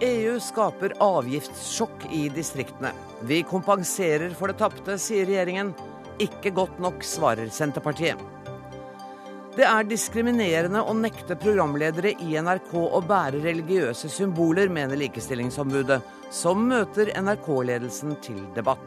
EU 0.00 0.40
skaper 0.40 0.92
avgiftssjokk 0.98 2.06
i 2.12 2.28
distriktene. 2.28 2.90
Vi 3.20 3.42
kompenserer 3.42 4.30
for 4.34 4.50
det 4.50 4.58
tapte, 4.58 4.98
sier 4.98 5.26
regjeringen. 5.28 5.70
Ikke 6.18 6.50
godt 6.54 6.80
nok, 6.82 7.04
svarer 7.06 7.48
Senterpartiet. 7.48 8.18
Det 9.54 9.62
er 9.62 9.86
diskriminerende 9.86 10.82
å 10.82 10.96
nekte 10.98 11.36
programledere 11.38 12.10
i 12.26 12.34
NRK 12.42 12.72
å 12.74 13.00
bære 13.06 13.38
religiøse 13.44 14.10
symboler, 14.10 14.66
mener 14.68 14.98
Likestillingsombudet, 14.98 16.00
som 16.34 16.66
møter 16.66 17.12
NRK-ledelsen 17.14 18.16
til 18.24 18.40
debatt. 18.56 18.82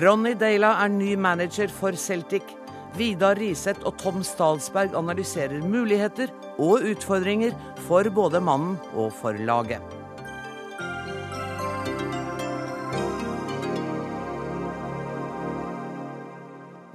Ronny 0.00 0.32
Deila 0.32 0.78
er 0.80 0.88
ny 0.92 1.12
manager 1.16 1.68
for 1.68 1.92
Celtic. 1.92 2.56
Vidar 2.98 3.38
Riseth 3.38 3.84
og 3.86 3.94
Tom 4.00 4.24
Stalsberg 4.26 4.96
analyserer 4.98 5.62
muligheter 5.62 6.32
og 6.58 6.82
utfordringer 6.82 7.52
for 7.86 8.08
både 8.10 8.40
mannen 8.42 8.74
og 8.98 9.12
for 9.14 9.38
laget. 9.38 9.84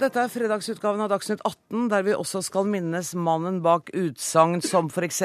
Dette 0.02 0.20
er 0.20 0.28
fredagsutgaven 0.28 1.00
av 1.00 1.08
Dagsnytt 1.14 1.40
18, 1.40 1.86
der 1.88 2.04
vi 2.04 2.12
også 2.12 2.42
skal 2.44 2.68
minnes 2.68 3.14
mannen 3.16 3.62
bak 3.64 3.88
utsagn 3.96 4.60
som 4.60 4.90
f.eks.: 4.92 5.22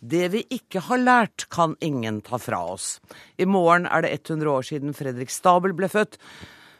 Det 0.00 0.24
vi 0.32 0.42
ikke 0.50 0.82
har 0.88 0.98
lært, 0.98 1.46
kan 1.54 1.76
ingen 1.78 2.18
ta 2.26 2.40
fra 2.42 2.64
oss. 2.72 2.96
I 3.38 3.46
morgen 3.46 3.86
er 3.86 4.02
det 4.02 4.16
100 4.16 4.50
år 4.50 4.66
siden 4.66 4.98
Fredrik 4.98 5.30
Stabel 5.30 5.76
ble 5.78 5.86
født. 5.92 6.18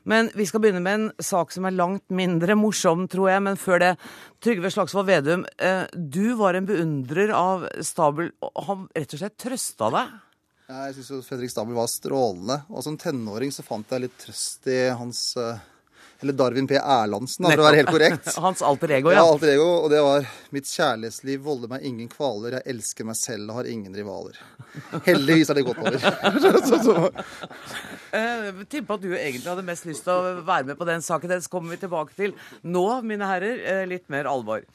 Men 0.08 0.30
vi 0.34 0.46
skal 0.48 0.62
begynne 0.62 0.82
med 0.82 0.98
en 0.98 1.08
sak 1.22 1.52
som 1.54 1.66
er 1.68 1.76
langt 1.76 2.04
mindre 2.10 2.56
morsom, 2.58 3.06
tror 3.10 3.30
jeg. 3.30 3.44
Men 3.46 3.60
før 3.60 3.82
det, 3.82 3.92
Trygve 4.42 4.72
Slagsvold 4.74 5.08
Vedum, 5.08 5.46
eh, 5.58 5.84
du 5.94 6.34
var 6.40 6.58
en 6.58 6.66
beundrer 6.68 7.32
av 7.36 7.68
Stabel. 7.86 8.32
og 8.42 8.64
Han 8.66 8.86
rett 8.96 9.14
og 9.14 9.22
slett 9.22 9.38
trøsta 9.38 9.90
deg? 9.94 10.14
Jeg 10.72 10.94
syns 10.96 11.26
Fredrik 11.26 11.52
Stabel 11.52 11.76
var 11.76 11.90
strålende. 11.90 12.62
Og 12.70 12.84
som 12.86 12.96
tenåring 12.98 13.52
så 13.54 13.64
fant 13.66 13.90
jeg 13.90 14.06
litt 14.06 14.18
trøst 14.18 14.66
i 14.72 14.80
hans 14.96 15.36
uh, 15.36 15.60
eller 16.22 16.36
Darwin 16.38 16.66
P. 16.70 16.76
Erlandsen, 16.78 17.46
for 17.48 17.60
å 17.60 17.66
være 17.66 17.80
helt 17.80 17.90
korrekt. 17.90 18.28
Hans 18.44 18.62
alter 18.62 18.94
ego, 18.98 19.10
ja. 19.10 19.20
ja. 19.20 19.26
alter 19.26 19.52
ego, 19.56 19.68
Og 19.82 19.90
det 19.90 20.02
var 20.04 20.26
'Mitt 20.54 20.68
kjærlighetsliv 20.68 21.42
volder 21.42 21.70
meg 21.72 21.86
ingen 21.88 22.08
kvaler, 22.12 22.58
jeg 22.58 22.74
elsker 22.74 23.08
meg 23.08 23.18
selv 23.18 23.50
og 23.50 23.60
har 23.62 23.70
ingen 23.72 23.94
rivaler'. 23.96 24.38
Heldigvis 25.08 25.50
er 25.50 25.58
det 25.58 25.66
gått 25.66 25.80
over. 25.82 25.98
Jeg 28.12 28.52
uh, 28.52 28.64
tipper 28.68 28.98
at 28.98 29.04
du 29.04 29.10
egentlig 29.16 29.48
hadde 29.48 29.64
mest 29.66 29.88
lyst 29.88 30.04
til 30.06 30.12
å 30.12 30.34
være 30.46 30.68
med 30.70 30.78
på 30.78 30.88
den 30.88 31.04
saken. 31.04 31.32
Den 31.32 31.46
kommer 31.50 31.74
vi 31.74 31.82
tilbake 31.82 32.16
til. 32.18 32.36
Nå, 32.62 32.86
mine 33.08 33.28
herrer, 33.28 33.62
uh, 33.64 33.84
litt 33.88 34.06
mer 34.12 34.28
alvor. 34.30 34.66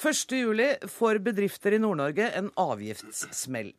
1.7 0.00 0.88
får 0.88 1.18
bedrifter 1.20 1.76
i 1.76 1.80
Nord-Norge 1.82 2.30
en 2.38 2.48
avgiftssmell. 2.58 3.74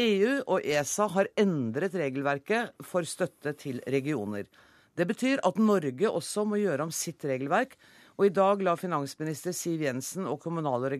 EU 0.00 0.32
og 0.44 0.64
ESA 0.64 1.06
har 1.14 1.28
endret 1.40 1.94
regelverket 1.96 2.72
for 2.84 3.04
støtte 3.08 3.52
til 3.60 3.82
regioner. 3.88 4.44
Det 4.96 5.06
betyr 5.08 5.42
at 5.44 5.60
Norge 5.60 6.08
også 6.08 6.46
må 6.48 6.60
gjøre 6.62 6.86
om 6.86 6.92
sitt 6.94 7.24
regelverk. 7.28 7.76
Og 8.16 8.30
i 8.30 8.32
dag 8.32 8.62
la 8.64 8.72
finansminister 8.80 9.52
Siv 9.52 9.82
Jensen 9.84 10.24
og 10.24 10.38
kommunal- 10.40 10.86
og 10.86 10.94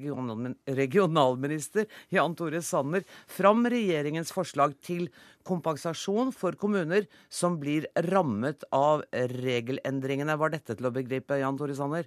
regionalminister 0.77 1.87
Jan 2.13 2.37
Tore 2.37 2.61
Sanner 2.61 3.07
fram 3.33 3.65
regjeringens 3.65 4.35
forslag 4.37 4.77
til 4.85 5.09
kompensasjon 5.49 6.35
for 6.37 6.59
kommuner 6.61 7.09
som 7.33 7.57
blir 7.63 7.89
rammet 8.11 8.69
av 8.77 9.07
regelendringene. 9.33 10.37
Var 10.37 10.57
dette 10.59 10.77
til 10.77 10.91
å 10.91 10.93
begripe, 10.93 11.41
Jan 11.41 11.57
Tore 11.57 11.77
Sanner? 11.79 12.05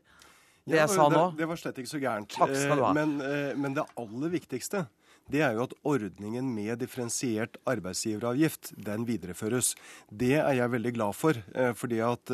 Det 0.69 0.77
jeg 0.77 0.93
sa 0.93 1.09
nå? 1.09 1.25
Det, 1.31 1.41
det 1.41 1.49
var 1.49 1.57
slett 1.57 1.81
ikke 1.81 1.89
så 1.95 2.03
gærent. 2.03 2.29
Takk 2.35 2.53
skal 2.53 2.77
du 2.77 2.85
ha. 2.85 2.93
Eh, 2.93 2.97
men, 2.99 3.17
eh, 3.25 3.57
men 3.57 3.73
det 3.73 3.87
aller 3.97 4.37
viktigste 4.37 4.85
det 5.29 5.43
er 5.45 5.55
jo 5.57 5.65
at 5.67 5.75
ordningen 5.87 6.49
med 6.55 6.79
differensiert 6.81 7.59
arbeidsgiveravgift 7.69 8.73
den 8.85 9.05
videreføres. 9.07 9.75
Det 10.09 10.35
er 10.39 10.55
jeg 10.57 10.73
veldig 10.75 10.93
glad 10.97 11.17
for. 11.17 11.39
Eh, 11.53 11.71
fordi 11.77 12.01
at 12.05 12.33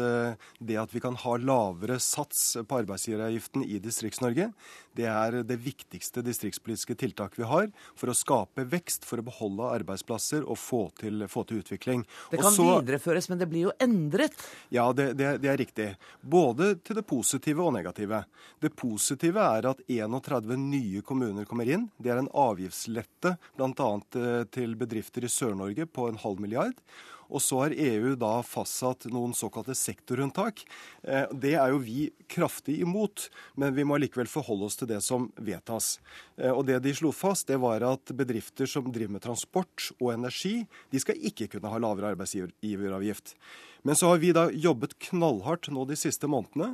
det 0.60 0.80
at 0.80 0.96
vi 0.96 1.04
kan 1.04 1.18
ha 1.26 1.38
lavere 1.38 2.00
sats 2.00 2.58
på 2.68 2.82
arbeidsgiveravgiften 2.82 3.66
i 3.68 3.80
Distrikts-Norge, 3.84 4.52
det 4.96 5.08
er 5.12 5.40
det 5.48 5.58
viktigste 5.62 6.24
distriktspolitiske 6.26 6.96
tiltaket 7.00 7.42
vi 7.42 7.48
har 7.50 7.70
for 7.98 8.12
å 8.12 8.16
skape 8.18 8.66
vekst, 8.72 9.06
for 9.08 9.22
å 9.22 9.26
beholde 9.28 9.72
arbeidsplasser 9.80 10.46
og 10.46 10.60
få 10.60 10.82
til, 11.00 11.26
få 11.32 11.46
til 11.48 11.62
utvikling. 11.64 12.06
Det 12.32 12.40
kan 12.42 12.54
så, 12.56 12.68
videreføres, 12.80 13.30
men 13.32 13.42
det 13.42 13.50
blir 13.52 13.68
jo 13.68 13.74
endret? 13.84 14.36
Ja, 14.74 14.88
det, 14.96 15.12
det, 15.20 15.38
det, 15.44 15.52
er 15.52 15.60
riktig. 15.62 15.90
Både 16.22 16.74
til 16.86 17.00
det 17.00 17.06
positive 17.10 17.66
og 17.66 17.76
negative. 17.76 18.24
Det 18.64 18.72
positive 18.78 19.44
er 19.58 19.70
at 19.72 19.84
31 19.88 20.56
nye 20.62 21.04
kommuner 21.06 21.48
kommer 21.50 21.70
inn. 21.70 21.90
Det 21.98 22.14
er 22.14 22.24
en 22.24 22.32
avgiftslette 22.32 23.36
bl.a. 23.58 23.92
Eh, 24.16 24.46
til 24.54 24.78
bedrifter 24.80 25.26
i 25.26 25.32
Sør-Norge 25.32 25.88
på 25.92 26.10
en 26.10 26.20
halv 26.22 26.42
milliard. 26.44 26.80
Og 27.30 27.42
så 27.44 27.62
har 27.64 27.76
EU 27.76 28.16
da 28.20 28.40
fastsatt 28.46 29.08
noen 29.14 29.34
såkalte 29.38 29.76
sektorunntak. 29.78 30.64
Eh, 31.04 31.26
det 31.34 31.56
er 31.58 31.74
jo 31.74 31.82
vi 31.84 32.10
kraftig 32.32 32.80
imot, 32.86 33.30
men 33.60 33.76
vi 33.76 33.86
må 33.88 34.00
likevel 34.02 34.30
forholde 34.30 34.70
oss 34.70 34.80
til 34.80 34.90
det 34.92 35.02
som 35.06 35.30
vedtas. 35.36 36.00
Eh, 36.38 36.52
og 36.52 36.66
det 36.70 36.82
de 36.86 36.96
slo 36.96 37.14
fast, 37.16 37.48
det 37.50 37.60
var 37.62 37.86
at 37.88 38.14
bedrifter 38.16 38.70
som 38.70 38.92
driver 38.92 39.18
med 39.18 39.26
transport 39.26 39.92
og 40.00 40.14
energi, 40.14 40.58
de 40.92 41.02
skal 41.02 41.20
ikke 41.32 41.50
kunne 41.56 41.72
ha 41.72 41.82
lavere 41.82 42.14
arbeidsgiveravgift. 42.16 43.36
Men 43.86 43.96
så 43.96 44.10
har 44.10 44.18
vi 44.18 44.32
da 44.34 44.48
jobbet 44.50 44.98
knallhardt 45.12 45.70
nå 45.70 45.84
de 45.86 45.98
siste 46.00 46.26
månedene 46.32 46.72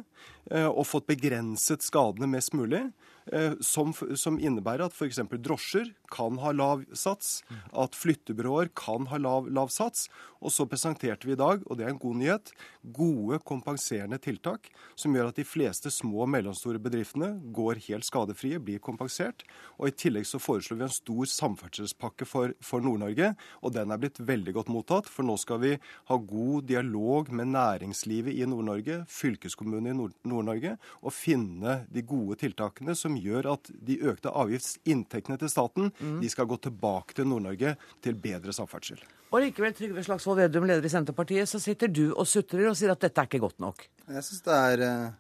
eh, 0.47 0.69
og 0.69 0.85
fått 0.87 1.09
begrenset 1.11 1.83
skadene 1.83 2.29
mest 2.31 2.55
mulig. 2.55 2.85
Eh, 3.29 3.53
som, 3.61 3.91
som 4.17 4.39
innebærer 4.41 4.87
at 4.87 4.95
f.eks. 4.95 5.19
drosjer 5.43 5.91
kan 6.11 6.39
ha 6.41 6.51
lav 6.55 6.81
sats, 6.97 7.41
at 7.77 7.95
flyttebyråer 7.95 8.71
kan 8.75 9.05
ha 9.11 9.19
lav, 9.21 9.49
lav, 9.53 9.69
sats. 9.71 10.07
Og 10.41 10.49
så 10.55 10.65
presenterte 10.65 11.27
vi 11.29 11.35
i 11.35 11.39
dag, 11.39 11.61
og 11.67 11.77
det 11.77 11.85
er 11.85 11.91
en 11.93 12.01
god 12.01 12.17
nyhet, 12.17 12.51
gode 12.95 13.37
kompenserende 13.45 14.17
tiltak 14.23 14.71
som 14.97 15.13
gjør 15.13 15.29
at 15.29 15.37
de 15.37 15.45
fleste 15.45 15.91
små 15.93 16.23
og 16.25 16.31
mellomstore 16.33 16.81
bedriftene 16.81 17.35
går 17.53 17.83
helt 17.85 18.07
skadefrie, 18.07 18.59
blir 18.59 18.81
kompensert. 18.81 19.45
Og 19.77 19.91
i 19.91 19.95
tillegg 19.95 20.25
så 20.27 20.41
foreslår 20.41 20.79
vi 20.79 20.87
en 20.87 20.95
stor 20.95 21.29
samferdselspakke 21.35 22.25
for, 22.25 22.55
for 22.65 22.81
Nord-Norge, 22.81 23.35
og 23.61 23.75
den 23.77 23.93
er 23.93 24.01
blitt 24.01 24.17
veldig 24.17 24.57
godt 24.57 24.73
mottatt. 24.73 25.11
For 25.11 25.27
nå 25.27 25.37
skal 25.39 25.61
vi 25.61 25.75
ha 26.09 26.17
god 26.17 26.67
dialog 26.71 27.00
med 27.31 27.51
næringslivet 27.53 28.35
i 28.35 28.47
Nord-Norge, 28.49 29.01
fylkeskommunene 29.09 29.93
i 29.93 30.09
Nord-Norge, 30.29 30.75
og 31.01 31.15
finne 31.15 31.81
de 31.91 32.03
gode 32.07 32.37
tiltakene 32.43 32.95
som 32.97 33.17
gjør 33.19 33.51
at 33.55 33.71
de 33.71 33.97
økte 34.11 34.33
avgiftsinntektene 34.33 35.39
til 35.41 35.51
staten 35.51 35.89
mm. 35.97 36.19
de 36.21 36.29
skal 36.31 36.49
gå 36.49 36.59
tilbake 36.67 37.17
til 37.17 37.29
Nord-Norge 37.31 37.75
til 38.03 38.19
bedre 38.21 38.55
samferdsel. 38.55 39.01
Og 39.31 39.45
likevel, 39.45 39.73
Trygve 39.75 40.03
Slagsvold 40.03 40.41
Vedum, 40.41 40.65
leder 40.67 40.85
i 40.85 40.91
Senterpartiet, 40.91 41.47
så 41.47 41.59
sitter 41.63 41.87
du 41.87 42.09
og 42.11 42.27
sutrer 42.27 42.67
og 42.67 42.75
sier 42.75 42.91
at 42.91 43.03
dette 43.03 43.21
er 43.21 43.29
ikke 43.29 43.45
godt 43.45 43.61
nok. 43.63 43.85
Jeg 44.11 44.25
syns 44.27 44.43
det 44.43 44.57
er 44.57 44.83
eh, 44.87 45.13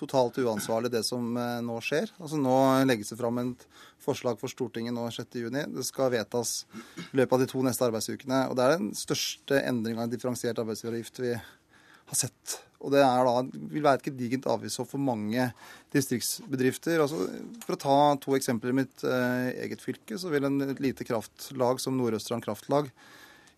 totalt 0.00 0.40
uansvarlig 0.40 0.90
det 0.92 1.02
som 1.06 1.36
eh, 1.36 1.58
nå 1.64 1.76
skjer. 1.84 2.10
Altså 2.18 2.40
Nå 2.40 2.56
legges 2.88 3.12
det 3.12 3.20
fram 3.20 3.40
et 3.42 3.66
forslag 4.00 4.40
for 4.40 4.52
Stortinget 4.52 4.96
nå 4.96 5.06
6.6. 5.12 5.50
Det 5.76 5.86
skal 5.86 6.12
vedtas 6.14 6.64
i 6.96 7.20
løpet 7.20 7.36
av 7.36 7.44
de 7.44 7.50
to 7.52 7.62
neste 7.66 7.86
arbeidsukene. 7.86 8.46
Og 8.48 8.56
det 8.58 8.66
er 8.66 8.76
den 8.78 8.90
største 8.96 9.60
endringa 9.60 10.08
i 10.08 10.12
differensiert 10.14 10.60
arbeidsgiveravgift 10.62 11.22
vi 11.22 11.36
har 11.36 12.18
sett. 12.18 12.58
Og 12.80 12.94
det 12.94 13.02
da, 13.04 13.34
vil 13.52 13.84
være 13.84 14.00
et 14.00 14.06
gedigent 14.08 14.48
avgiftshopp 14.48 14.88
for 14.94 15.04
mange 15.04 15.50
distriktsbedrifter. 15.92 17.02
Altså, 17.04 17.26
for 17.66 17.76
å 17.76 17.80
ta 17.84 17.96
to 18.24 18.36
eksempler 18.38 18.72
i 18.72 18.78
mitt 18.80 19.04
eh, 19.04 19.50
eget 19.66 19.84
fylke, 19.84 20.16
så 20.20 20.32
vil 20.32 20.48
en, 20.48 20.62
et 20.64 20.80
lite 20.80 21.04
kraftlag 21.04 21.82
som 21.82 21.98
Nord-Østerdal 22.00 22.44
Kraftlag 22.48 22.88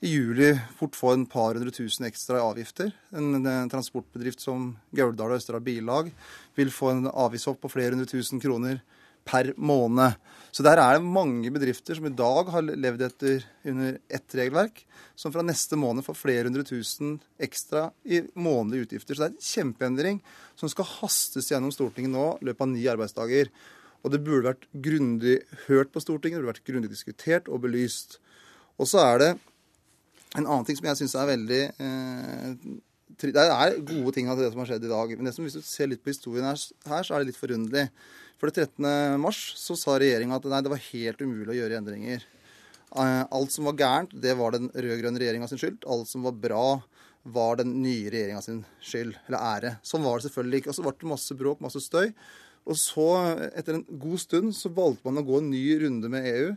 i 0.02 0.10
juli 0.10 0.50
fort 0.78 0.96
få 0.98 1.12
en 1.14 1.26
par 1.30 1.54
hundre 1.54 1.70
tusen 1.74 2.08
ekstra 2.08 2.40
i 2.40 2.42
avgifter. 2.42 2.90
En, 3.14 3.36
en 3.38 3.70
transportbedrift 3.70 4.42
som 4.42 4.72
Gauldal 4.90 5.30
og 5.30 5.38
Østerdal 5.38 5.62
Billag 5.62 6.08
vil 6.58 6.72
få 6.74 6.90
en 6.90 7.06
avgiftshopp 7.06 7.60
på 7.62 7.70
flere 7.70 7.94
hundre 7.94 8.10
tusen 8.10 8.42
kroner 8.42 8.80
per 9.22 9.52
måned. 9.54 10.16
Så 10.50 10.64
der 10.66 10.80
er 10.82 10.96
det 10.96 11.06
mange 11.06 11.52
bedrifter 11.54 11.94
som 11.96 12.08
i 12.08 12.16
dag 12.18 12.50
har 12.50 12.66
levd 12.66 13.04
etter 13.06 13.44
under 13.70 14.00
ett 14.10 14.34
regelverk, 14.34 14.82
som 15.14 15.30
fra 15.30 15.44
neste 15.46 15.78
måned 15.78 16.02
får 16.04 16.18
flere 16.18 16.50
hundre 16.50 16.66
tusen 16.66 17.14
ekstra 17.40 17.86
i 18.02 18.24
månedlige 18.34 18.88
utgifter. 18.88 19.14
Så 19.14 19.22
det 19.22 19.28
er 19.28 19.36
en 19.36 19.52
kjempeendring 19.52 20.18
som 20.58 20.72
skal 20.72 20.90
hastes 20.98 21.52
gjennom 21.52 21.70
Stortinget 21.74 22.10
nå 22.10 22.26
i 22.40 22.50
løpet 22.50 22.66
av 22.66 22.72
ni 22.74 22.82
arbeidsdager. 22.90 23.54
Og 24.02 24.10
det 24.10 24.24
burde 24.26 24.50
vært 24.50 24.66
grundig 24.74 25.38
hørt 25.68 25.94
på 25.94 26.02
Stortinget, 26.02 26.40
det 26.40 26.42
burde 26.42 26.56
vært 26.56 26.68
grundig 26.68 26.90
diskutert 26.90 27.46
og 27.46 27.62
belyst. 27.62 28.18
Og 28.82 28.90
så 28.90 29.06
er 29.06 29.22
det 29.22 29.32
en 30.38 30.46
annen 30.46 30.66
ting 30.66 30.78
som 30.78 30.88
jeg 30.88 31.02
syns 31.02 31.14
er 31.18 31.28
veldig 31.28 31.62
eh, 31.84 32.50
Det 33.20 33.32
er 33.42 33.78
gode 33.84 34.14
ting 34.16 34.30
av 34.32 34.40
det 34.40 34.50
som 34.52 34.62
har 34.62 34.70
skjedd 34.70 34.86
i 34.88 34.92
dag. 34.92 35.14
Men 35.18 35.34
som, 35.34 35.46
hvis 35.46 35.58
du 35.58 35.64
ser 35.66 35.90
litt 35.90 36.02
på 36.04 36.12
historien 36.12 36.48
her, 36.48 36.60
her 36.88 37.06
så 37.06 37.14
er 37.14 37.22
det 37.22 37.32
litt 37.32 37.40
forunderlig. 37.40 37.88
For 38.40 38.50
det 38.50 38.66
13. 38.72 39.20
mars 39.22 39.40
så 39.60 39.76
sa 39.78 39.98
regjeringa 40.00 40.40
at 40.40 40.46
nei, 40.50 40.62
det 40.64 40.72
var 40.72 40.86
helt 40.88 41.20
umulig 41.22 41.52
å 41.52 41.58
gjøre 41.60 41.78
endringer. 41.78 42.24
Eh, 42.92 43.20
alt 43.22 43.54
som 43.54 43.68
var 43.68 43.76
gærent, 43.78 44.16
det 44.24 44.34
var 44.40 44.56
den 44.56 44.72
rød-grønne 44.72 45.20
regjeringa 45.22 45.48
sin 45.50 45.60
skyld. 45.60 45.84
Alt 45.86 46.10
som 46.10 46.24
var 46.26 46.34
bra, 46.40 46.66
var 47.22 47.60
den 47.60 47.76
nye 47.84 48.10
regjeringa 48.10 48.42
sin 48.42 48.64
skyld, 48.82 49.14
eller 49.28 49.46
ære. 49.52 49.76
Sånn 49.86 50.02
var 50.02 50.18
det 50.18 50.26
selvfølgelig 50.26 50.62
ikke. 50.62 50.72
Og 50.72 50.78
så 50.78 50.86
ble 50.86 50.96
det 50.98 51.12
masse 51.12 51.36
bråk, 51.38 51.62
masse 51.62 51.84
støy. 51.84 52.10
Og 52.62 52.78
så, 52.78 53.08
etter 53.52 53.78
en 53.78 53.86
god 54.02 54.20
stund, 54.22 54.56
så 54.58 54.70
valgte 54.74 55.06
man 55.08 55.22
å 55.22 55.26
gå 55.26 55.38
en 55.38 55.50
ny 55.52 55.64
runde 55.84 56.10
med 56.10 56.26
EU. 56.32 56.50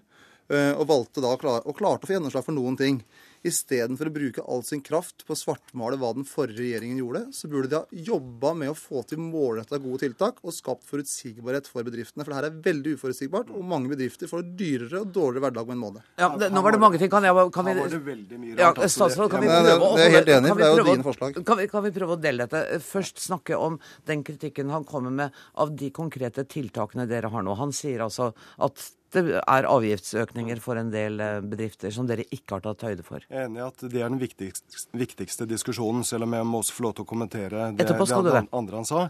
Eh, 0.45 0.73
og 0.77 0.89
valgte 0.89 1.23
da 1.23 1.31
og 1.33 1.41
klarte 1.77 2.05
å 2.05 2.09
få 2.09 2.17
gjennomslag 2.17 2.45
for 2.45 2.57
noen 2.57 2.77
ting. 2.77 2.99
Istedenfor 3.45 4.09
å 4.09 4.13
bruke 4.15 4.43
all 4.49 4.63
sin 4.65 4.81
kraft 4.85 5.25
på 5.27 5.35
å 5.35 5.37
svartmale 5.37 5.99
hva 6.01 6.11
den 6.17 6.25
forrige 6.25 6.63
regjeringen 6.63 7.01
gjorde, 7.01 7.21
så 7.35 7.49
burde 7.51 7.69
de 7.69 7.77
ha 7.77 8.05
jobba 8.09 8.53
med 8.57 8.71
å 8.71 8.77
få 8.77 9.03
til 9.05 9.21
målretta 9.21 9.77
gode 9.81 10.01
tiltak 10.05 10.41
og 10.41 10.55
skapt 10.55 10.87
forutsigbarhet 10.89 11.69
for 11.69 11.85
bedriftene. 11.85 12.25
For 12.25 12.33
det 12.33 12.39
her 12.39 12.47
er 12.49 12.57
veldig 12.65 12.95
uforutsigbart, 12.97 13.51
og 13.53 13.67
mange 13.69 13.91
bedrifter 13.91 14.31
får 14.31 14.47
dyrere 14.57 15.03
og 15.03 15.13
dårligere 15.13 15.45
hverdag 15.45 15.69
om 15.69 15.75
en 15.75 15.83
måned. 15.83 16.09
Ja, 16.21 16.31
det, 16.41 16.49
nå 16.55 16.65
var 16.65 16.75
det 16.75 16.81
mange 16.81 17.01
ting. 17.01 17.11
Kan, 17.13 17.27
jeg, 17.27 17.45
kan 17.53 17.69
vi 17.69 18.55
ja, 18.57 18.73
Statsråd, 18.73 19.29
kan 19.31 19.45
vi 19.45 19.51
prøve 19.51 19.77
å 19.77 19.93
Det 19.99 20.09
er 20.09 20.17
helt 20.17 20.33
enig, 20.39 20.51
for 20.51 20.63
det 20.63 20.67
er 20.67 20.81
jo 20.81 20.89
dine 20.89 21.07
forslag. 21.11 21.39
Kan 21.45 21.61
vi, 21.61 21.69
kan 21.71 21.85
vi 21.85 21.95
prøve 21.99 22.17
å 22.17 22.21
dele 22.25 22.49
dette? 22.49 22.81
Først 22.85 23.21
snakke 23.27 23.61
om 23.61 23.79
den 24.09 24.25
kritikken 24.25 24.73
han 24.73 24.87
kommer 24.89 25.13
med 25.13 25.41
av 25.61 25.73
de 25.77 25.93
konkrete 25.93 26.47
tiltakene 26.49 27.05
dere 27.09 27.29
har 27.33 27.45
nå. 27.45 27.57
Han 27.61 27.73
sier 27.75 28.05
altså 28.05 28.31
at 28.65 28.89
det 29.15 29.23
er 29.39 29.69
avgiftsøkninger 29.69 30.61
for 30.63 30.79
en 30.79 30.91
del 30.93 31.21
eh, 31.23 31.39
bedrifter 31.45 31.93
som 31.95 32.07
dere 32.09 32.27
ikke 32.29 32.57
har 32.57 32.65
tatt 32.67 32.85
høyde 32.89 33.05
for. 33.07 33.25
Jeg 33.29 33.41
er 33.41 33.49
enig 33.49 33.63
i 33.63 33.65
at 33.65 33.87
det 33.87 34.03
er 34.03 34.11
den 34.11 34.21
viktigste, 34.21 34.85
viktigste, 34.95 35.49
diskusjonen, 35.49 36.05
selv 36.07 36.27
om 36.27 36.37
jeg 36.37 36.49
må 36.51 36.61
også 36.61 36.77
få 36.77 36.87
lov 36.87 36.95
til 36.97 37.07
å 37.07 37.09
kommentere 37.09 37.71
det, 37.75 37.89
det 37.89 38.47
andre 38.51 38.81
han 38.81 38.87
sa. 38.87 39.07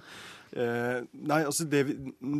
Eh, 0.55 1.01
nei, 1.27 1.41
altså 1.43 1.65
det, 1.67 1.81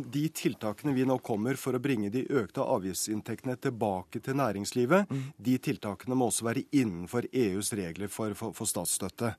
De 0.08 0.22
tiltakene 0.32 0.94
vi 0.96 1.04
nå 1.04 1.18
kommer 1.26 1.58
for 1.60 1.76
å 1.76 1.80
bringe 1.82 2.08
de 2.12 2.22
økte 2.32 2.64
avgiftsinntektene 2.64 3.58
tilbake 3.60 4.22
til 4.24 4.38
næringslivet, 4.40 5.10
mm. 5.10 5.24
de 5.36 5.56
tiltakene 5.60 6.16
må 6.16 6.30
også 6.30 6.46
være 6.46 6.64
innenfor 6.70 7.28
EUs 7.28 7.74
regler 7.76 8.08
for, 8.08 8.32
for, 8.38 8.56
for, 8.56 8.70
statsstøtte. 8.70 9.34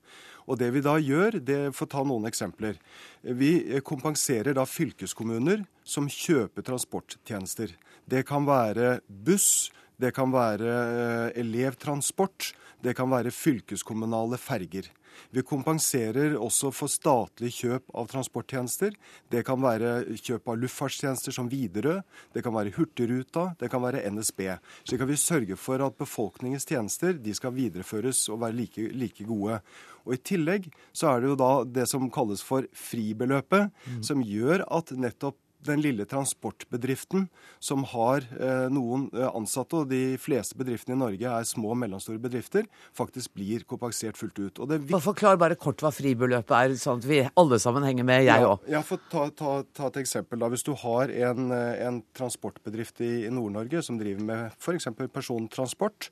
Og 0.46 0.60
Det 0.62 0.70
vi 0.76 0.84
da 0.84 0.94
gjør, 1.02 1.40
det 1.42 1.58
får 1.74 1.90
ta 1.90 2.04
noen 2.06 2.28
eksempler. 2.30 2.78
Vi 3.22 3.80
kompenserer 3.84 4.54
da 4.54 4.62
fylkeskommuner 4.68 5.66
som 5.82 6.06
kjøper 6.08 6.64
transporttjenester. 6.64 7.74
Det 8.08 8.24
kan 8.28 8.46
være 8.48 9.00
buss, 9.08 9.68
det 10.00 10.14
kan 10.16 10.32
være 10.32 10.68
eh, 10.72 11.40
elevtransport, 11.42 12.52
det 12.80 12.94
kan 12.96 13.10
være 13.10 13.34
fylkeskommunale 13.34 14.38
ferger. 14.40 14.88
Vi 15.34 15.42
kompenserer 15.42 16.36
også 16.38 16.70
for 16.72 16.90
statlig 16.90 17.50
kjøp 17.56 17.90
av 17.98 18.06
transporttjenester. 18.12 18.94
Det 19.32 19.42
kan 19.46 19.60
være 19.60 20.14
kjøp 20.14 20.52
av 20.52 20.60
luftfartstjenester 20.62 21.34
som 21.34 21.50
Widerøe, 21.52 22.04
det 22.32 22.44
kan 22.46 22.54
være 22.54 22.72
Hurtigruta, 22.76 23.48
det 23.60 23.70
kan 23.72 23.82
være 23.82 24.04
NSB. 24.14 24.44
Slik 24.88 25.04
at 25.04 25.10
vi 25.10 25.18
sørger 25.20 25.60
for 25.60 25.84
at 25.84 25.98
befolkningens 25.98 26.68
tjenester 26.68 27.18
de 27.18 27.34
skal 27.36 27.56
videreføres 27.56 28.28
og 28.32 28.44
være 28.44 28.58
like, 28.60 28.86
like 28.94 29.26
gode. 29.28 29.60
Og 30.06 30.16
I 30.16 30.22
tillegg 30.30 30.70
så 30.96 31.10
er 31.10 31.20
det 31.20 31.32
jo 31.34 31.40
da 31.42 31.52
det 31.66 31.88
som 31.90 32.08
kalles 32.14 32.44
for 32.46 32.70
fribeløpet, 32.72 33.74
mm. 33.74 34.00
som 34.06 34.24
gjør 34.24 34.64
at 34.64 34.94
nettopp 34.96 35.36
den 35.66 35.82
lille 35.82 36.04
transportbedriften 36.08 37.26
som 37.62 37.82
har 37.90 38.24
eh, 38.38 38.66
noen 38.72 39.08
eh, 39.14 39.26
ansatte, 39.26 39.82
og 39.82 39.90
de 39.90 40.16
fleste 40.20 40.58
bedriftene 40.58 40.96
i 40.96 41.00
Norge 41.00 41.32
er 41.40 41.48
små 41.48 41.72
og 41.74 41.80
mellomstore 41.82 42.20
bedrifter, 42.22 42.68
faktisk 42.96 43.34
blir 43.36 43.64
kompensert 43.68 44.18
fullt 44.20 44.38
ut. 44.38 44.62
Og 44.62 44.70
det 44.70 44.80
Forklar 45.08 45.38
bare 45.40 45.58
kort 45.58 45.82
hva 45.82 45.92
fribeløpet 45.94 46.54
er, 46.54 46.76
sånn 46.78 47.02
at 47.02 47.08
vi 47.08 47.20
alle 47.28 47.58
sammen 47.62 47.86
henger 47.86 48.06
med, 48.06 48.24
jeg 48.26 48.46
òg. 48.46 48.66
Ja, 48.68 48.82
ja, 48.82 48.98
ta, 49.12 49.28
ta, 49.34 49.54
ta, 49.74 49.90
et 49.90 50.00
eksempel. 50.02 50.40
da. 50.42 50.50
Hvis 50.52 50.66
du 50.66 50.74
har 50.78 51.12
en, 51.30 51.50
eh, 51.54 51.84
en 51.86 52.02
transportbedrift 52.18 53.02
i, 53.04 53.12
i 53.26 53.32
Nord-Norge 53.34 53.82
som 53.84 53.98
driver 54.00 54.26
med 54.28 54.58
f.eks. 54.58 54.90
persontransport, 55.12 56.10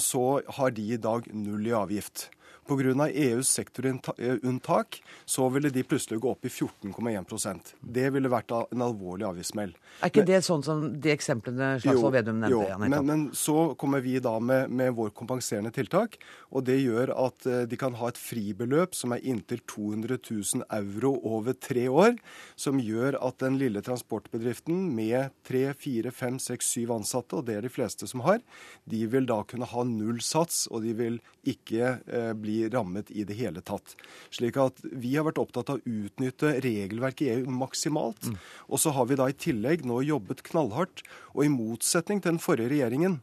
så 0.00 0.24
har 0.56 0.72
de 0.74 0.84
i 0.94 0.98
dag 1.00 1.26
null 1.34 1.66
i 1.66 1.72
avgift. 1.74 2.28
Pga. 2.64 3.08
EUs 3.08 3.48
sektorunntak 3.48 5.02
så 5.24 5.48
ville 5.48 5.70
de 5.70 5.82
plutselig 5.82 6.20
gå 6.20 6.30
opp 6.30 6.44
i 6.44 6.48
14,1% 6.48 7.74
Det 7.80 8.08
ville 8.14 8.30
vært 8.32 8.52
en 8.54 8.84
alvorlig 8.84 9.26
avgiftssmell. 9.28 9.74
Er 10.00 10.10
ikke 10.10 10.24
men, 10.24 10.30
det 10.30 10.40
sånn 10.46 10.64
som 10.66 10.84
de 11.00 11.12
eksemplene 11.12 11.74
Slagsvold 11.82 12.16
Vedum 12.16 12.40
nevnte? 12.42 12.70
Jo, 12.70 12.78
men, 12.80 12.96
men, 13.06 13.26
så 13.36 13.74
kommer 13.78 14.02
vi 14.04 14.16
da 14.22 14.36
med, 14.40 14.72
med 14.72 14.94
vår 14.96 15.12
kompenserende 15.16 15.72
tiltak. 15.74 16.18
Og 16.54 16.64
det 16.66 16.78
gjør 16.80 17.12
at 17.14 17.48
uh, 17.48 17.60
de 17.68 17.78
kan 17.80 17.96
ha 18.00 18.10
et 18.10 18.20
fribeløp 18.20 18.96
som 18.96 19.14
er 19.14 19.24
inntil 19.24 19.62
200 19.70 20.18
000 20.18 20.66
euro 20.80 21.14
over 21.36 21.56
tre 21.56 21.86
år. 21.88 22.18
Som 22.56 22.82
gjør 22.82 23.18
at 23.20 23.40
den 23.44 23.58
lille 23.60 23.82
transportbedriften 23.84 24.88
med 24.94 25.34
tre, 25.46 25.66
fire, 25.78 26.12
fem, 26.14 26.40
seks, 26.42 26.72
syv 26.74 26.94
ansatte, 26.96 27.38
og 27.38 27.48
det 27.48 27.58
er 27.58 27.66
de 27.66 27.72
fleste 27.72 28.08
som 28.10 28.24
har, 28.24 28.42
de 28.90 29.04
vil 29.10 29.28
da 29.28 29.40
kunne 29.48 29.68
ha 29.68 29.84
null 29.88 30.20
sats, 30.24 30.64
og 30.70 30.84
de 30.84 30.94
vil 30.96 31.20
ikke 31.48 31.96
eh, 32.06 32.32
bli 32.38 32.53
bli 32.54 32.68
rammet 32.68 33.10
i 33.10 33.24
det 33.24 33.34
hele 33.34 33.60
tatt. 33.60 33.96
Slik 34.30 34.56
at 34.60 34.80
vi 34.82 35.16
har 35.16 35.26
vært 35.26 35.40
opptatt 35.42 35.70
av 35.72 35.80
å 35.80 35.84
utnytte 35.84 36.58
regelverket 36.64 37.26
i 37.26 37.30
EU 37.38 37.50
maksimalt. 37.50 38.30
Mm. 38.30 38.38
Og 38.70 38.80
så 38.80 38.94
har 38.94 39.08
vi 39.10 39.18
da 39.18 39.28
i 39.30 39.36
tillegg 39.36 39.84
nå 39.86 40.02
jobbet 40.06 40.44
knallhardt, 40.46 41.04
og 41.34 41.44
i 41.44 41.52
motsetning 41.52 42.22
til 42.22 42.34
den 42.34 42.42
forrige 42.42 42.72
regjeringen, 42.72 43.20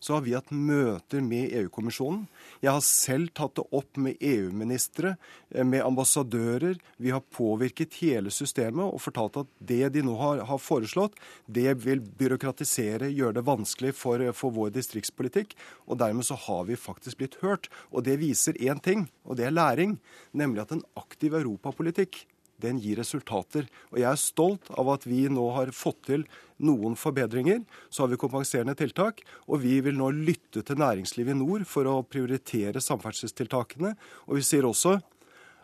så 0.00 0.14
har 0.14 0.22
vi 0.22 0.34
hatt 0.36 0.50
møter 0.54 1.22
med 1.24 1.52
EU-kommisjonen. 1.58 2.26
Jeg 2.62 2.70
har 2.74 2.84
selv 2.84 3.32
tatt 3.34 3.56
det 3.58 3.64
opp 3.74 3.98
med 3.98 4.20
EU-ministre, 4.22 5.16
eh, 5.50 5.64
med 5.64 5.82
ambassadører. 5.82 6.78
Vi 6.96 7.10
har 7.10 7.20
påvirket 7.34 7.98
hele 8.02 8.30
systemet 8.30 8.86
og 8.86 9.02
fortalt 9.02 9.40
at 9.42 9.50
det 9.58 9.92
de 9.94 10.04
nå 10.06 10.14
har, 10.20 10.44
har 10.46 10.62
foreslått, 10.62 11.18
det 11.46 11.74
vil 11.84 12.00
byråkratisere, 12.00 13.10
gjøre 13.10 13.40
det 13.40 13.46
vanskelig 13.46 13.94
for, 13.94 14.22
for, 14.32 14.54
vår 14.54 14.70
distriktspolitikk. 14.78 15.56
Og 15.88 15.98
dermed 15.98 16.26
så 16.26 16.38
har 16.46 16.64
vi 16.70 16.78
faktisk 16.78 17.18
blitt 17.18 17.38
hørt. 17.42 17.68
Og 17.90 18.06
det 18.06 18.20
viser 18.22 18.58
én 18.62 18.80
ting, 18.82 19.08
og 19.24 19.36
det 19.36 19.48
er 19.48 19.56
læring, 19.56 19.98
nemlig 20.32 20.62
at 20.62 20.72
en 20.72 20.84
aktiv 20.96 21.34
europapolitikk 21.34 22.24
den 22.62 22.80
gir 22.82 22.98
resultater. 23.00 23.68
Og 23.92 24.00
jeg 24.02 24.08
er 24.10 24.20
stolt 24.20 24.70
av 24.74 24.90
at 24.92 25.06
vi 25.08 25.24
nå 25.32 25.44
har 25.56 25.72
fått 25.76 26.00
til 26.10 26.24
noen 26.64 26.96
forbedringer. 26.98 27.62
Så 27.90 28.04
har 28.04 28.12
vi 28.12 28.18
kompenserende 28.20 28.76
tiltak, 28.78 29.22
og 29.46 29.62
vi 29.62 29.78
vil 29.84 29.98
nå 29.98 30.10
lytte 30.16 30.64
til 30.66 30.80
næringslivet 30.80 31.36
i 31.36 31.38
nord 31.38 31.66
for 31.70 31.88
å 31.90 32.00
prioritere 32.06 32.82
samferdselstiltakene. 32.82 33.94
Og 34.26 34.40
vi 34.40 34.46
sier 34.46 34.66
også 34.68 34.98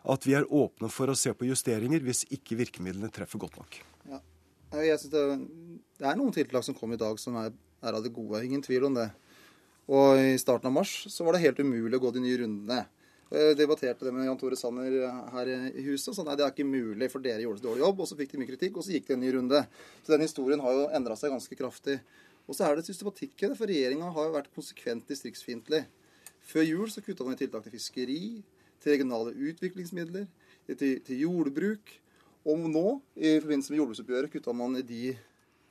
at 0.05 0.27
vi 0.29 0.37
er 0.37 0.49
åpne 0.53 0.91
for 0.93 1.11
å 1.11 1.17
se 1.19 1.33
på 1.33 1.49
justeringer 1.49 2.03
hvis 2.05 2.25
ikke 2.35 2.59
virkemidlene 2.61 3.13
treffer 3.13 3.41
godt 3.41 3.59
nok. 3.61 3.79
Ja. 4.11 4.21
Jeg 4.85 5.01
synes 5.01 5.13
det, 5.15 5.27
er 6.05 6.19
noen 6.19 6.35
tiltak 6.35 6.67
som 6.67 6.77
kom 6.77 6.93
i 6.93 7.01
dag 7.01 7.19
som 7.23 7.39
er, 7.41 7.55
er 7.85 7.97
av 7.97 8.05
det 8.05 8.13
gode. 8.15 8.43
Ingen 8.45 8.65
tvil 8.65 8.91
om 8.91 8.99
det. 8.99 9.09
Og 9.85 10.19
i 10.21 10.37
starten 10.41 10.71
av 10.71 10.77
mars 10.77 10.93
så 11.13 11.25
var 11.25 11.37
det 11.37 11.45
helt 11.45 11.61
umulig 11.61 11.99
å 11.99 12.05
gå 12.05 12.13
de 12.15 12.23
nye 12.25 12.41
rundene. 12.41 12.85
Jeg 13.33 13.57
debatterte 13.57 14.05
det 14.05 14.13
med 14.15 14.27
Jan 14.29 14.39
Tore 14.39 14.57
Sanner 14.59 14.93
her 15.33 15.49
i 15.49 15.83
huset. 15.87 16.11
og 16.13 16.17
sa 16.19 16.25
nei, 16.27 16.37
det 16.37 16.45
er 16.45 16.53
ikke 16.53 16.67
mulig, 16.69 17.09
for 17.11 17.25
dere 17.25 17.43
gjorde 17.43 17.63
så 17.63 17.67
dårlig 17.67 17.83
jobb. 17.83 18.03
Og 18.05 18.09
så 18.11 18.19
fikk 18.19 18.35
de 18.35 18.41
mye 18.43 18.51
kritikk, 18.51 18.77
og 18.77 18.85
så 18.85 18.95
gikk 18.95 19.09
det 19.09 19.17
en 19.17 19.25
ny 19.25 19.33
runde. 19.39 19.61
Så 20.05 20.13
den 20.13 20.25
historien 20.27 20.63
har 20.63 20.77
jo 20.77 20.85
endra 20.99 21.17
seg 21.19 21.33
ganske 21.33 21.59
kraftig. 21.59 21.97
Og 22.45 22.57
så 22.57 22.67
er 22.69 22.77
det 22.77 22.87
systematikk 22.87 23.35
i 23.41 23.49
det, 23.49 23.57
for 23.57 23.71
regjeringa 23.71 24.13
har 24.13 24.29
jo 24.29 24.37
vært 24.37 24.53
konsekvent 24.55 25.09
distriktsfiendtlig. 25.09 25.83
Før 26.45 26.67
jul 26.69 26.93
så 26.93 27.01
kutta 27.01 27.25
man 27.25 27.39
i 27.39 27.41
tiltak 27.41 27.65
til 27.65 27.73
fiskeri, 27.73 28.23
til 28.85 28.93
regionale 28.93 29.33
utviklingsmidler, 29.33 30.29
til, 30.69 30.99
til 31.07 31.23
jordbruk. 31.25 31.95
Og 32.45 32.67
nå, 32.69 32.87
i 33.17 33.39
forbindelse 33.41 33.73
med 33.73 33.81
jordbruksoppgjøret, 33.81 34.33
kutta 34.35 34.53
man 34.53 34.77
i 34.77 34.85
de 34.85 35.05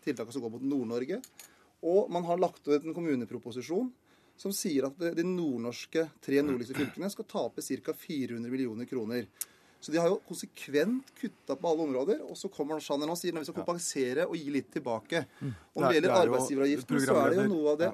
tiltakene 0.04 0.34
som 0.34 0.44
går 0.44 0.56
mot 0.56 0.66
Nord-Norge. 0.66 1.22
Og 1.86 2.10
man 2.12 2.26
har 2.26 2.42
lagt 2.42 2.66
ut 2.66 2.80
en 2.80 2.96
kommuneproposisjon 2.96 3.92
som 4.40 4.54
sier 4.56 4.88
at 4.88 5.02
de 5.18 5.26
nordnorske, 5.26 6.08
tre 6.24 6.42
nordligste 6.44 6.78
fylkene 6.78 7.10
skal 7.14 7.28
tape 7.30 7.64
ca. 7.64 7.94
400 7.94 8.52
millioner 8.52 8.90
kroner. 8.90 9.28
Så 9.84 9.92
de 9.92 10.00
har 10.00 10.08
jo 10.08 10.22
konsekvent 10.24 11.10
kutta 11.20 11.58
på 11.60 11.70
alle 11.70 11.84
områder. 11.84 12.22
Og 12.24 12.38
så 12.40 12.48
kommer 12.48 12.80
Sanner 12.80 13.12
og 13.12 13.20
sier 13.20 13.36
at 13.36 13.44
vi 13.44 13.50
skal 13.50 13.58
kompensere 13.60 14.28
og 14.30 14.38
gi 14.40 14.54
litt 14.56 14.70
tilbake. 14.72 15.26
Når 15.74 15.88
det 15.90 15.98
gjelder 15.98 16.12
arbeidsgiveravgiften, 16.14 17.00
så 17.02 17.14
er 17.18 17.32
det 17.34 17.38
jo 17.40 17.46
noe 17.50 17.72
av 17.72 17.78
det, 17.80 17.88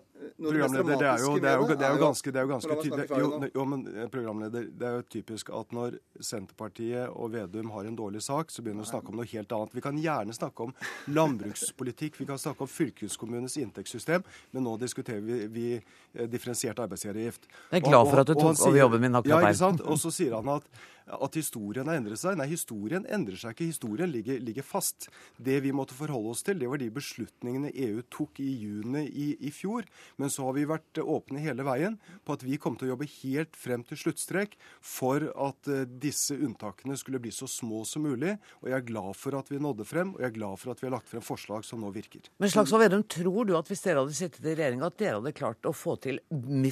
noe 0.44 0.52
det 0.52 0.60
mest 0.60 0.76
dramatiske 0.76 0.98
det 1.00 1.08
er 1.08 1.22
jo, 1.24 1.30
det 1.40 1.50
er 1.50 1.62
jo, 1.62 1.68
det 1.70 1.86
er 1.88 1.94
jo 1.94 2.02
ganske, 2.02 2.34
det 2.36 2.42
er 2.42 2.44
jo 2.48 2.52
ganske 2.52 2.76
tydelig. 2.82 3.06
Jo, 3.22 3.30
jo, 3.56 3.66
men 3.72 3.86
eh, 3.94 4.10
programleder, 4.12 4.66
det 4.82 4.90
er 4.90 4.98
jo 4.98 5.06
typisk 5.16 5.52
at 5.56 5.72
når 5.78 5.96
Senterpartiet 6.20 7.16
og 7.16 7.32
Vedum 7.38 7.72
har 7.78 7.88
en 7.88 7.96
dårlig 8.02 8.26
sak, 8.26 8.52
så 8.52 8.66
begynner 8.66 8.84
vi 8.84 8.90
å 8.90 8.92
snakke 8.92 9.14
om 9.14 9.22
noe 9.22 9.30
helt 9.32 9.56
annet. 9.56 9.80
Vi 9.80 9.86
kan 9.88 10.04
gjerne 10.04 10.36
snakke 10.36 10.68
om 10.68 10.76
landbrukspolitikk, 11.08 12.20
vi 12.20 12.28
kan 12.28 12.44
snakke 12.44 12.68
om 12.68 12.74
fylkeskommunens 12.74 13.56
inntektssystem, 13.64 14.28
men 14.52 14.68
nå 14.68 14.76
diskuterer 14.84 15.24
vi, 15.24 15.42
vi 15.56 15.68
eh, 15.80 16.28
differensiert 16.28 16.84
arbeidsgiveravgift. 16.84 17.48
Jeg 17.72 17.80
er 17.80 17.88
glad 17.88 18.12
for 18.12 18.26
at 18.26 18.28
du 18.28 18.36
tok 18.36 18.68
over 18.68 18.84
jobben 18.84 19.08
min 19.08 19.16
akkurat 19.16 19.38
der. 19.38 19.48
Ja, 19.48 19.56
ikke 19.56 19.64
sant? 19.64 19.88
Og 19.88 20.04
så 20.04 20.12
sier 20.12 20.36
han 20.36 20.58
at 20.60 20.68
at 21.10 21.38
historien 21.38 21.88
har 21.90 21.98
endret 22.00 22.22
seg. 22.22 22.38
Nei, 22.38 22.48
historien 22.52 23.06
endrer 23.10 23.40
seg 23.40 23.56
ikke. 23.56 23.70
Historien 23.72 24.12
ligger, 24.12 24.40
ligger, 24.44 24.66
fast. 24.66 25.10
Det 25.38 25.58
vi 25.64 25.74
måtte 25.76 25.98
forholde 25.98 26.34
oss 26.34 26.44
til, 26.46 26.60
det 26.62 26.70
var 26.70 26.82
de 26.82 26.90
beslutningene 26.94 27.69
EU 27.74 28.04
tok 28.12 28.40
i 28.44 28.50
juni 28.62 29.06
i, 29.08 29.28
i, 29.48 29.52
fjor. 29.54 29.88
Men 30.22 30.32
så 30.34 30.48
har 30.48 30.56
vi 30.58 30.68
vært 30.70 31.02
åpne 31.02 31.42
hele 31.44 31.66
veien 31.68 31.98
på 32.26 32.36
at 32.36 32.46
vi 32.46 32.60
kom 32.62 32.78
til 32.80 32.90
å 32.90 32.94
jobbe 32.94 33.10
helt 33.20 33.60
frem 33.60 33.84
til 33.88 34.00
sluttstrek 34.04 34.56
for 34.82 35.26
at 35.30 35.72
uh, 35.72 35.84
disse 35.90 36.38
unntakene 36.38 36.98
skulle 37.00 37.22
bli 37.24 37.34
så 37.36 37.50
små 37.50 37.84
som 37.88 38.06
mulig. 38.08 38.36
Og 38.64 38.72
jeg 38.72 38.80
er 38.80 38.88
glad 38.88 39.20
for 39.20 39.38
at 39.40 39.52
vi 39.52 39.62
nådde 39.62 39.88
frem, 39.90 40.16
og 40.16 40.24
jeg 40.24 40.32
er 40.32 40.38
glad 40.40 40.62
for 40.62 40.74
at 40.74 40.84
vi 40.84 40.90
har 40.90 40.96
lagt 40.98 41.12
frem 41.12 41.26
forslag 41.26 41.68
som 41.68 41.84
nå 41.84 41.92
virker. 41.96 42.30
Men 42.40 42.54
Slagsvold 42.54 42.86
Vedum, 42.86 43.06
tror 43.10 43.50
du 43.50 43.56
at 43.60 43.70
hvis 43.70 43.84
dere 43.86 44.04
hadde 44.04 44.18
sittet 44.18 44.46
i 44.46 44.56
regjering, 44.56 44.84
at 44.86 45.00
dere 45.02 45.20
hadde 45.20 45.36
klart 45.38 45.70
å 45.70 45.76
få 45.76 45.98
til 46.04 46.22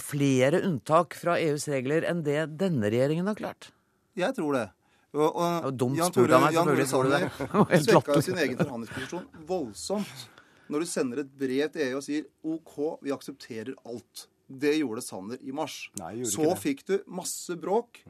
flere 0.04 0.62
unntak 0.64 1.18
fra 1.18 1.38
EUs 1.42 1.68
regler 1.72 2.06
enn 2.08 2.24
det 2.26 2.46
denne 2.60 2.92
regjeringen 2.92 3.30
har 3.30 3.38
klart? 3.40 3.72
Jeg 4.18 4.34
tror 4.38 4.58
det. 4.58 4.68
Og, 5.18 5.36
og, 5.36 5.68
det 5.72 5.78
dumt 5.80 6.02
spurt 6.04 6.34
av 6.36 6.44
meg, 6.44 6.56
selvfølgelig 6.58 6.88
Jan 6.88 6.98
Tore 7.00 7.22
Sanner 7.66 7.84
Svekka 7.86 8.24
sin 8.26 8.42
egen 8.44 8.60
forhandlingsposisjon 8.60 9.46
voldsomt 9.48 10.26
når 10.72 10.84
du 10.84 10.90
sender 10.90 11.22
et 11.24 11.36
brev 11.40 11.70
til 11.74 11.86
EU 11.88 12.00
og 12.00 12.06
sier 12.06 12.28
OK, 12.48 12.76
vi 13.04 13.14
aksepterer 13.16 13.76
alt. 13.88 14.28
Det 14.48 14.78
gjorde 14.78 15.04
Sanner 15.04 15.44
i 15.44 15.54
mars. 15.56 15.88
Nei, 16.00 16.22
så 16.28 16.54
fikk 16.60 16.86
du 16.88 16.96
masse 17.12 17.56
bråk, 17.60 18.02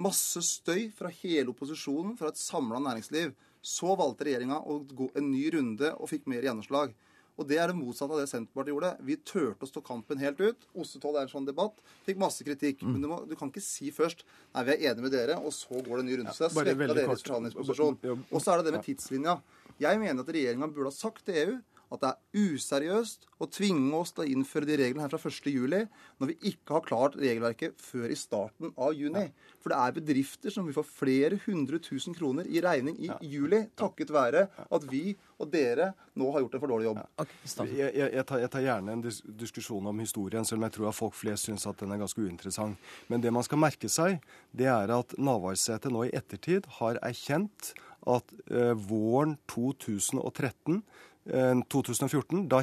masse 0.00 0.40
støy 0.46 0.86
fra 0.96 1.12
hele 1.20 1.52
opposisjonen, 1.52 2.16
fra 2.20 2.32
et 2.32 2.40
samla 2.40 2.80
næringsliv. 2.80 3.34
Så 3.62 3.92
valgte 3.98 4.26
regjeringa 4.26 4.58
å 4.64 4.80
gå 4.88 5.12
en 5.18 5.28
ny 5.30 5.44
runde 5.54 5.92
og 5.94 6.10
fikk 6.10 6.24
mer 6.30 6.44
gjennomslag. 6.48 6.96
Og 7.40 7.46
det 7.48 7.56
er 7.62 7.70
det 7.70 7.76
motsatte 7.78 8.12
av 8.12 8.20
det 8.20 8.28
Senterpartiet 8.28 8.74
gjorde. 8.74 8.90
Vi 9.08 9.16
turte 9.24 9.64
å 9.64 9.68
stå 9.68 9.80
kampen 9.84 10.20
helt 10.20 10.40
ut. 10.42 10.66
Ostetoll 10.78 11.16
er 11.16 11.24
en 11.24 11.32
sånn 11.32 11.48
debatt. 11.48 11.78
Fikk 12.04 12.20
masse 12.20 12.44
kritikk. 12.44 12.82
Mm. 12.84 12.92
Men 12.92 13.04
du, 13.04 13.08
må, 13.08 13.18
du, 13.28 13.34
kan 13.40 13.52
ikke 13.52 13.64
si 13.64 13.88
først 13.94 14.24
nei, 14.26 14.64
vi 14.68 14.74
er 14.74 14.90
enige 14.90 15.06
med 15.06 15.14
dere, 15.14 15.38
og 15.40 15.54
så 15.56 15.78
går 15.78 15.94
det 15.94 16.02
en 16.02 16.10
ny 16.10 16.18
runde. 16.20 16.34
Så 16.36 16.44
det 16.44 16.50
er 16.50 16.76
svekka 16.76 16.96
deres 16.98 17.24
forhandlingsposisjon. 17.28 17.98
Og 18.28 18.36
så 18.36 18.52
er 18.52 18.60
det 18.60 18.68
det 18.68 18.74
med 18.76 18.86
tidslinja. 18.88 19.36
Jeg 19.80 20.00
mener 20.02 20.24
at 20.26 20.34
regjeringa 20.36 20.68
burde 20.68 20.92
ha 20.92 20.96
sagt 20.96 21.24
til 21.26 21.40
EU 21.40 21.54
at 21.92 22.02
det 22.02 22.10
er 22.10 22.46
useriøst 22.52 23.26
å 23.42 23.48
tvinge 23.52 23.92
oss 23.98 24.14
til 24.14 24.24
å 24.24 24.28
innføre 24.32 24.68
de 24.68 24.78
reglene 24.80 25.04
her 25.04 25.12
fra 25.12 25.20
1.7, 25.20 25.88
når 26.22 26.30
vi 26.30 26.52
ikke 26.52 26.76
har 26.76 26.86
klart 26.86 27.18
regelverket 27.20 27.80
før 27.82 28.12
i 28.12 28.18
starten 28.18 28.72
av 28.76 28.94
juni. 28.96 29.26
For 29.62 29.72
det 29.72 29.80
er 29.82 29.96
bedrifter 29.98 30.54
som 30.54 30.66
vil 30.66 30.76
få 30.76 30.84
flere 30.86 31.38
hundre 31.44 31.80
tusen 31.82 32.16
kroner 32.16 32.48
i 32.48 32.62
regning 32.64 32.96
i 33.02 33.10
juli, 33.28 33.64
takket 33.78 34.14
være 34.14 34.46
at 34.62 34.88
vi 34.88 35.12
og 35.42 35.50
dere 35.50 35.90
nå 36.18 36.28
har 36.30 36.44
gjort 36.44 36.56
en 36.56 36.62
for 36.62 36.70
dårlig 36.70 36.86
jobb. 36.86 36.98
Okay, 37.18 37.38
jeg, 37.72 37.92
jeg, 37.98 38.08
jeg, 38.14 38.26
tar, 38.28 38.42
jeg, 38.44 38.50
tar, 38.52 38.64
gjerne 38.66 38.94
en 38.94 39.04
dis 39.04 39.20
diskusjon 39.42 39.88
om 39.90 40.02
historien, 40.02 40.46
selv 40.46 40.60
om 40.60 40.68
jeg 40.68 40.76
tror 40.76 40.90
at 40.92 40.98
folk 40.98 41.16
flest 41.18 41.48
syns 41.48 41.66
at 41.66 41.82
den 41.82 41.94
er 41.94 42.02
ganske 42.02 42.22
uinteressant. 42.22 42.90
Men 43.10 43.24
det 43.24 43.32
man 43.34 43.46
skal 43.46 43.60
merke 43.62 43.90
seg, 43.90 44.22
det 44.54 44.70
er 44.70 44.92
at 44.94 45.16
Navarsete 45.18 45.90
nå 45.90 46.06
i 46.06 46.14
ettertid 46.14 46.68
har 46.78 47.00
erkjent 47.02 47.72
at 48.10 48.34
eh, 48.50 48.74
våren 48.74 49.36
2013 49.50 50.82
2014, 51.24 52.38
eh, 52.38 52.48
da, 52.50 52.62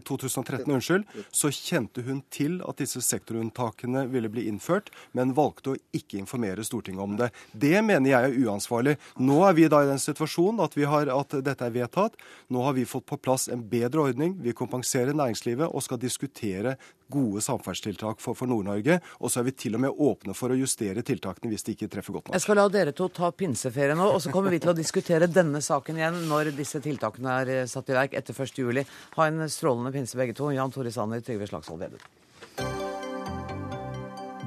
2013, 0.00 0.70
eh, 0.70 0.74
unnskyld, 0.74 1.04
så 1.30 1.50
kjente 1.54 2.02
hun 2.02 2.22
til 2.30 2.58
at 2.66 2.80
disse 2.82 3.00
sektorunntakene 3.04 4.06
ville 4.10 4.28
bli 4.28 4.48
innført, 4.50 4.90
men 5.12 5.34
valgte 5.34 5.74
å 5.74 5.78
ikke 5.94 6.18
informere 6.18 6.64
Stortinget 6.66 7.02
om 7.02 7.16
det. 7.16 7.30
Det 7.52 7.78
mener 7.84 8.10
jeg 8.10 8.30
er 8.30 8.48
uansvarlig. 8.48 8.96
Nå 9.18 9.40
er 9.46 9.54
vi 9.54 9.68
da 9.68 9.84
i 9.84 9.90
den 9.90 10.02
situasjonen 10.02 10.62
at, 10.64 10.74
har, 10.74 11.12
at 11.14 11.38
dette 11.44 11.66
er 11.66 11.70
vedtatt. 11.70 12.18
Nå 12.50 12.64
har 12.66 12.74
vi 12.74 12.88
fått 12.88 13.06
på 13.06 13.20
plass 13.20 13.48
en 13.48 13.62
bedre 13.62 14.10
ordning. 14.10 14.36
Vi 14.42 14.56
kompenserer 14.56 15.14
næringslivet 15.14 15.70
og 15.70 15.82
skal 15.86 16.02
diskutere 16.02 16.76
gode 17.10 17.42
samferdselstiltak 17.44 18.22
for, 18.22 18.38
for 18.38 18.50
Nord-Norge. 18.50 19.00
Og 19.20 19.32
så 19.32 19.42
er 19.42 19.48
vi 19.50 19.56
til 19.64 19.76
og 19.78 19.84
med 19.84 20.02
åpne 20.08 20.36
for 20.36 20.52
å 20.52 20.58
justere 20.58 21.04
tiltakene 21.06 21.52
hvis 21.52 21.66
de 21.66 21.76
ikke 21.76 21.90
treffer 21.92 22.16
godt 22.16 22.30
nok. 22.30 22.36
Jeg 22.38 22.46
skal 22.46 22.60
la 22.60 22.68
dere 22.72 22.94
to 22.96 23.10
ta 23.14 23.32
pinseferie 23.34 23.96
nå, 23.98 24.08
og 24.14 24.22
så 24.22 24.32
kommer 24.34 24.54
vi 24.54 24.62
til 24.62 24.72
å 24.72 24.76
diskutere 24.76 25.30
denne 25.30 25.62
saken 25.64 26.00
igjen 26.00 26.22
når 26.30 26.52
disse 26.56 26.82
tiltakene 26.84 27.36
er 27.42 27.54
eh, 27.54 27.66
satt 27.70 27.90
i 27.90 27.98
verk 27.98 28.16
etter 28.18 28.36
1.7. 28.36 28.82
Ha 29.16 29.28
en 29.28 29.44
strålende 29.50 29.94
pinse 29.94 30.18
begge 30.18 30.36
to. 30.38 30.50
Jan 30.54 30.72
Tore 30.74 30.92
Sanner, 30.94 31.22
Trygve 31.24 31.50
Slagsvold 31.50 31.86
Vedum. 31.86 32.08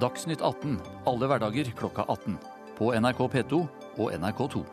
Dagsnytt 0.04 0.42
18 0.42 0.80
alle 1.08 1.30
hverdager 1.32 1.70
klokka 1.80 2.06
18. 2.08 2.38
På 2.78 2.92
NRK 2.98 3.28
P2 3.38 3.66
og 4.02 4.16
NRK2. 4.18 4.66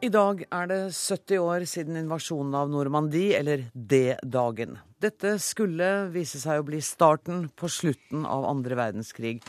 I 0.00 0.08
dag 0.08 0.38
er 0.48 0.68
det 0.70 0.76
70 0.96 1.42
år 1.44 1.64
siden 1.68 1.98
invasjonen 2.00 2.54
av 2.56 2.70
Normandie, 2.72 3.34
eller 3.36 3.66
D-dagen. 3.74 4.78
Dette 4.96 5.34
skulle 5.44 6.06
vise 6.14 6.40
seg 6.40 6.62
å 6.62 6.64
bli 6.64 6.78
starten 6.80 7.42
på 7.52 7.68
slutten 7.68 8.22
av 8.24 8.46
andre 8.48 8.78
verdenskrig. 8.78 9.42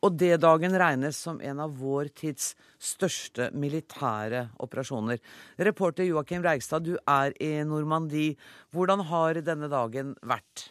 Og 0.00 0.16
D-dagen 0.16 0.78
regnes 0.80 1.18
som 1.26 1.42
en 1.44 1.60
av 1.60 1.74
vår 1.76 2.08
tids 2.16 2.54
største 2.80 3.50
militære 3.52 4.46
operasjoner. 4.64 5.20
Reporter 5.68 6.08
Joakim 6.08 6.40
Reigstad, 6.46 6.88
du 6.88 6.96
er 7.04 7.36
i 7.44 7.58
Normandie. 7.68 8.38
Hvordan 8.72 9.04
har 9.12 9.42
denne 9.44 9.68
dagen 9.68 10.16
vært? 10.24 10.70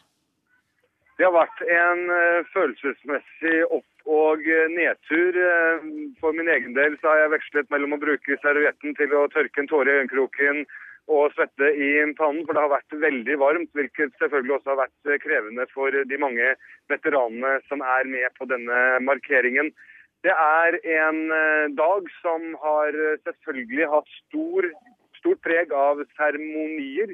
Det 1.22 1.30
har 1.30 1.38
vært 1.38 1.62
en 1.62 2.04
uh, 2.10 2.42
følelsesmessig 2.56 3.60
opp 3.70 3.86
og 4.08 4.44
eh, 4.48 4.68
nedtur. 4.72 5.36
Eh, 5.36 5.88
for 6.22 6.36
min 6.36 6.50
egen 6.52 6.76
del 6.78 6.96
så 7.02 7.12
har 7.12 7.24
jeg 7.24 7.34
vekslet 7.36 7.72
mellom 7.74 7.98
å 7.98 8.02
bruke 8.02 8.40
servietten 8.44 8.96
til 8.98 9.16
å 9.16 9.28
tørke 9.34 9.64
en 9.64 9.70
tåre 9.70 9.92
i 9.92 10.02
øyekroken 10.02 10.64
og 11.08 11.32
svette 11.32 11.70
i 11.72 11.92
pannen, 12.20 12.44
for 12.44 12.56
det 12.56 12.64
har 12.66 12.74
vært 12.74 12.98
veldig 13.04 13.38
varmt. 13.40 13.70
Hvilket 13.76 14.16
selvfølgelig 14.20 14.58
også 14.58 14.74
har 14.74 14.82
vært 14.86 15.12
eh, 15.12 15.22
krevende 15.24 15.68
for 15.74 15.92
de 15.92 16.20
mange 16.24 16.56
veteranene 16.92 17.58
som 17.68 17.84
er 17.84 18.10
med 18.12 18.28
på 18.40 18.48
denne 18.50 18.82
markeringen. 19.04 19.72
Det 20.26 20.34
er 20.34 20.80
en 20.98 21.20
dag 21.78 22.08
som 22.24 22.56
har 22.60 22.96
selvfølgelig 23.22 23.86
hatt 23.92 24.08
stor, 24.26 24.66
stort 25.20 25.40
preg 25.46 25.72
av 25.72 26.02
seremonier. 26.18 27.14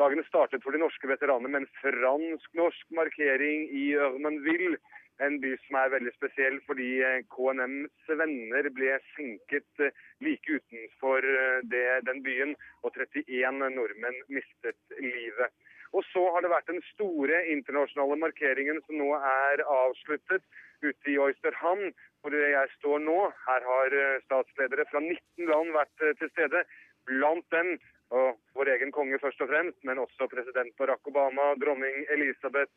Dagene 0.00 0.24
startet 0.26 0.64
for 0.64 0.74
de 0.74 0.80
norske 0.80 1.06
veteranene 1.06 1.52
med 1.52 1.60
en 1.62 1.70
fransk-norsk 1.82 2.96
markering 2.96 3.68
i 3.68 3.92
Ørmenville 4.00 4.80
en 5.26 5.38
by 5.42 5.52
som 5.64 5.78
er 5.80 5.92
veldig 5.94 6.12
spesiell 6.16 6.58
fordi 6.66 6.88
eh, 7.06 7.20
KNMs 7.34 8.12
venner 8.20 8.68
ble 8.76 8.96
senket 9.12 9.84
eh, 9.84 9.94
like 10.24 10.58
utenfor 10.58 11.26
eh, 11.26 11.58
det, 11.72 11.84
den 12.08 12.22
byen, 12.26 12.56
og 12.82 12.96
31 12.96 13.62
nordmenn 13.76 14.18
mistet 14.32 14.96
livet. 14.98 15.54
Og 15.92 16.04
så 16.08 16.22
har 16.34 16.44
det 16.44 16.52
vært 16.52 16.70
den 16.70 16.80
store 16.94 17.42
internasjonale 17.52 18.16
markeringen 18.22 18.80
som 18.86 18.96
nå 18.96 19.10
er 19.18 19.64
avsluttet 19.66 20.44
ute 20.82 21.12
i 21.12 21.18
Oysterhamn, 21.20 21.92
hvor 22.22 22.34
jeg 22.34 22.70
står 22.78 23.02
nå. 23.04 23.18
Her 23.44 23.66
har 23.68 23.96
statsledere 24.24 24.86
fra 24.88 25.02
19 25.04 25.50
land 25.50 25.74
vært 25.76 26.06
til 26.18 26.30
stede. 26.32 26.64
Blant 27.10 27.44
dem 27.52 27.74
og 28.12 28.40
vår 28.56 28.72
egen 28.74 28.92
konge 28.94 29.20
først 29.20 29.44
og 29.44 29.52
fremst, 29.52 29.78
men 29.88 30.00
også 30.00 30.30
president 30.32 30.72
Barack 30.80 31.06
Obama, 31.12 31.52
dronning 31.60 32.06
Elisabeth, 32.16 32.72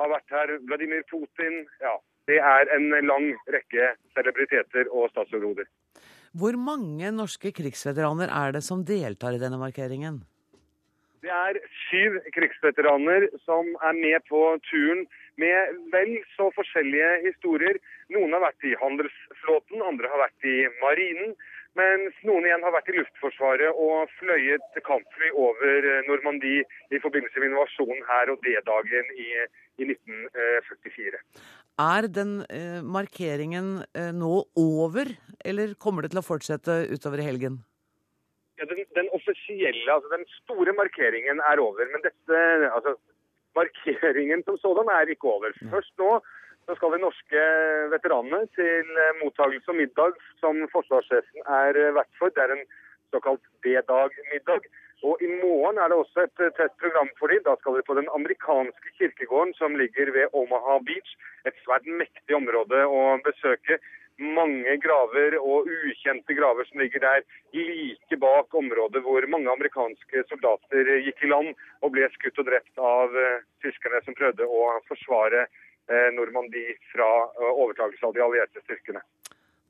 har 0.00 0.14
vært 0.14 0.34
her. 0.36 0.56
Vladimir 0.68 1.04
Putin. 1.10 1.62
Ja, 1.82 1.98
det 2.30 2.40
er 2.40 2.72
en 2.76 2.90
lang 3.06 3.30
rekke 3.52 3.92
celebriteter 4.16 4.90
og 4.90 5.10
statsoverhoder. 5.12 5.68
Hvor 6.30 6.54
mange 6.54 7.10
norske 7.10 7.50
krigsveteraner 7.50 8.30
er 8.30 8.52
det 8.54 8.62
som 8.62 8.84
deltar 8.86 9.34
i 9.34 9.40
denne 9.42 9.58
markeringen? 9.58 10.20
Det 11.20 11.32
er 11.34 11.58
syv 11.90 12.20
krigsveteraner 12.32 13.26
som 13.44 13.66
er 13.84 13.96
med 13.98 14.22
på 14.30 14.40
turen 14.70 15.02
med 15.42 15.74
vel 15.92 16.14
så 16.36 16.48
forskjellige 16.56 17.10
historier. 17.26 17.76
Noen 18.14 18.32
har 18.36 18.44
vært 18.46 18.64
i 18.64 18.76
handelsflåten, 18.80 19.82
andre 19.84 20.08
har 20.12 20.22
vært 20.22 20.48
i 20.48 20.56
marinen. 20.80 21.34
Mens 21.78 22.16
noen 22.26 22.46
igjen 22.48 22.64
har 22.66 22.72
vært 22.74 22.88
i 22.90 22.96
Luftforsvaret 22.96 23.78
og 23.78 24.10
fløyet 24.18 24.78
kampfly 24.86 25.30
over 25.38 25.86
eh, 25.86 26.02
Normandie 26.08 26.64
i 26.90 26.98
forbindelse 27.02 27.38
med 27.38 27.52
invasjonen 27.52 28.02
her 28.08 28.32
og 28.32 28.42
D-dagen 28.42 29.12
i, 29.14 29.28
i, 29.78 29.86
1944. 29.86 31.20
Er 31.84 32.08
den 32.10 32.32
eh, 32.50 32.80
markeringen 32.82 33.84
eh, 33.94 34.10
nå 34.10 34.32
over, 34.58 35.12
eller 35.46 35.76
kommer 35.78 36.02
det 36.02 36.10
til 36.14 36.22
å 36.24 36.26
fortsette 36.26 36.82
utover 36.90 37.22
i 37.22 37.28
helgen? 37.28 37.62
Ja, 38.58 38.66
den, 38.66 38.82
den, 38.98 39.06
offisielle, 39.16 39.86
altså 39.94 40.10
den 40.12 40.26
store 40.40 40.74
markeringen 40.76 41.38
er 41.52 41.62
over. 41.62 41.86
Men 41.94 42.02
dette, 42.04 42.42
altså 42.74 42.98
markeringen 43.56 44.42
som 44.44 44.58
sådan 44.58 44.90
er 44.98 45.14
ikke 45.14 45.30
over. 45.38 45.54
Først 45.70 45.94
nå 46.02 46.18
så 46.66 46.76
skal 46.76 46.94
de 46.94 47.00
norske 47.02 47.44
veteranene 47.92 48.44
til 48.56 49.00
eh, 49.04 49.16
mottakelse 49.22 49.72
og 49.72 49.78
middag 49.80 50.18
som 50.42 50.60
forsvarssjefen 50.74 51.46
er 51.62 51.78
eh, 51.78 51.94
vert 51.96 52.10
for. 52.18 52.32
Det 52.34 52.44
er 52.44 52.54
en 52.54 52.66
såkalt 53.14 53.42
D-dag-middag. 53.66 54.68
Og 55.08 55.22
I 55.24 55.30
morgen 55.40 55.80
er 55.80 55.88
det 55.90 55.96
også 55.98 56.26
et 56.26 56.44
eh, 56.44 56.52
tett 56.58 56.76
program 56.82 57.08
for 57.18 57.32
dem. 57.32 57.42
Da 57.46 57.56
skal 57.60 57.78
de 57.78 57.86
på 57.86 57.96
den 57.98 58.10
amerikanske 58.14 58.92
kirkegården 58.98 59.56
som 59.58 59.78
ligger 59.80 60.12
ved 60.16 60.36
Omaha 60.36 60.78
Beach. 60.86 61.16
Et 61.48 61.56
svært 61.64 61.88
mektig 61.88 62.36
område 62.36 62.84
å 62.86 63.16
besøke. 63.24 63.80
Mange 64.20 64.74
graver 64.82 65.38
og 65.40 65.66
ukjente 65.88 66.36
graver 66.36 66.66
som 66.68 66.82
ligger 66.82 67.00
der 67.00 67.22
like 67.56 68.18
bak 68.20 68.52
området 68.54 69.00
hvor 69.06 69.24
mange 69.32 69.48
amerikanske 69.48 70.26
soldater 70.28 70.90
gikk 71.06 71.24
i 71.24 71.30
land 71.32 71.54
og 71.80 71.94
ble 71.94 72.04
skutt 72.12 72.42
og 72.42 72.50
drept 72.50 72.82
av 72.84 73.16
tyskerne 73.64 74.02
som 74.04 74.18
prøvde 74.18 74.44
å 74.44 74.66
forsvare 74.90 75.46
Eh, 75.46 75.69
Normandie 76.14 76.76
fra 76.92 77.08
eh, 77.26 77.50
overtakelse 77.50 78.06
av 78.06 78.14
de 78.14 78.22
allierte 78.24 78.62
styrkene. 78.64 79.02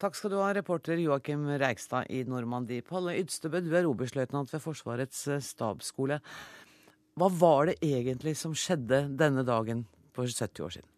Takk 0.01 0.17
skal 0.17 0.33
du 0.33 0.39
ha, 0.41 0.51
reporter 0.57 1.01
Joakim 1.01 1.45
Reigstad 1.61 2.09
i 2.09 2.23
Normandie. 2.29 2.85
Palle 2.85 3.19
Ydstebø, 3.21 3.61
du 3.61 3.75
er 3.77 3.89
oberstløytnant 3.89 4.53
ved 4.53 4.63
Forsvarets 4.65 5.27
eh, 5.29 5.43
stabsskole. 5.45 6.21
Hva 7.21 7.29
var 7.41 7.69
det 7.69 7.81
egentlig 7.85 8.37
som 8.39 8.55
skjedde 8.57 9.05
denne 9.21 9.45
dagen 9.45 9.85
for 10.17 10.29
70 10.29 10.65
år 10.65 10.77
siden? 10.79 10.89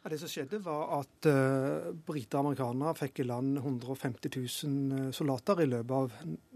Ja, 0.00 0.08
det 0.08 0.20
som 0.22 0.30
skjedde, 0.32 0.62
var 0.64 1.02
at 1.02 1.26
uh, 1.28 1.90
briter 2.08 2.38
og 2.38 2.46
amerikanere 2.46 2.94
fikk 2.96 3.20
i 3.20 3.26
land 3.28 3.58
150 3.60 4.32
000 4.32 5.10
soldater 5.12 5.60
i 5.60 5.66
løpet 5.68 5.92
av 5.92 6.14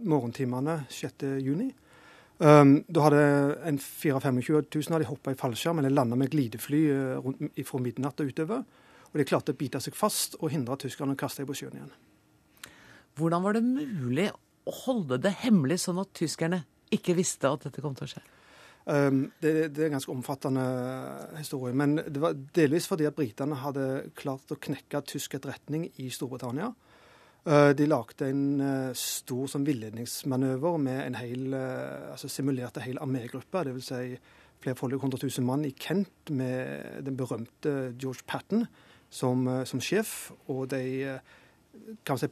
morgentimene 0.09 0.79
6.6. 0.89 1.67
Um, 2.39 2.81
da 2.91 3.05
hadde 3.05 3.21
en 3.63 3.77
24 3.79 4.33
000 4.75 4.95
av 4.97 5.03
de 5.03 5.07
hoppa 5.07 5.31
i 5.31 5.39
fallskjerm 5.39 5.79
eller 5.79 5.93
landa 5.95 6.17
med 6.19 6.33
glidefly 6.33 6.81
uh, 6.91 7.21
rundt, 7.23 7.61
fra 7.69 7.79
midnatt 7.83 8.21
og 8.21 8.33
utover. 8.33 8.65
Og 9.13 9.21
de 9.21 9.27
klarte 9.29 9.55
å 9.55 9.59
bite 9.59 9.79
seg 9.83 9.95
fast 9.95 10.35
og 10.41 10.51
hindre 10.51 10.77
tyskerne 10.83 11.15
å 11.15 11.19
kaste 11.19 11.43
dem 11.43 11.51
på 11.53 11.59
sjøen 11.61 11.79
igjen. 11.79 11.93
Hvordan 13.15 13.45
var 13.45 13.55
det 13.55 13.63
mulig 13.63 14.29
å 14.67 14.75
holde 14.85 15.21
det 15.23 15.37
hemmelig, 15.45 15.85
sånn 15.85 16.01
at 16.03 16.11
tyskerne 16.19 16.65
ikke 16.95 17.15
visste 17.15 17.47
at 17.47 17.69
dette 17.69 17.85
kom 17.85 17.95
til 17.95 18.09
å 18.09 18.13
skje? 18.17 18.25
Um, 18.85 19.21
det, 19.41 19.53
det, 19.73 19.81
er 19.81 19.87
en 19.87 19.95
ganske 19.97 20.13
omfattende 20.13 20.65
historie. 21.39 21.77
Men 21.77 21.97
det 22.03 22.21
var 22.21 22.35
delvis 22.57 22.89
fordi 22.91 23.07
at 23.09 23.17
britene 23.17 23.61
hadde 23.63 24.09
klart 24.19 24.51
å 24.51 24.59
knekke 24.61 25.05
tysk 25.07 25.39
etterretning 25.39 25.87
i 26.03 26.11
Storbritannia. 26.13 26.73
Uh, 27.45 27.75
de 27.77 27.85
lagde 27.85 28.25
en 28.33 28.45
uh, 28.63 28.95
stor 28.97 29.51
sånn 29.53 29.67
villedningsmanøver 29.67 30.79
med 30.81 31.01
en 31.03 31.17
hel, 31.21 31.51
uh, 31.53 32.15
altså 32.15 32.31
simulerte 32.33 32.81
hel 32.81 32.97
armégruppe. 33.05 33.67
Dvs. 33.69 33.91
Si 33.91 34.17
flerfoldige 34.65 35.03
hundre 35.03 35.21
tusen 35.21 35.45
mann 35.45 35.67
i 35.69 35.75
Kent 35.77 36.33
med 36.33 37.05
den 37.05 37.19
berømte 37.21 37.93
George 38.01 38.25
Patton 38.25 38.65
som, 39.13 39.45
som 39.69 39.83
sjef. 39.85 40.33
Og 40.49 40.71
de 40.73 41.19
kan 42.09 42.17
si, 42.17 42.31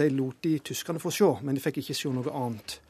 de 0.00 0.08
lot 0.10 0.42
de 0.42 0.56
tyskerne 0.58 0.98
få 0.98 1.12
se, 1.14 1.28
men 1.46 1.54
de 1.54 1.62
fikk 1.62 1.78
ikke 1.84 1.94
se 1.94 2.10
noe 2.10 2.34
annet. 2.34 2.80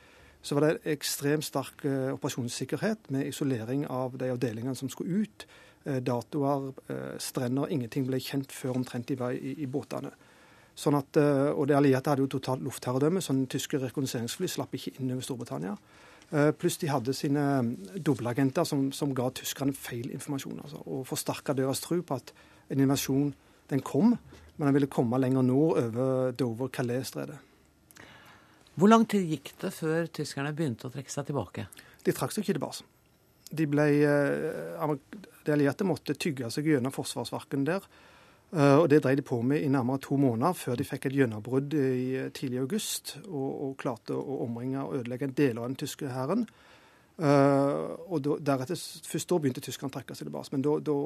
Så 0.41 0.57
var 0.57 0.65
det 0.65 0.95
ekstremt 0.95 1.45
sterk 1.45 1.85
uh, 1.85 2.15
operasjonssikkerhet 2.15 3.11
med 3.13 3.29
isolering 3.29 3.85
av 3.91 4.17
de 4.17 4.31
avdelingene 4.33 4.79
som 4.79 4.89
skulle 4.89 5.25
ut. 5.27 5.45
Uh, 5.85 5.99
datoer, 6.01 6.71
uh, 6.89 7.15
strender, 7.21 7.69
ingenting 7.69 8.09
ble 8.09 8.23
kjent 8.23 8.57
før 8.57 8.79
omtrent 8.79 9.11
de 9.11 9.19
var 9.21 9.37
i, 9.37 9.53
i 9.59 9.69
båtene. 9.69 10.15
Sånn 10.79 10.95
at, 10.95 11.19
og 11.19 11.65
De 11.67 11.75
allierte 11.75 12.13
hadde 12.13 12.23
jo 12.23 12.31
totalt 12.31 12.63
luftherredømme, 12.63 13.19
så 13.25 13.35
tyske 13.51 13.81
rekognoseringsfly 13.83 14.47
slapp 14.53 14.77
ikke 14.79 14.93
inn 15.01 15.11
over 15.11 15.27
Storbritannia. 15.27 15.73
Pluss 16.61 16.77
de 16.79 16.91
hadde 16.93 17.15
sine 17.17 17.43
dobbeltagenter 17.97 18.69
som, 18.69 18.85
som, 18.95 19.11
ga 19.17 19.27
tyskerne 19.35 19.75
feil 19.75 20.13
informasjon. 20.15 20.61
Altså, 20.63 20.85
og 20.87 21.03
forsterka 21.09 21.57
deres 21.59 21.83
tro 21.83 21.99
på 22.07 22.21
at 22.21 22.31
en 22.71 22.85
invasjon 22.85 23.33
den 23.73 23.83
kom, 23.83 24.15
men 24.57 24.69
den 24.69 24.77
ville 24.77 24.91
komme 24.93 25.19
lenger 25.19 25.43
nord 25.43 25.81
over 25.83 26.33
Dover-Calais-stredet. 26.39 27.41
Hvor 28.79 28.91
lang 28.91 29.09
tid 29.11 29.27
gikk 29.27 29.57
det 29.59 29.73
før 29.75 30.07
tyskerne 30.15 30.53
begynte 30.55 30.87
å 30.87 30.93
trekke 30.95 31.11
seg 31.11 31.27
tilbake? 31.27 31.65
De 32.07 32.15
trakk 32.15 32.31
seg 32.31 32.45
ikke 32.45 32.59
tilbake. 32.61 32.85
De, 33.49 33.65
ble, 33.67 33.87
eh, 34.07 34.93
de 35.47 35.55
allierte 35.55 35.87
måtte 35.89 36.15
tygge 36.15 36.51
seg 36.55 36.69
gjennom 36.71 36.95
forsvarsverken 36.95 37.65
der. 37.67 37.83
Eh, 38.53 38.77
og 38.79 38.89
Det 38.91 39.03
drev 39.05 39.17
de 39.17 39.23
på 39.23 39.41
med 39.43 39.61
i 39.61 39.69
nærmere 39.69 39.99
to 39.99 40.17
måneder 40.17 40.53
før 40.53 40.77
de 40.77 40.85
fikk 40.85 41.07
et 41.07 41.17
gjennombrudd 41.19 41.75
i 41.75 42.17
eh, 42.17 42.31
tidlig 42.31 42.63
august 42.63 43.19
og, 43.27 43.51
og, 43.69 43.77
klarte 43.77 44.17
å 44.17 44.43
omringe 44.47 44.85
og 44.85 45.01
ødelegge 45.01 45.29
en 45.29 45.37
del 45.37 45.59
av 45.59 45.69
den 45.69 45.77
tyske 45.77 46.09
hæren. 46.09 46.47
og 47.19 48.21
da, 48.23 48.37
deretter, 48.39 48.79
Først 49.05 49.29
da 49.29 49.39
begynte 49.39 49.61
tyskerne 49.61 49.91
å 49.91 49.97
trekke 49.97 50.15
seg 50.15 50.29
tilbake. 50.29 50.53
Men 50.53 50.63
da, 50.63 50.79
da 50.79 50.99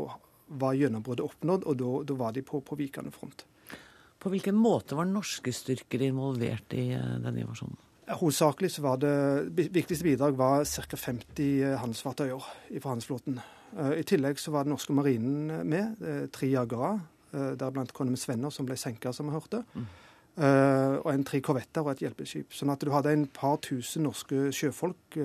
var 0.61 0.77
gjennombruddet 0.77 1.25
oppnådd, 1.25 1.65
og 1.65 1.79
da, 1.81 1.93
da 2.11 2.19
var 2.19 2.35
de 2.37 2.43
på, 2.45 2.61
på 2.61 2.77
vikende 2.77 3.13
front. 3.15 3.47
På 4.23 4.31
hvilken 4.31 4.55
måte 4.55 4.95
var 4.99 5.09
norske 5.09 5.53
styrker 5.55 6.05
involvert 6.07 6.77
i 6.79 6.93
eh, 6.95 7.17
denne 7.25 7.43
invasjonen? 7.43 7.79
Hovedsakelig 8.13 8.73
så 8.75 8.83
var 8.85 8.99
det 9.01 9.15
Viktigste 9.73 10.05
bidrag 10.05 10.37
var 10.39 10.67
ca. 10.67 10.99
50 10.99 11.43
eh, 11.43 11.79
handelsfartøyer 11.81 12.47
fra 12.77 12.93
handelsflåten. 12.93 13.41
Eh, 13.79 13.97
I 13.99 14.07
tillegg 14.07 14.39
så 14.39 14.55
var 14.55 14.67
den 14.67 14.77
norske 14.77 14.95
marinen 14.95 15.67
med, 15.67 16.05
tre 16.35 16.53
jagere, 16.53 17.01
deriblant 17.33 17.93
Konum 17.97 18.17
Svenner, 18.21 18.53
som 18.53 18.69
ble 18.69 18.77
senka, 18.77 19.13
som 19.17 19.29
vi 19.29 19.35
hørte. 19.37 19.63
Mm. 19.75 19.87
Og 21.03 21.09
en 21.13 21.25
tre 21.29 21.43
korvetter 21.45 21.85
og 21.85 21.91
et 21.93 22.07
hjelpeskip. 22.07 22.55
Sånn 22.57 22.73
at 22.73 22.81
du 22.81 22.93
hadde 22.93 23.13
en 23.13 23.27
par 23.33 23.59
tusen 23.65 24.07
norske 24.07 24.47
sjøfolk 24.57 25.19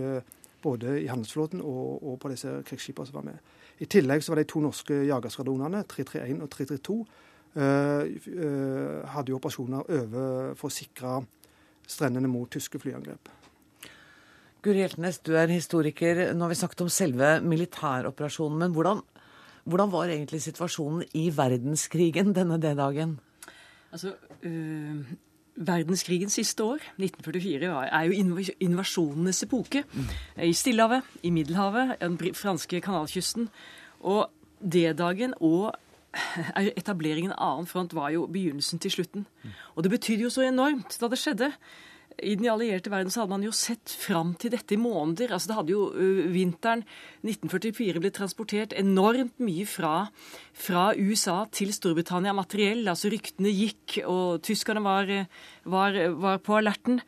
både 0.63 0.97
i 1.03 1.07
handelsflåten 1.07 1.61
og, 1.61 2.03
og 2.03 2.19
på 2.21 2.31
disse 2.33 2.51
krigsskipene 2.67 3.09
som 3.09 3.19
var 3.19 3.29
med. 3.29 3.55
I 3.83 3.87
tillegg 3.89 4.23
så 4.25 4.33
var 4.33 4.41
de 4.41 4.49
to 4.49 4.61
norske 4.63 4.95
jagerskvadronene, 5.07 5.83
331 5.89 6.43
og 6.43 6.51
332, 6.53 6.97
eh, 7.55 8.05
eh, 8.33 9.09
hadde 9.13 9.33
jo 9.33 9.39
operasjoner 9.39 9.91
over 9.99 10.55
for 10.57 10.69
å 10.71 10.73
sikre 10.73 11.19
strendene 11.87 12.31
mot 12.31 12.49
tyske 12.51 12.81
flyangrep. 12.81 13.29
Guri 14.65 14.81
Hjeltnes, 14.81 15.21
du 15.23 15.35
er 15.37 15.53
historiker. 15.53 16.33
Nå 16.33 16.43
har 16.43 16.51
vi 16.51 16.59
snakket 16.59 16.81
om 16.83 16.89
selve 16.91 17.37
militæroperasjonen. 17.45 18.57
Men 18.65 18.73
hvordan, 18.75 19.03
hvordan 19.67 19.91
var 19.91 20.11
egentlig 20.11 20.41
situasjonen 20.41 21.05
i 21.13 21.27
verdenskrigen 21.35 22.33
denne 22.35 22.59
D-dagen? 22.61 23.17
Altså, 23.91 24.13
øh, 24.43 25.03
Verdenskrigens 25.57 26.33
siste 26.33 26.63
år, 26.63 26.77
1944, 27.01 27.89
er 27.89 28.01
jo 28.01 28.11
invasjonenes 28.59 29.43
epoke. 29.43 29.83
I 30.43 30.53
Stillehavet, 30.53 31.01
i 31.23 31.29
Middelhavet, 31.29 31.95
den 32.01 32.35
franske 32.35 32.81
kanalkysten. 32.81 33.49
Og 33.99 34.29
D-dagen 34.61 35.33
og 35.41 35.73
etableringen 36.77 37.31
av 37.31 37.55
annen 37.55 37.67
front 37.67 37.95
var 37.97 38.09
jo 38.13 38.27
begynnelsen 38.27 38.79
til 38.79 38.91
slutten. 38.91 39.25
Og 39.75 39.83
det 39.83 39.91
betydde 39.91 40.27
jo 40.27 40.29
så 40.29 40.45
enormt 40.45 40.97
da 41.01 41.09
det 41.09 41.19
skjedde 41.21 41.51
i 42.23 42.33
den 42.37 42.49
allierte 42.49 42.91
verden 42.91 43.11
så 43.13 43.21
hadde 43.21 43.35
man 43.35 43.45
jo 43.45 43.53
sett 43.55 43.91
fram 43.93 44.33
til 44.39 44.53
dette 44.53 44.73
i 44.73 44.79
måneder. 44.81 45.33
Altså 45.33 45.51
Det 45.51 45.57
hadde 45.59 45.73
jo 45.73 45.87
uh, 45.93 46.21
vinteren 46.33 46.83
1944 47.21 48.03
blitt 48.03 48.17
transportert 48.17 48.75
enormt 48.77 49.37
mye 49.43 49.67
fra, 49.69 49.95
fra, 50.57 50.89
USA 50.97 51.43
til 51.53 51.73
Storbritannia 51.75 52.33
materiell. 52.37 52.85
Altså 52.89 53.11
ryktene 53.13 53.53
gikk, 53.53 53.99
og 54.09 54.41
tyskerne 54.45 54.83
var, 54.85 55.11
var, 55.65 55.99
var 56.17 56.41
på 56.41 56.57
alerten. 56.57 57.01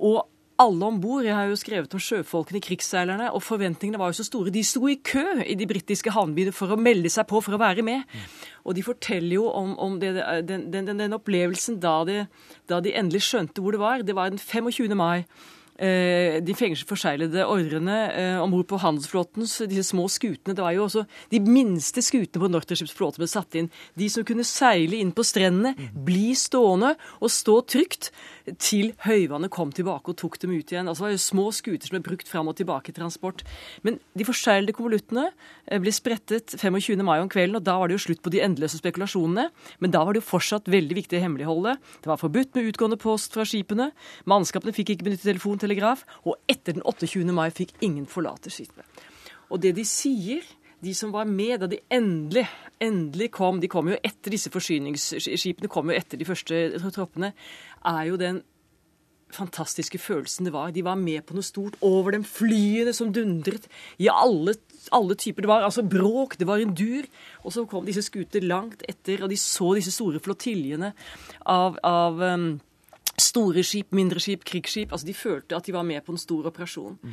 Og 0.00 0.24
alle 0.60 0.86
om 0.86 1.00
bord. 1.02 1.24
Jeg 1.26 1.34
har 1.34 1.48
jo 1.50 1.58
skrevet 1.58 1.96
om 1.96 2.02
sjøfolkene, 2.02 2.62
krigsseilerne, 2.62 3.30
og 3.34 3.42
forventningene 3.42 3.98
var 4.00 4.12
jo 4.12 4.18
så 4.20 4.26
store. 4.28 4.52
De 4.54 4.62
sto 4.66 4.86
i 4.90 4.98
kø 5.02 5.42
i 5.42 5.56
de 5.58 5.68
britiske 5.70 6.12
havnebyene 6.14 6.54
for 6.54 6.74
å 6.74 6.80
melde 6.80 7.12
seg 7.12 7.26
på 7.30 7.42
for 7.44 7.56
å 7.56 7.62
være 7.62 7.84
med. 7.86 8.04
Mm. 8.06 8.38
Og 8.64 8.78
de 8.78 8.86
forteller 8.86 9.36
jo 9.38 9.48
om, 9.50 9.74
om 9.82 9.98
det, 10.00 10.14
den, 10.48 10.70
den, 10.72 10.94
den, 10.94 11.18
opplevelsen 11.18 11.80
da 11.82 11.98
de, 12.08 12.22
da 12.70 12.80
de 12.84 12.94
endelig 12.96 13.26
skjønte 13.28 13.64
hvor 13.64 13.76
det 13.76 13.82
var. 13.82 14.06
Det 14.06 14.16
var 14.16 14.32
den 14.32 14.40
25. 14.40 14.96
mai 14.98 15.26
Eh, 15.74 16.36
de 16.38 16.54
fengselsforseglede 16.54 17.42
ordrene 17.50 17.96
eh, 18.14 18.36
om 18.38 18.52
bord 18.52 18.68
på 18.70 18.78
handelsflåtens 18.78 19.56
disse 19.66 19.88
små 19.88 20.04
skutene. 20.06 20.54
Det 20.54 20.62
var 20.62 20.70
jo 20.76 20.84
også 20.84 21.02
de 21.32 21.40
minste 21.42 22.02
skutene 22.04 22.44
på 22.44 22.50
Norterskips 22.52 22.94
flåte 22.94 23.18
ble 23.18 23.26
satt 23.26 23.58
inn. 23.58 23.66
De 23.98 24.06
som 24.12 24.22
kunne 24.26 24.46
seile 24.46 25.00
inn 25.02 25.10
på 25.10 25.26
strendene, 25.26 25.74
bli 26.06 26.30
stående 26.38 26.92
og 27.18 27.32
stå 27.34 27.58
trygt 27.74 28.12
til 28.60 28.92
høyvannet 29.06 29.52
kom 29.52 29.70
tilbake 29.72 30.12
og 30.12 30.18
tok 30.20 30.36
dem 30.42 30.52
ut 30.52 30.72
igjen. 30.72 30.88
Altså 30.88 31.04
det 31.04 31.06
var 31.06 31.14
jo 31.14 31.22
små 31.24 31.44
skuter 31.56 31.88
som 31.88 31.96
ble 31.96 32.02
brukt 32.04 32.28
fram 32.28 32.50
og 32.50 32.56
tilbake 32.58 32.92
i 32.92 32.96
transport. 32.96 33.44
Men 33.86 33.96
de 34.12 34.26
forseglede 34.28 34.74
konvoluttene 34.76 35.30
eh, 35.30 35.80
ble 35.80 35.92
sprettet 35.94 36.56
25. 36.60 37.00
mai 37.06 37.16
om 37.22 37.30
kvelden, 37.32 37.56
og 37.58 37.64
da 37.64 37.78
var 37.80 37.88
det 37.88 37.98
jo 37.98 38.04
slutt 38.06 38.22
på 38.24 38.32
de 38.34 38.42
endeløse 38.44 38.80
spekulasjonene. 38.82 39.48
Men 39.80 39.94
da 39.94 40.04
var 40.04 40.14
det 40.14 40.22
jo 40.22 40.28
fortsatt 40.28 40.68
veldig 40.72 40.98
viktig 41.00 41.18
å 41.18 41.24
hemmeligholde. 41.24 41.76
Det 42.04 42.12
var 42.12 42.20
forbudt 42.20 42.52
med 42.58 42.72
utgående 42.72 43.00
post 43.00 43.36
fra 43.36 43.46
skipene. 43.48 43.90
Mannskapene 44.30 44.76
fikk 44.76 44.94
ikke 44.94 45.08
benytte 45.08 45.28
telefon 45.30 45.62
telegraf, 45.62 46.04
og 46.28 46.36
etter 46.50 46.76
den 46.76 46.84
28. 46.84 47.24
mai 47.32 47.48
fikk 47.54 47.76
ingen 47.84 48.08
forlate 48.10 48.52
skipet. 48.52 48.84
Og 49.52 49.60
det 49.62 49.74
de 49.76 49.84
sier, 49.88 50.44
de 50.84 50.94
som 50.96 51.12
var 51.14 51.28
med 51.28 51.62
da 51.62 51.68
de 51.70 51.80
endelig, 51.92 52.44
endelig 52.82 53.30
kom 53.34 53.60
De 53.62 53.70
kom 53.70 53.88
jo 53.90 54.00
etter 54.04 54.34
disse 54.34 54.52
forsyningsskipene, 54.52 55.70
kom 55.72 55.90
jo 55.90 55.96
etter 55.96 56.20
de 56.20 56.28
første 56.28 56.66
troppene. 56.94 57.32
Er 57.84 58.10
jo 58.10 58.20
den 58.20 58.42
fantastiske 59.34 59.98
følelsen 59.98 60.48
det 60.48 60.52
var. 60.54 60.72
De 60.74 60.84
var 60.86 60.98
med 61.00 61.24
på 61.26 61.36
noe 61.36 61.46
stort 61.46 61.76
over 61.84 62.14
dem 62.14 62.24
flyene 62.26 62.92
som 62.94 63.12
dundret 63.14 63.66
i 63.98 64.08
alle, 64.10 64.54
alle 64.94 65.16
typer. 65.18 65.44
Det 65.44 65.50
var 65.50 65.66
altså 65.66 65.84
bråk, 65.86 66.38
det 66.38 66.48
var 66.48 66.62
en 66.62 66.74
dur. 66.76 67.08
Og 67.42 67.54
så 67.54 67.64
kom 67.70 67.86
disse 67.88 68.04
skuter 68.06 68.44
langt 68.44 68.84
etter, 68.88 69.24
og 69.24 69.32
de 69.32 69.40
så 69.40 69.72
disse 69.78 69.94
store 69.94 70.22
flottiljene 70.22 70.92
av, 71.50 71.80
av 71.82 72.22
um, 72.22 72.54
Store 73.14 73.62
skip, 73.62 73.92
mindre 73.94 74.18
skip, 74.18 74.42
krigsskip. 74.42 74.90
altså 74.90 75.06
De 75.06 75.14
følte 75.14 75.54
at 75.54 75.66
de 75.68 75.72
var 75.72 75.84
med 75.86 76.02
på 76.02 76.10
en 76.10 76.18
stor 76.18 76.48
operasjon. 76.50 76.96
Mm. 76.98 77.12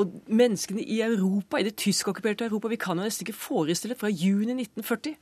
Og 0.00 0.14
menneskene 0.26 0.82
i 0.82 1.00
Europa, 1.04 1.58
i 1.60 1.66
det 1.66 1.76
tyskokkuperte 1.80 2.46
Europa 2.48 2.70
Vi 2.72 2.80
kan 2.80 2.98
jo 2.98 3.04
nesten 3.04 3.26
ikke 3.26 3.36
forestille 3.36 3.98
Fra 3.98 4.08
juni 4.08 4.56
1940 4.56 5.16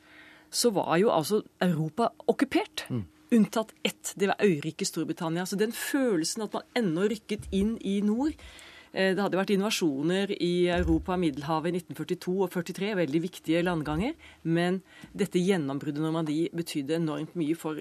så 0.51 0.71
var 0.73 0.97
jo 0.97 1.11
altså 1.12 1.43
Europa 1.61 2.09
okkupert. 2.29 2.87
Mm. 2.88 3.05
Unntatt 3.37 3.75
ett. 3.85 4.14
Det 4.17 4.31
var 4.31 4.41
øyriket 4.41 4.88
Storbritannia. 4.88 5.45
Så 5.45 5.57
den 5.57 5.73
følelsen 5.73 6.47
at 6.47 6.55
man 6.57 6.62
ennå 6.77 7.09
rykket 7.11 7.49
inn 7.53 7.77
i 7.85 8.01
nord 8.01 8.33
eh, 8.93 9.12
det 9.12 9.21
hadde 9.21 9.37
vært 9.37 9.53
invasjoner 9.53 10.33
i 10.33 10.69
Europa 10.73 11.12
og 11.12 11.21
Middelhavet 11.21 11.75
i 11.75 11.83
1942 11.83 12.37
og 12.47 12.53
43, 12.55 12.95
veldig 13.03 13.23
viktige 13.23 13.64
landganger. 13.67 14.17
Men 14.43 14.81
dette 15.12 15.43
gjennombruddet 15.43 16.03
Normandie 16.03 16.49
betydde 16.57 16.97
enormt 16.97 17.37
mye 17.37 17.59
for 17.59 17.77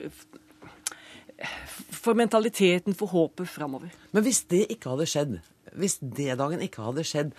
for 1.94 2.18
mentaliteten, 2.18 2.96
for 2.98 3.12
håpet 3.12 3.46
framover. 3.48 3.92
Men 4.12 4.24
hvis 4.26 4.40
det 4.50 4.64
ikke 4.74 4.90
hadde 4.90 5.06
skjedd, 5.06 5.36
hvis 5.78 6.00
D-dagen 6.02 6.64
ikke 6.66 6.86
hadde 6.86 7.06
skjedd, 7.08 7.34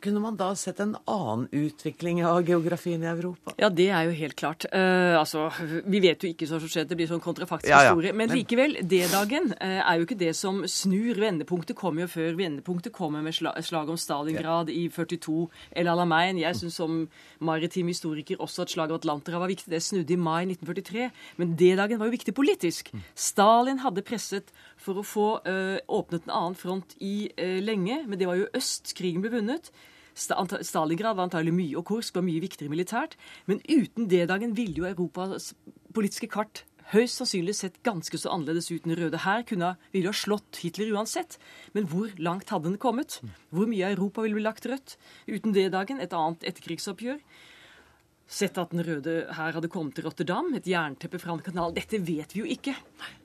kunne 0.00 0.20
man 0.22 0.36
da 0.38 0.50
sett 0.58 0.80
en 0.80 0.94
annen 1.08 1.46
utvikling 1.52 2.20
av 2.26 2.42
geografien 2.46 3.02
i 3.02 3.08
Europa? 3.10 3.54
Ja, 3.60 3.70
det 3.72 3.88
er 3.90 4.08
jo 4.08 4.14
helt 4.16 4.36
klart. 4.38 4.66
Uh, 4.72 5.18
altså, 5.18 5.48
Vi 5.84 6.00
vet 6.02 6.22
jo 6.22 6.30
ikke 6.30 6.48
så 6.48 6.60
skjedd, 6.62 6.88
det 6.90 6.98
blir 6.98 7.08
sånn 7.10 7.22
kontrafaktisk 7.22 7.70
Ja, 7.70 7.82
ja. 7.84 7.94
historie. 7.94 8.14
Men 8.16 8.32
likevel, 8.34 8.78
D-dagen 8.82 9.52
uh, 9.56 9.80
er 9.80 9.98
jo 9.98 10.06
ikke 10.06 10.18
det 10.20 10.32
som 10.38 10.62
snur. 10.68 11.18
Vendepunktet 11.20 11.78
kommer 11.78 12.06
jo 12.06 12.12
før. 12.12 12.36
Vendepunktet 12.38 12.94
kommer 12.96 13.24
med 13.24 13.36
sla 13.36 13.54
slaget 13.60 13.94
om 13.94 14.00
Stalingrad 14.00 14.72
i 14.72 14.86
42. 14.92 15.48
eller 15.72 15.94
Alamein. 15.94 16.40
Jeg 16.40 16.58
syns 16.60 16.80
som 16.80 17.02
maritim 17.40 17.90
historiker 17.90 18.40
også 18.40 18.66
at 18.66 18.74
slaget 18.74 18.96
om 18.96 19.00
Atlanterhavet 19.00 19.46
var 19.46 19.54
viktig. 19.54 19.72
Det 19.72 19.82
snudde 19.84 20.16
i 20.16 20.20
mai 20.20 20.44
1943. 20.46 21.10
Men 21.40 21.56
D-dagen 21.58 22.00
var 22.00 22.10
jo 22.10 22.16
viktig 22.16 22.36
politisk. 22.36 22.92
Stalin 23.14 23.82
hadde 23.84 24.04
presset 24.06 24.52
for 24.80 25.00
å 25.00 25.06
få 25.06 25.28
uh, 25.44 25.78
åpnet 25.92 26.28
en 26.28 26.36
annen 26.36 26.58
front 26.58 26.96
i 27.04 27.30
lenge, 27.60 28.02
men 28.08 28.18
det 28.18 28.26
var 28.28 28.38
jo 28.38 28.48
øst 28.56 28.94
krigen 28.96 29.22
ble 29.24 29.32
vunnet. 29.32 29.69
Stalingrad 30.20 31.16
var 31.16 31.26
antagelig 31.26 31.54
mye, 31.56 31.76
og 31.80 31.86
Kursk 31.88 32.18
var 32.18 32.26
mye 32.26 32.42
viktigere 32.42 32.72
militært. 32.72 33.16
Men 33.48 33.62
uten 33.66 34.10
D-dagen 34.10 34.56
ville 34.58 34.82
jo 34.82 34.90
Europas 34.90 35.54
politiske 35.96 36.28
kart 36.30 36.64
høyst 36.90 37.20
sannsynlig 37.20 37.54
sett 37.54 37.78
ganske 37.86 38.18
så 38.18 38.32
annerledes 38.34 38.70
ut. 38.72 38.82
Den 38.84 38.96
røde 38.98 39.22
hær 39.24 39.44
ville 39.46 40.10
ha 40.10 40.16
slått 40.16 40.60
Hitler 40.62 40.90
uansett. 40.96 41.38
Men 41.74 41.86
hvor 41.90 42.10
langt 42.18 42.50
hadde 42.50 42.70
den 42.70 42.80
kommet? 42.82 43.20
Hvor 43.54 43.70
mye 43.70 43.86
av 43.86 43.94
Europa 43.96 44.24
ville 44.24 44.38
bli 44.38 44.46
lagt 44.46 44.66
rødt? 44.66 44.96
Uten 45.30 45.54
D-dagen, 45.54 46.00
et 46.00 46.12
annet 46.16 46.46
etterkrigsoppgjør. 46.50 47.20
Sett 48.30 48.58
at 48.62 48.70
Den 48.70 48.84
røde 48.86 49.14
hær 49.34 49.56
hadde 49.56 49.68
kommet 49.72 49.96
til 49.98 50.04
Rotterdam, 50.06 50.52
et 50.54 50.68
jernteppe 50.70 51.18
fra 51.18 51.34
en 51.34 51.42
kanal. 51.42 51.72
Dette 51.74 51.98
vet 51.98 52.30
vi 52.30 52.44
jo 52.44 52.46
ikke. 52.46 52.76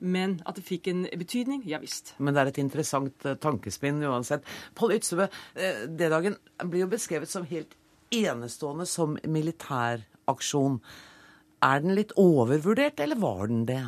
Men 0.02 0.40
at 0.42 0.58
det 0.58 0.64
fikk 0.66 0.88
en 0.90 1.04
betydning, 1.20 1.60
ja 1.70 1.78
visst. 1.78 2.16
Men 2.18 2.34
det 2.34 2.42
er 2.42 2.50
et 2.50 2.58
interessant 2.58 3.26
eh, 3.28 3.36
tankespinn 3.38 4.02
uansett. 4.02 4.42
Pål 4.74 4.96
Ytsebø, 4.98 5.28
eh, 5.54 5.84
D-dagen 5.86 6.34
blir 6.66 6.82
jo 6.82 6.90
beskrevet 6.90 7.30
som 7.30 7.46
helt 7.46 7.78
enestående 8.10 8.86
som 8.90 9.14
militæraksjon. 9.22 10.80
Er 11.62 11.86
den 11.86 11.94
litt 11.94 12.12
overvurdert, 12.18 12.98
eller 13.06 13.22
var 13.22 13.46
den 13.46 13.62
det? 13.70 13.80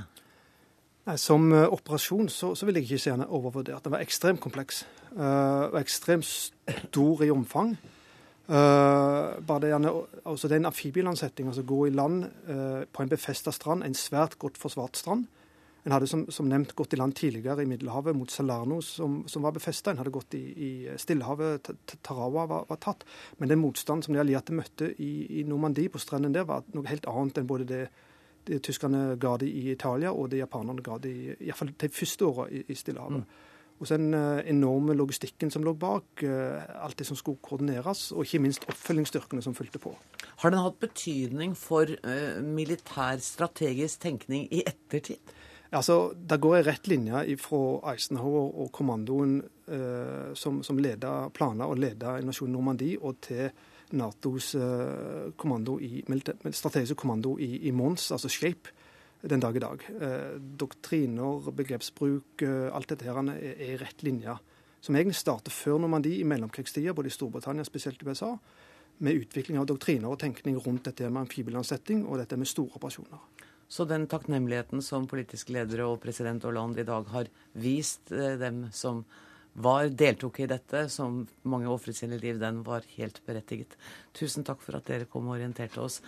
Nei, 1.09 1.16
Som 1.18 1.50
eh, 1.52 1.66
operasjon 1.66 2.31
så, 2.31 2.54
så 2.54 2.66
vil 2.68 2.78
jeg 2.78 2.87
ikke 2.92 3.02
si 3.02 3.11
den 3.11 3.26
er 3.26 3.35
overvurdert. 3.35 3.83
Den 3.85 3.98
var 3.98 4.07
ekstremt 4.07 4.40
kompleks. 4.44 4.85
eh, 5.18 5.66
og 5.72 5.81
ekstremt 5.83 6.31
stor 6.31 7.26
i 7.26 7.35
omfang. 7.35 7.74
Eh, 8.48 9.40
bare 9.44 9.61
det, 9.61 9.72
gjerne, 9.74 9.90
altså 10.24 10.48
det 10.48 10.56
er 10.56 10.62
en 10.62 10.70
amfibielandsetting, 10.70 11.48
altså 11.50 11.66
gå 11.68 11.82
i 11.87 11.90
land 11.92 12.22
uh, 12.48 12.87
på 12.88 13.04
en 13.04 13.11
befesta 13.11 13.52
strand, 13.52 13.84
en 13.84 13.96
svært 13.96 14.38
godt 14.40 14.56
forsvart 14.56 14.96
strand. 14.96 15.26
En 15.84 15.92
hadde 15.92 16.08
som, 16.08 16.24
som 16.32 16.48
nevnt 16.48 16.72
gått 16.76 16.96
i 16.96 16.98
land 16.98 17.12
tidligere 17.16 17.62
i 17.62 17.68
Middelhavet 17.68 18.16
mot 18.16 18.32
Salerno, 18.32 18.80
som, 18.84 19.20
som 19.28 19.44
var 19.44 19.54
befesta. 19.56 19.92
En 19.92 20.00
hadde 20.00 20.12
gått 20.12 20.34
i, 20.37 20.40
i 20.64 20.70
Stillehavet, 21.00 21.70
Tarawa 22.02 22.46
var, 22.48 22.64
var 22.68 22.80
tatt. 22.82 23.04
Men 23.38 23.52
den 23.52 23.61
motstanden 23.62 24.04
som 24.04 24.16
de 24.16 24.20
allierte 24.20 24.56
møtte 24.56 24.90
i, 24.96 25.40
i 25.40 25.44
Normandie, 25.48 25.92
på 25.92 26.00
strenden 26.02 26.34
der, 26.34 26.48
var 26.48 26.66
noe 26.74 26.88
helt 26.88 27.08
annet 27.08 27.40
enn 27.40 27.48
både 27.48 27.68
det, 27.68 27.82
det 28.48 28.62
tyskerne 28.64 29.14
ga 29.20 29.37
de 29.40 29.48
i 29.48 29.68
Italia, 29.72 30.12
og 30.12 30.32
det 30.32 30.42
japanerne 30.42 30.84
ga 30.84 30.98
de 31.04 31.14
i, 31.37 31.37
hvert 31.46 31.61
fall 31.61 31.72
de 31.72 31.92
første 32.00 32.28
åra 32.28 32.48
i, 32.52 32.64
i 32.68 32.76
Stillehavet. 32.76 33.38
Og 33.79 33.87
så 33.87 33.97
den 33.97 34.14
eh, 34.14 34.43
enorme 34.51 34.95
logistikken 34.99 35.53
som 35.55 35.62
lå 35.62 35.75
bak, 35.79 36.23
eh, 36.27 36.64
alt 36.83 36.99
det 36.99 37.07
som 37.07 37.19
skulle 37.19 37.38
koordineres, 37.43 38.11
og 38.12 38.27
ikke 38.27 38.43
minst 38.43 38.67
oppfølgingsstyrkene 38.69 39.43
som 39.45 39.55
fulgte 39.55 39.79
på. 39.83 39.95
Har 40.43 40.51
den 40.55 40.62
hatt 40.62 40.81
betydning 40.83 41.55
for 41.59 41.87
eh, 41.87 42.41
militær 42.43 43.23
strategisk 43.23 44.03
tenkning 44.03 44.49
i 44.51 44.64
ettertid? 44.67 45.35
Altså, 45.71 46.14
Det 46.14 46.41
går 46.41 46.57
en 46.57 46.67
rett 46.67 46.88
linje 46.88 47.37
fra 47.37 47.93
Eisenhower 47.93 48.55
og 48.62 48.73
kommandoen 48.73 49.43
eh, 49.69 50.35
som, 50.35 50.62
som 50.62 50.79
leda 50.79 51.29
planer 51.35 51.69
og 51.69 51.79
leda 51.79 52.17
invasjonen 52.19 52.57
Normandie, 52.57 52.99
og 53.01 53.21
til 53.21 53.51
Natos 53.93 54.55
eh, 54.55 55.31
kommando 55.37 55.79
i, 55.81 56.03
strategiske 56.51 56.97
kommando 56.97 57.37
i, 57.38 57.69
i 57.69 57.71
Mons, 57.71 58.11
altså 58.12 58.29
Shape, 58.29 58.73
den 59.20 59.40
dag 59.40 59.57
i 59.57 59.59
dag. 59.59 59.83
Eh, 60.00 60.38
doktriner, 60.38 61.50
begrepsbruk, 61.50 62.42
eh, 62.42 62.74
alt 62.74 62.88
dette 62.88 63.04
her 63.04 63.18
er, 63.18 63.61
i 63.61 63.76
rett 63.76 64.02
linje. 64.02 64.38
Som 64.81 64.94
egentlig 64.94 65.18
starter 65.18 65.50
før 65.50 65.81
Normandie, 65.81 66.20
i 66.20 66.24
mellomkrigstida, 66.24 66.94
både 66.94 67.11
i 67.11 67.11
Storbritannia, 67.11 67.64
spesielt 67.64 68.02
i 68.02 68.07
USA, 68.07 68.38
med 68.98 69.14
utvikling 69.14 69.59
av 69.59 69.66
doktriner 69.66 70.09
og 70.09 70.18
tenkning 70.18 70.59
rundt 70.59 70.85
dette 70.85 71.11
med 71.11 71.26
amfibielandsetting 71.26 72.07
og 72.07 72.18
dette 72.18 72.37
med 72.37 72.46
store 72.46 72.78
operasjoner. 72.78 73.18
Så 73.68 73.85
den 73.85 74.07
takknemligheten 74.07 74.83
som 74.83 75.07
politiske 75.07 75.52
ledere 75.52 75.87
og 75.87 76.00
president 76.00 76.42
Hollande 76.42 76.81
i 76.81 76.85
dag 76.85 77.04
har 77.09 77.26
vist 77.52 78.12
eh, 78.12 78.38
dem 78.38 78.70
som 78.72 79.04
var, 79.54 79.88
deltok 79.88 80.40
i 80.40 80.46
dette, 80.46 80.88
som 80.88 81.26
mange 81.42 81.66
ofret 81.66 81.96
sine 81.96 82.18
liv, 82.18 82.38
den 82.38 82.62
var 82.62 82.87
helt 82.94 83.20
berettiget. 83.26 83.74
Tusen 84.14 84.44
takk 84.44 84.62
for 84.62 84.78
at 84.78 84.87
dere 84.87 85.11
kom 85.11 85.26
og 85.26 85.40
orienterte 85.40 85.83
oss, 85.83 86.00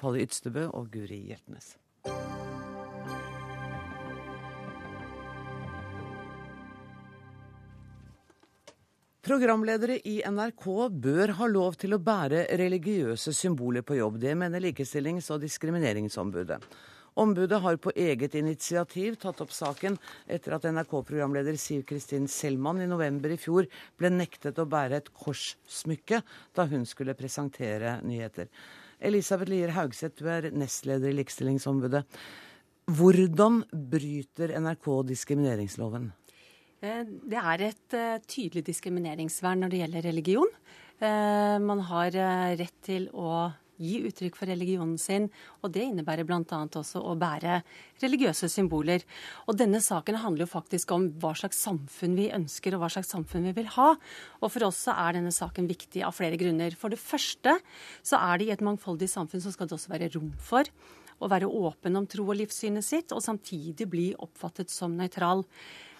Palle 0.00 0.24
Ytstebø 0.24 0.70
og 0.72 0.88
Guri 0.88 1.26
Hjeltnes. 1.28 1.74
Programledere 9.26 9.96
i 10.06 10.20
NRK 10.22 10.66
bør 11.02 11.32
ha 11.34 11.46
lov 11.50 11.74
til 11.80 11.96
å 11.96 11.98
bære 11.98 12.44
religiøse 12.60 13.32
symboler 13.34 13.82
på 13.82 13.96
jobb. 13.98 14.20
Det 14.22 14.36
mener 14.38 14.62
Likestillings- 14.62 15.32
og 15.34 15.40
diskrimineringsombudet. 15.42 16.60
Ombudet 17.18 17.58
har 17.64 17.78
på 17.82 17.90
eget 17.98 18.36
initiativ 18.38 19.16
tatt 19.18 19.40
opp 19.42 19.50
saken 19.50 19.96
etter 20.30 20.54
at 20.54 20.68
NRK-programleder 20.70 21.58
Siv 21.58 21.82
Kristin 21.88 22.28
Selman 22.30 22.84
i 22.84 22.86
november 22.86 23.34
i 23.34 23.38
fjor 23.40 23.66
ble 23.98 24.12
nektet 24.14 24.60
å 24.62 24.68
bære 24.70 25.00
et 25.00 25.10
korssmykke 25.10 26.20
da 26.54 26.68
hun 26.70 26.86
skulle 26.86 27.16
presentere 27.18 27.96
nyheter. 28.06 28.46
Elisabeth 29.02 29.50
Lier 29.50 29.74
Haugseth, 29.74 30.22
du 30.22 30.30
er 30.30 30.52
nestleder 30.54 31.10
i 31.10 31.18
Likestillingsombudet. 31.18 32.04
Hvordan 32.94 33.64
bryter 33.74 34.54
NRK 34.60 34.86
diskrimineringsloven? 35.10 36.12
Eh, 36.84 37.04
Det 37.04 37.38
er 37.40 37.62
et 37.70 37.94
eh, 37.96 38.18
tydelig 38.28 38.64
diskrimineringsvern 38.66 39.64
når 39.64 39.72
det 39.72 39.78
gjelder 39.84 40.08
religion. 40.10 40.50
Eh, 41.00 41.58
Man 41.58 41.80
har 41.80 42.10
rett 42.12 42.82
til 42.82 43.08
å 43.12 43.52
gi 43.76 44.00
uttrykk 44.08 44.36
for 44.38 44.48
religionen 44.48 44.96
sin, 44.96 45.28
og 45.60 45.72
det 45.72 45.82
innebærer 45.84 46.24
bl.a. 46.24 46.40
også 46.40 46.96
å 46.96 47.12
bære 47.20 47.58
religiøse 48.00 48.48
symboler. 48.48 49.02
Og 49.46 49.58
denne 49.60 49.82
saken 49.84 50.16
handler 50.22 50.46
jo 50.46 50.52
faktisk 50.54 50.94
om 50.96 51.10
hva 51.20 51.34
slags 51.36 51.60
samfunn 51.60 52.16
vi 52.16 52.30
ønsker, 52.32 52.72
og 52.72 52.80
hva 52.80 52.88
slags 52.88 53.12
samfunn 53.12 53.44
vi 53.50 53.52
vil 53.52 53.68
ha. 53.76 53.90
Og 54.40 54.52
for 54.52 54.64
oss 54.64 54.80
så 54.88 54.96
er 54.96 55.18
denne 55.18 55.32
saken 55.32 55.68
viktig 55.68 56.00
av 56.08 56.16
flere 56.16 56.40
grunner. 56.40 56.72
For 56.72 56.88
det 56.88 57.02
første 57.02 57.58
så 58.00 58.16
er 58.16 58.38
det 58.38 58.48
i 58.48 58.54
et 58.56 58.64
mangfoldig 58.64 59.10
samfunn 59.12 59.44
så 59.44 59.52
skal 59.52 59.68
det 59.68 59.76
også 59.76 59.92
være 59.92 60.12
rom 60.16 60.32
for 60.40 60.64
å 61.20 61.28
være 61.28 61.48
åpen 61.48 62.00
om 62.00 62.08
tro 62.08 62.24
og 62.24 62.40
livssynet 62.40 62.84
sitt, 62.84 63.12
og 63.12 63.24
samtidig 63.24 63.88
bli 63.92 64.08
oppfattet 64.16 64.72
som 64.72 64.96
nøytral. 64.96 65.44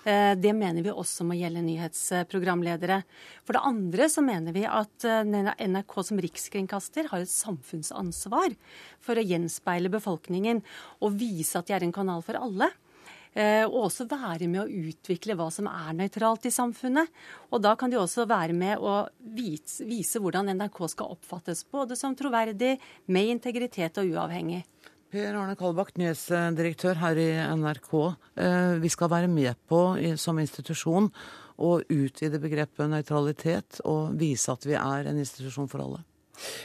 Eh, 0.06 0.34
Det 0.38 0.52
mener 0.54 0.84
vi 0.86 0.92
også 0.94 1.26
må 1.26 1.34
gjelde 1.34 1.64
nyhetsprogramledere. 1.66 3.00
For 3.42 3.56
det 3.56 3.64
andre 3.66 4.06
så 4.12 4.22
mener 4.22 4.54
vi 4.54 4.62
at 4.62 5.04
eh, 5.04 5.26
NRK 5.66 5.94
som 6.06 6.20
rikskringkaster 6.22 7.10
har 7.10 7.24
et 7.24 7.32
samfunnsansvar 7.32 8.54
for 9.02 9.18
å 9.18 9.26
gjenspeile 9.26 9.90
befolkningen 9.90 10.62
og 11.02 11.16
vise 11.18 11.58
at 11.58 11.66
de 11.66 11.74
er 11.74 11.86
en 11.88 11.96
kanal 11.96 12.22
for 12.22 12.38
alle. 12.38 12.70
Eh, 13.34 13.66
Og 13.66 13.90
også 13.90 14.06
være 14.08 14.46
med 14.48 14.62
å 14.62 14.70
utvikle 14.70 15.34
hva 15.36 15.50
som 15.52 15.66
er 15.66 15.92
nøytralt 15.98 16.46
i 16.46 16.54
samfunnet. 16.54 17.10
Og 17.50 17.60
da 17.66 17.74
kan 17.74 17.90
de 17.90 17.98
også 17.98 18.28
være 18.30 18.54
med 18.54 18.78
å 18.78 19.08
vise, 19.18 19.84
vise 19.84 20.22
hvordan 20.22 20.54
NRK 20.54 20.86
skal 20.94 21.18
oppfattes, 21.18 21.66
både 21.66 21.98
som 21.98 22.14
troverdig, 22.14 22.78
med 23.08 23.34
integritet 23.34 23.98
og 23.98 24.14
uavhengig. 24.14 24.62
Per 25.06 25.36
Arne 25.38 25.54
Kalbakk, 25.54 25.92
nyhetsdirektør 26.00 26.98
her 26.98 27.18
i 27.22 27.28
NRK. 27.54 27.92
Eh, 28.42 28.78
Vi 28.82 28.88
skal 28.90 29.08
være 29.08 29.28
med 29.30 29.54
på 29.68 29.94
som 30.18 30.38
institusjon 30.38 31.12
å 31.56 31.78
utvide 31.80 32.40
begrepet 32.42 32.90
nøytralitet 32.90 33.80
og 33.84 34.18
vise 34.18 34.50
at 34.50 34.66
vi 34.66 34.74
er 34.74 35.06
en 35.06 35.18
institusjon 35.22 35.70
for 35.70 35.84
alle. 35.84 36.02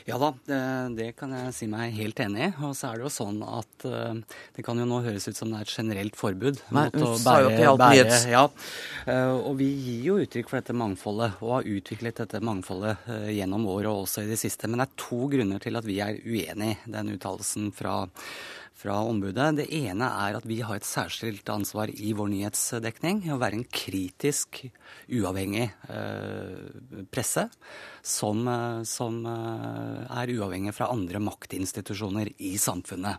Ja 0.10 0.17
da, 0.21 0.31
det, 0.47 0.60
det 0.97 1.10
kan 1.19 1.34
jeg 1.36 1.53
si 1.55 1.67
meg 1.71 1.95
helt 1.97 2.19
enig 2.23 2.47
i. 2.47 2.51
Og 2.67 2.75
så 2.77 2.91
er 2.91 2.99
det 2.99 3.07
jo 3.07 3.13
sånn 3.13 3.41
at 3.45 3.88
eh, 3.88 4.21
det 4.57 4.65
kan 4.67 4.79
jo 4.81 4.88
nå 4.89 5.01
høres 5.05 5.27
ut 5.29 5.38
som 5.38 5.51
det 5.51 5.62
er 5.62 5.67
et 5.67 5.75
generelt 5.81 6.17
forbud. 6.19 6.62
Nei, 6.75 6.88
mot 6.93 7.01
å 7.07 7.12
bære, 7.23 7.75
nyhets. 7.81 8.25
ja. 8.31 8.45
Eh, 9.05 9.34
og 9.36 9.57
vi 9.62 9.69
gir 9.71 10.07
jo 10.12 10.19
uttrykk 10.23 10.51
for 10.51 10.62
dette 10.62 10.77
mangfoldet, 10.77 11.41
og 11.41 11.57
har 11.57 11.69
utviklet 11.75 12.23
dette 12.23 12.43
mangfoldet 12.45 13.12
eh, 13.12 13.29
gjennom 13.39 13.67
året 13.71 13.91
og 13.91 14.05
også 14.05 14.25
i 14.25 14.31
det 14.31 14.39
siste. 14.41 14.69
Men 14.69 14.84
det 14.84 14.89
er 14.89 15.05
to 15.07 15.25
grunner 15.31 15.62
til 15.63 15.79
at 15.79 15.88
vi 15.88 16.01
er 16.03 16.19
uenig 16.25 16.73
i 16.77 16.95
den 16.97 17.15
uttalelsen 17.15 17.71
fra 17.75 18.01
fra 18.81 18.97
ombudet. 19.05 19.51
Det 19.60 19.67
ene 19.77 20.07
er 20.23 20.38
at 20.39 20.45
vi 20.49 20.62
har 20.65 20.79
et 20.79 20.88
særskilt 20.88 21.49
ansvar 21.53 21.91
i 21.93 22.15
vår 22.17 22.31
nyhetsdekning 22.34 23.27
å 23.29 23.39
være 23.41 23.60
en 23.60 23.67
kritisk, 23.69 24.63
uavhengig 25.12 25.67
eh, 25.91 27.03
presse 27.13 27.47
som, 28.02 28.48
eh, 28.48 28.84
som, 28.84 29.26
eh, 29.26 30.22
er 30.22 30.34
uavhengig 30.34 30.74
fra 30.74 30.90
andre 30.92 31.20
maktinstitusjoner 31.20 32.32
i 32.38 32.58
samfunnet. 32.58 33.18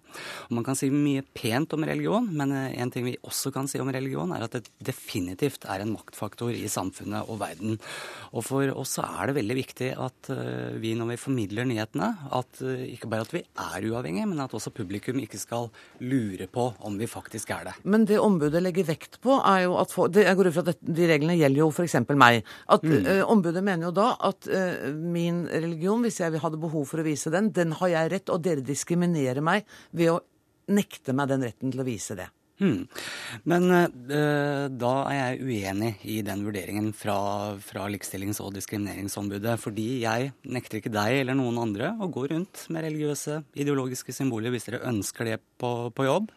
Og 0.48 0.52
man 0.52 0.64
kan 0.64 0.76
si 0.76 0.90
mye 0.90 1.22
pent 1.34 1.72
om 1.72 1.84
religion, 1.84 2.28
men 2.32 2.52
eh, 2.52 2.80
en 2.80 2.90
ting 2.90 3.04
vi 3.04 3.16
også 3.22 3.52
kan 3.52 3.68
si 3.68 3.78
om 3.78 3.92
religion, 3.92 4.32
er 4.32 4.44
at 4.44 4.52
det 4.58 4.68
definitivt 4.82 5.64
er 5.64 5.80
en 5.80 5.94
maktfaktor 5.94 6.50
i 6.50 6.68
samfunnet 6.68 7.28
og 7.28 7.38
verden. 7.38 7.78
Og 8.32 8.44
for 8.44 8.68
oss 8.76 8.98
er 8.98 9.30
det 9.30 9.38
veldig 9.38 9.56
viktig 9.56 9.92
at 9.98 10.30
vi 10.80 10.94
når 10.96 11.12
vi 11.12 11.20
formidler 11.20 11.66
nyhetene, 11.68 12.08
at 12.32 12.60
ikke 12.62 13.08
bare 13.10 13.26
at 13.26 13.34
vi 13.34 13.42
er 13.42 13.86
uavhengige, 13.90 14.28
men 14.28 14.40
at 14.40 14.54
også 14.54 14.72
publikum 14.74 15.20
ikke 15.20 15.38
skal 15.40 15.68
lure 16.00 16.46
på 16.50 16.72
om 16.80 16.96
vi 16.98 17.08
faktisk 17.10 17.50
er 17.54 17.68
det. 17.68 17.74
Men 17.84 18.06
det 18.08 18.18
ombudet 18.22 18.62
legger 18.62 18.88
vekt 18.88 19.20
på, 19.22 19.36
er 19.38 19.66
jo 19.66 19.76
at 19.80 19.92
for, 19.92 20.08
det, 20.08 20.24
Jeg 20.26 20.36
går 20.38 20.48
ut 20.48 20.56
fra 20.56 20.64
at 20.72 20.82
de 20.82 21.08
reglene 21.08 21.36
gjelder 21.38 21.62
jo 21.62 21.70
f.eks. 21.70 21.96
meg. 22.16 22.42
At 22.72 22.84
mm. 22.86 23.06
uh, 23.06 23.22
Ombudet 23.32 23.62
mener 23.64 23.88
jo 23.88 23.94
da 23.96 24.08
at 24.28 24.48
uh, 24.48 24.71
min 24.96 25.44
religion, 25.48 26.02
hvis 26.04 26.20
jeg 26.22 26.42
hadde 26.42 26.60
behov 26.62 26.86
for 26.90 27.02
å 27.02 27.06
vise 27.06 27.32
den, 27.32 27.50
den 27.54 27.74
har 27.80 27.94
jeg 27.94 28.12
rett, 28.16 28.32
og 28.32 28.44
dere 28.44 28.64
diskriminerer 28.64 29.44
meg 29.44 29.66
ved 29.90 30.14
å 30.14 30.20
nekte 30.72 31.14
meg 31.16 31.32
den 31.32 31.44
retten 31.48 31.72
til 31.72 31.82
å 31.82 31.88
vise 31.88 32.16
det. 32.18 32.28
Hmm. 32.62 32.84
Men 33.48 33.64
uh, 33.72 34.68
da 34.70 34.92
er 35.10 35.16
jeg 35.16 35.46
uenig 35.48 35.92
i 36.06 36.20
den 36.22 36.44
vurderingen 36.46 36.92
fra, 36.94 37.16
fra 37.64 37.88
Likestillings- 37.90 38.42
og 38.44 38.52
diskrimineringsombudet. 38.54 39.56
Fordi 39.58 39.88
jeg 40.04 40.30
nekter 40.46 40.78
ikke 40.78 40.92
deg 40.94 41.22
eller 41.22 41.38
noen 41.38 41.58
andre 41.64 41.94
å 41.98 42.10
gå 42.12 42.28
rundt 42.30 42.66
med 42.70 42.86
religiøse, 42.86 43.40
ideologiske 43.58 44.14
symboler 44.14 44.54
hvis 44.54 44.68
dere 44.68 44.84
ønsker 44.92 45.32
det 45.32 45.40
på, 45.58 45.90
på 45.96 46.06
jobb. 46.06 46.30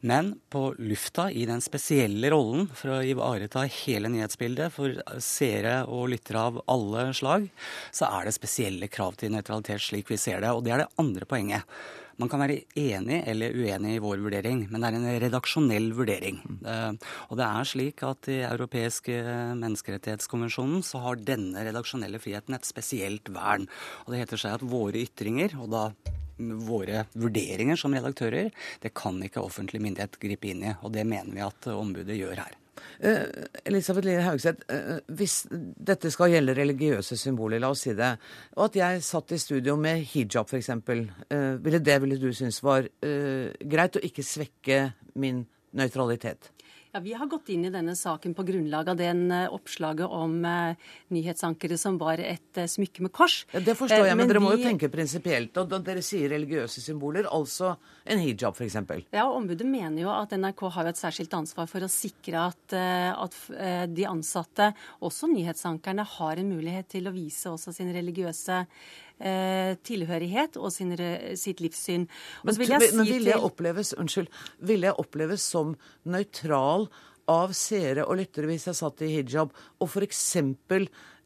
Men 0.00 0.34
på 0.50 0.72
lufta, 0.78 1.28
i 1.30 1.46
den 1.48 1.62
spesielle 1.64 2.30
rollen 2.30 2.68
for 2.70 2.94
å 2.94 3.02
ivareta 3.02 3.64
hele 3.82 4.10
nyhetsbildet 4.12 4.74
for 4.74 4.94
seere 5.22 5.80
og 5.90 6.12
lyttere 6.14 6.44
av 6.50 6.60
alle 6.70 7.08
slag, 7.16 7.48
så 7.90 8.10
er 8.10 8.28
det 8.28 8.36
spesielle 8.36 8.90
krav 8.92 9.18
til 9.18 9.34
nøytralitet 9.34 9.82
slik 9.82 10.12
vi 10.12 10.20
ser 10.20 10.44
det. 10.44 10.52
Og 10.54 10.62
det 10.66 10.76
er 10.76 10.84
det 10.84 10.92
andre 11.02 11.26
poenget. 11.28 11.80
Man 12.18 12.30
kan 12.30 12.42
være 12.42 12.64
enig 12.74 13.20
eller 13.30 13.54
uenig 13.54 13.92
i 13.94 14.00
vår 14.02 14.22
vurdering, 14.24 14.64
men 14.66 14.82
det 14.82 14.88
er 14.88 14.96
en 14.98 15.20
redaksjonell 15.22 15.92
vurdering. 15.94 16.40
Mm. 16.64 16.96
Og 17.30 17.38
det 17.38 17.46
er 17.46 17.68
slik 17.70 18.02
at 18.06 18.30
i 18.34 18.40
europeiske 18.42 19.20
menneskerettighetskonvensjonen 19.60 20.82
så 20.86 21.04
har 21.04 21.22
denne 21.22 21.62
redaksjonelle 21.68 22.18
friheten 22.22 22.58
et 22.58 22.66
spesielt 22.66 23.30
vern. 23.30 23.68
Og 24.06 24.14
det 24.14 24.24
heter 24.24 24.42
seg 24.42 24.58
at 24.58 24.66
våre 24.66 25.04
ytringer, 25.06 25.54
og 25.62 25.70
da 25.76 25.84
våre 26.38 27.04
vurderinger 27.18 27.78
som 27.78 27.94
redaktører, 27.94 28.52
det 28.82 28.94
kan 28.96 29.18
ikke 29.24 29.42
offentlig 29.44 29.82
myndighet 29.84 30.18
gripe 30.22 30.50
inn 30.50 30.64
i. 30.64 30.74
Og 30.82 30.94
det 30.94 31.06
mener 31.08 31.34
vi 31.34 31.44
at 31.44 31.70
ombudet 31.74 32.18
gjør 32.18 32.42
her. 32.44 32.56
Uh, 33.02 33.26
Elisabeth 33.66 34.06
Lille 34.06 34.22
Haugseth, 34.22 34.64
uh, 34.70 34.98
hvis 35.18 35.40
dette 35.50 36.10
skal 36.14 36.32
gjelde 36.32 36.54
religiøse 36.58 37.18
symboler, 37.18 37.60
la 37.62 37.72
oss 37.74 37.84
si 37.86 37.94
det, 37.98 38.12
og 38.56 38.68
at 38.68 38.78
jeg 38.78 39.04
satt 39.06 39.34
i 39.34 39.40
studio 39.42 39.76
med 39.78 40.04
hijab 40.12 40.50
f.eks., 40.50 40.70
uh, 40.74 41.58
ville 41.62 41.82
det 41.82 41.98
ville 42.02 42.20
du 42.22 42.30
synes 42.34 42.62
var 42.62 42.86
uh, 42.86 43.48
greit 43.58 43.98
å 43.98 44.04
ikke 44.06 44.26
svekke 44.26 44.80
min 45.18 45.44
nøytralitet? 45.78 46.52
Ja, 46.92 47.00
Vi 47.00 47.12
har 47.12 47.26
gått 47.26 47.48
inn 47.52 47.66
i 47.68 47.70
denne 47.70 47.92
saken 47.96 48.34
på 48.34 48.44
grunnlag 48.48 48.88
av 48.88 48.96
den 48.96 49.26
uh, 49.30 49.52
oppslaget 49.52 50.08
om 50.08 50.38
uh, 50.44 50.88
nyhetsankere 51.12 51.76
som 51.78 51.98
var 52.00 52.20
et 52.24 52.60
uh, 52.60 52.64
smykke 52.64 53.04
med 53.04 53.12
kors. 53.12 53.42
Ja, 53.52 53.60
Det 53.60 53.74
forstår 53.76 54.06
jeg, 54.06 54.16
men, 54.16 54.24
men 54.24 54.32
dere 54.32 54.42
må 54.42 54.54
jo 54.56 54.62
tenke 54.62 54.88
prinsipielt. 54.92 55.56
Og 55.60 55.74
dere 55.84 56.04
sier 56.04 56.32
religiøse 56.32 56.80
symboler, 56.84 57.28
altså 57.28 57.74
en 58.08 58.22
hijab 58.24 58.56
f.eks. 58.56 58.78
Ja, 59.12 59.26
og 59.26 59.42
Ombudet 59.42 59.68
mener 59.68 60.00
jo 60.06 60.12
at 60.14 60.32
NRK 60.32 60.64
har 60.78 60.88
et 60.88 61.00
særskilt 61.00 61.36
ansvar 61.36 61.68
for 61.68 61.84
å 61.84 61.90
sikre 61.92 62.46
at, 62.48 62.72
at 62.72 63.36
de 63.92 64.06
ansatte, 64.08 64.70
også 65.04 65.28
nyhetsankerne, 65.28 66.06
har 66.16 66.40
en 66.40 66.52
mulighet 66.54 66.88
til 66.96 67.08
å 67.08 67.12
vise 67.14 67.52
også 67.52 67.74
sin 67.76 67.92
religiøse 67.94 68.62
eh, 68.62 69.07
tilhørighet 69.18 70.56
og 70.60 70.70
sin, 70.70 70.92
sitt 71.34 71.58
livssyn. 71.64 72.04
Men, 72.46 72.58
vil 72.60 72.70
jeg, 72.70 72.90
men 72.94 73.08
vil 73.08 73.26
jeg 73.26 73.42
oppleves, 73.42 73.90
unnskyld, 73.98 74.28
vil 74.62 74.86
jeg 74.86 74.94
oppleves 75.02 75.42
som 75.42 75.74
nøytral 76.06 76.86
av 77.28 77.52
seere 77.56 78.06
og 78.08 78.20
lyttere 78.20 78.48
hvis 78.48 78.68
jeg 78.70 78.78
satt 78.78 79.02
i 79.04 79.12
hijab 79.12 79.52
og 79.52 79.88
f.eks. 79.88 80.22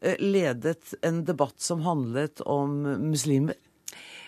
Eh, 0.03 0.19
ledet 0.19 0.97
en 1.07 1.23
debatt 1.27 1.61
som 1.63 1.85
handlet 1.87 2.43
om 2.49 2.81
muslimer? 3.05 3.59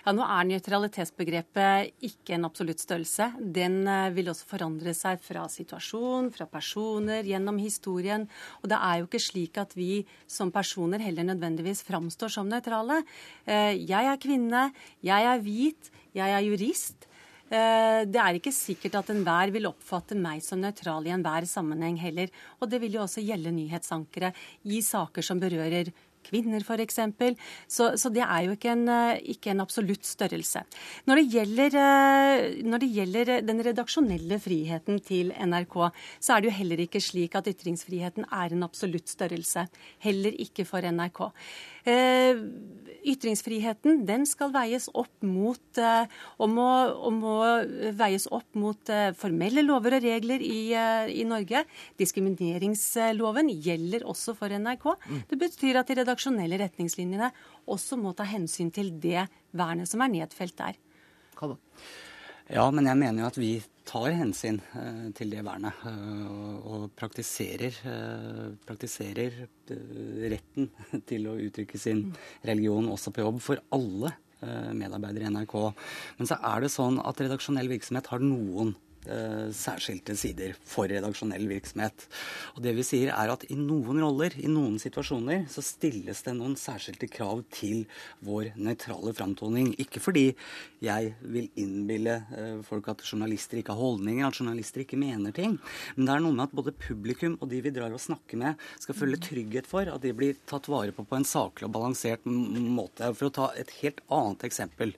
Ja, 0.04 0.12
Nå 0.12 0.20
er 0.28 0.44
nøytralitetsbegrepet 0.44 2.04
ikke 2.04 2.34
en 2.36 2.44
absolutt 2.44 2.82
størrelse. 2.82 3.30
Den 3.40 3.86
eh, 3.88 4.10
vil 4.12 4.28
også 4.28 4.50
forandre 4.50 4.92
seg 4.92 5.22
fra 5.24 5.46
situasjon, 5.48 6.28
fra 6.34 6.44
personer, 6.44 7.24
gjennom 7.24 7.56
historien. 7.62 8.26
Og 8.60 8.68
det 8.68 8.82
er 8.84 9.00
jo 9.00 9.08
ikke 9.08 9.22
slik 9.24 9.56
at 9.62 9.72
vi 9.78 10.02
som 10.28 10.52
personer 10.52 11.00
heller 11.00 11.24
nødvendigvis 11.30 11.80
framstår 11.88 12.36
som 12.36 12.52
nøytrale. 12.52 13.00
Eh, 13.48 13.80
jeg 13.80 14.12
er 14.12 14.20
kvinne, 14.20 14.66
jeg 15.00 15.30
er 15.32 15.42
hvit, 15.48 15.90
jeg 16.12 16.36
er 16.36 16.48
jurist. 16.50 17.08
Eh, 17.48 18.04
det 18.04 18.20
er 18.20 18.36
ikke 18.36 18.52
sikkert 18.52 19.00
at 19.00 19.10
enhver 19.12 19.56
vil 19.56 19.68
oppfatte 19.68 20.16
meg 20.20 20.44
som 20.44 20.60
nøytral 20.60 21.08
i 21.08 21.12
enhver 21.16 21.48
sammenheng 21.48 21.96
heller. 22.00 22.28
Og 22.60 22.68
det 22.68 22.80
vil 22.84 22.96
jo 22.96 23.06
også 23.06 23.24
gjelde 23.24 23.52
nyhetsankere 23.56 24.34
i 24.68 24.84
saker 24.84 25.24
som 25.24 25.40
berører 25.40 25.94
kvinner 26.24 26.64
f.eks. 26.64 27.00
Så, 27.68 27.90
så 28.00 28.12
det 28.14 28.24
er 28.24 28.46
jo 28.46 28.56
ikke 28.56 28.72
en, 28.72 28.86
eh, 28.88 29.22
ikke 29.34 29.52
en 29.52 29.64
absolutt 29.64 30.06
størrelse. 30.08 30.64
Når 31.08 31.20
det, 31.20 31.26
gjelder, 31.34 31.78
eh, 31.82 32.62
når 32.64 32.84
det, 32.84 32.90
gjelder, 32.98 33.34
den 33.46 33.62
redaksjonelle 33.68 34.40
friheten 34.42 35.00
til 35.04 35.32
NRK, 35.34 35.78
så 36.18 36.36
er 36.36 36.42
det 36.42 36.50
jo 36.50 36.58
heller 36.58 36.84
ikke 36.86 37.02
slik 37.02 37.36
at 37.38 37.50
ytringsfriheten 37.50 38.28
er 38.30 38.56
en 38.56 38.66
absolutt 38.66 39.10
størrelse. 39.12 39.68
Heller 40.04 40.36
ikke 40.44 40.66
for 40.68 40.84
NRK. 40.84 41.24
Eh, 41.84 42.38
ytringsfriheten 43.04 44.06
den 44.08 44.22
skal 44.24 44.48
veies 44.54 44.86
opp 44.96 45.12
mot 45.20 45.80
eh, 45.80 46.06
og 46.40 46.48
må, 46.48 46.68
og 46.96 47.12
må 47.12 47.34
veies 47.92 48.24
opp 48.32 48.56
mot 48.56 48.88
eh, 48.88 49.10
formelle 49.20 49.60
lover 49.66 49.98
og 49.98 50.06
regler 50.06 50.40
i, 50.40 50.72
i, 51.12 51.26
Norge. 51.28 51.60
Diskrimineringsloven 52.00 53.52
gjelder 53.52 54.06
også 54.08 54.32
for 54.38 54.48
NRK. 54.48 54.86
Mm. 54.96 55.20
Det 55.28 55.40
betyr 55.42 55.80
at 55.82 55.92
de 55.92 56.06
redaksjonelle 56.14 56.58
retningslinjene 56.62 57.30
også 57.70 57.98
må 57.98 58.14
ta 58.14 58.26
hensyn 58.28 58.70
til 58.74 58.94
det 59.02 59.26
vernet 59.52 59.90
som 59.90 60.02
er 60.04 60.12
nedfelt 60.12 60.56
der. 60.56 60.78
Ja, 62.52 62.68
men 62.70 62.86
jeg 62.86 63.00
mener 63.00 63.24
jo 63.24 63.28
at 63.30 63.38
vi 63.40 63.52
tar 63.88 64.12
hensyn 64.16 64.60
eh, 64.76 65.06
til 65.16 65.32
det 65.32 65.42
vernet. 65.44 65.80
Eh, 65.88 66.60
og, 66.68 66.90
praktiserer, 66.96 67.78
eh, 67.88 68.52
praktiserer, 68.68 69.40
retten 70.30 70.68
til 71.08 71.28
å 71.30 71.38
uttrykke 71.40 71.80
sin 71.80 72.06
religion 72.44 72.90
også 72.92 73.14
på 73.14 73.24
jobb 73.24 73.40
for 73.44 73.64
alle 73.74 74.14
medarbeidere 74.44 75.24
i 75.24 75.30
NRK. 75.32 75.54
Men 76.18 76.28
så 76.28 76.36
er 76.36 76.60
det 76.60 76.68
sånn 76.68 76.98
at 77.00 77.20
redaksjonell 77.22 77.70
virksomhet 77.70 78.10
har 78.12 78.20
noen 78.20 78.74
særskilte 79.54 80.16
sider 80.18 80.54
for 80.64 80.88
redaksjonell 80.90 81.46
virksomhet. 81.50 82.06
Og 82.56 82.62
det 82.64 82.74
vi 82.78 82.84
sier 82.86 83.12
er 83.14 83.32
at 83.32 83.44
i 83.50 83.56
noen 83.58 84.00
roller, 84.02 84.34
i 84.40 84.50
noen 84.50 84.78
situasjoner, 84.82 85.44
så 85.50 85.64
stilles 85.64 86.22
det 86.24 86.34
noen 86.36 86.56
særskilte 86.58 87.08
krav 87.10 87.42
til 87.54 87.84
vår 88.24 88.52
nøytrale 88.56 89.14
framtoning. 89.16 89.72
Ikke 89.82 90.02
fordi 90.02 90.26
jeg 90.84 91.14
vil 91.20 91.48
innbille 91.60 92.16
eh, 92.36 92.60
folk 92.66 92.88
at 92.92 93.04
journalister 93.06 93.60
ikke 93.60 93.74
har 93.74 93.80
holdninger, 93.80 94.26
at 94.26 94.40
journalister 94.40 94.84
ikke 94.84 95.00
mener 95.00 95.34
ting. 95.36 95.56
Men 95.96 96.08
det 96.08 96.14
er 96.14 96.24
noe 96.24 96.36
med 96.36 96.46
at 96.48 96.56
både 96.56 96.76
publikum 96.76 97.38
og 97.40 97.50
de 97.52 97.62
vi 97.64 97.72
drar 97.74 97.94
og 97.94 98.02
snakker 98.02 98.40
med, 98.40 98.60
skal 98.82 98.98
føle 98.98 99.20
trygghet 99.20 99.68
for 99.70 99.88
at 99.90 100.02
de 100.04 100.14
blir 100.16 100.38
tatt 100.50 100.68
vare 100.72 100.94
på 100.94 101.06
på 101.08 101.18
en 101.18 101.28
saklig 101.28 101.68
og 101.68 101.74
balansert 101.76 102.24
måte. 102.26 103.12
For 103.16 103.28
å 103.28 103.34
ta 103.34 103.50
et 103.58 103.72
helt 103.80 104.02
annet 104.12 104.46
eksempel. 104.48 104.94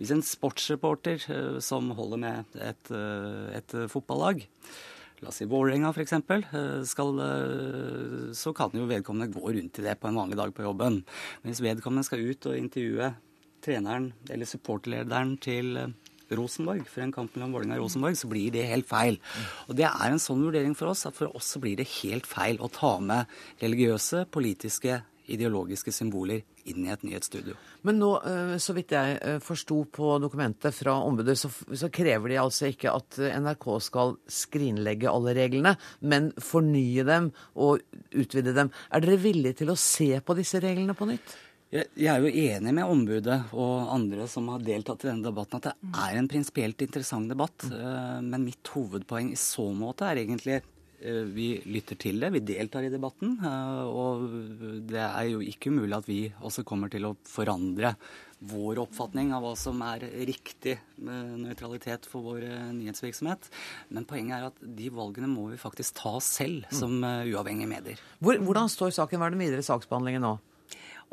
Hvis 0.00 0.12
en 0.14 0.24
sportsreporter 0.24 1.22
eh, 1.32 1.58
som 1.64 1.92
holder 1.96 2.22
med 2.22 2.60
et 2.60 2.92
et 3.54 3.74
eh, 3.76 3.88
fotballag, 3.90 4.42
la 5.22 5.30
oss 5.30 5.40
si 5.40 5.48
Vålerenga 5.48 5.92
f.eks., 5.94 6.12
eh, 6.12 6.22
så 8.36 8.52
kan 8.56 8.74
jo 8.76 8.88
vedkommende 8.88 9.32
gå 9.32 9.52
rundt 9.58 9.80
i 9.80 9.86
det 9.86 9.96
på 10.00 10.10
en 10.10 10.18
vanlig 10.20 10.40
dag 10.40 10.54
på 10.56 10.66
jobben. 10.66 11.00
Men 11.42 11.52
hvis 11.52 11.64
vedkommende 11.64 12.08
skal 12.08 12.26
ut 12.26 12.50
og 12.50 12.58
intervjue 12.58 13.12
treneren 13.64 14.10
eller 14.30 14.48
supporterlederen 14.48 15.36
til 15.42 15.80
eh, 15.80 15.94
Rosenborg, 16.36 16.86
for 16.90 17.04
en 17.04 17.14
kamp 17.14 17.36
mellom 17.36 17.54
Vålerenga 17.54 17.78
og 17.78 17.86
Rosenborg, 17.86 18.18
så 18.18 18.30
blir 18.30 18.54
det 18.54 18.66
helt 18.70 18.88
feil. 18.90 19.20
Og 19.70 19.78
Det 19.78 19.86
er 19.88 20.08
en 20.10 20.22
sånn 20.22 20.42
vurdering 20.42 20.74
for 20.78 20.90
oss 20.90 21.06
at 21.06 21.16
for 21.16 21.30
oss 21.38 21.52
så 21.54 21.62
blir 21.62 21.78
det 21.78 21.86
helt 22.02 22.26
feil 22.26 22.58
å 22.58 22.72
ta 22.72 22.96
med 23.00 23.30
religiøse, 23.62 24.26
politiske, 24.34 25.04
ideologiske 25.32 25.92
symboler 25.94 26.42
inn 26.70 26.84
i 26.86 26.92
et 26.92 27.02
nyhetsstudio. 27.06 27.56
Men 27.86 28.00
nå, 28.02 28.10
eh, 28.26 28.54
så 28.62 28.74
vidt 28.76 28.94
jeg 28.96 29.16
eh, 29.20 29.38
forsto 29.42 29.82
på 29.92 30.16
dokumentet 30.22 30.74
fra 30.74 30.96
ombudet, 31.06 31.38
så, 31.40 31.50
så, 31.50 31.90
krever 31.92 32.32
de 32.32 32.40
altså 32.42 32.70
ikke 32.70 32.92
at 32.94 33.18
NRK 33.46 33.66
skal 33.84 34.16
skrinlegge 34.30 35.10
alle 35.10 35.34
reglene, 35.38 35.76
men 36.00 36.30
fornye 36.42 37.06
dem 37.06 37.32
og 37.54 37.82
utvide 38.14 38.54
dem. 38.56 38.72
Er 38.90 39.04
dere 39.04 39.20
villige 39.22 39.62
til 39.62 39.72
å 39.72 39.80
se 39.80 40.12
på 40.20 40.38
disse 40.38 40.62
reglene 40.62 40.96
på 40.96 41.08
nytt? 41.10 41.36
Jeg, 41.74 41.88
jeg 41.98 42.12
er 42.12 42.22
jo 42.22 42.44
enig 42.54 42.72
med 42.76 42.86
ombudet 42.86 43.36
og 43.58 43.88
andre 43.90 44.28
som 44.30 44.46
har 44.52 44.62
deltatt 44.62 45.02
i 45.02 45.08
denne 45.08 45.26
debatten, 45.26 45.58
at 45.58 45.72
det 45.72 46.04
er 46.04 46.18
en 46.20 46.28
prinsipielt 46.30 46.84
interessant 46.86 47.26
debatt. 47.32 47.66
Eh, 47.66 48.20
Men 48.22 48.46
mitt 48.46 48.70
hovedpoeng 48.70 49.32
i 49.32 49.40
så 49.40 49.66
måte 49.74 50.06
er 50.06 50.22
egentlig 50.22 50.60
eh, 50.60 50.68
vi 51.00 51.60
lytter 51.66 51.98
til 52.00 52.20
det, 52.20 52.32
vi 52.32 52.40
deltar 52.40 52.84
i 52.86 52.90
debatten. 52.92 53.36
eh, 53.44 53.82
Og 53.86 54.86
det 54.88 55.02
er 55.02 55.28
jo 55.30 55.40
ikke 55.40 55.70
umulig 55.70 55.96
at 55.96 56.06
vi 56.08 56.20
også 56.40 56.64
kommer 56.64 56.88
til 56.90 57.04
å 57.04 57.16
forandre 57.24 57.94
vår 58.40 58.78
oppfatning 58.82 59.30
av 59.32 59.42
hva 59.42 59.54
som 59.56 59.80
er 59.80 60.00
riktig 60.28 60.74
nøytralitet 61.00 62.04
for 62.08 62.22
vår 62.26 62.42
eh, 62.44 62.72
nyhetsvirksomhet. 62.76 63.48
Men 63.90 64.04
poenget 64.08 64.36
er 64.40 64.48
at 64.50 64.60
de 64.76 64.90
valgene 64.92 65.28
må 65.30 65.48
vi 65.52 65.56
faktisk 65.60 65.96
ta 66.02 66.16
selv 66.20 66.66
som 66.74 66.98
eh, 67.04 67.30
uavhengige 67.32 67.70
medier. 67.70 68.02
Hvor, 68.20 68.36
hvordan 68.44 68.68
står 68.72 68.92
saken? 68.96 69.20
Hva 69.20 69.30
er 69.30 69.36
den 69.36 69.44
videre 69.46 69.64
saksbehandlingen 69.66 70.24
nå? 70.26 70.34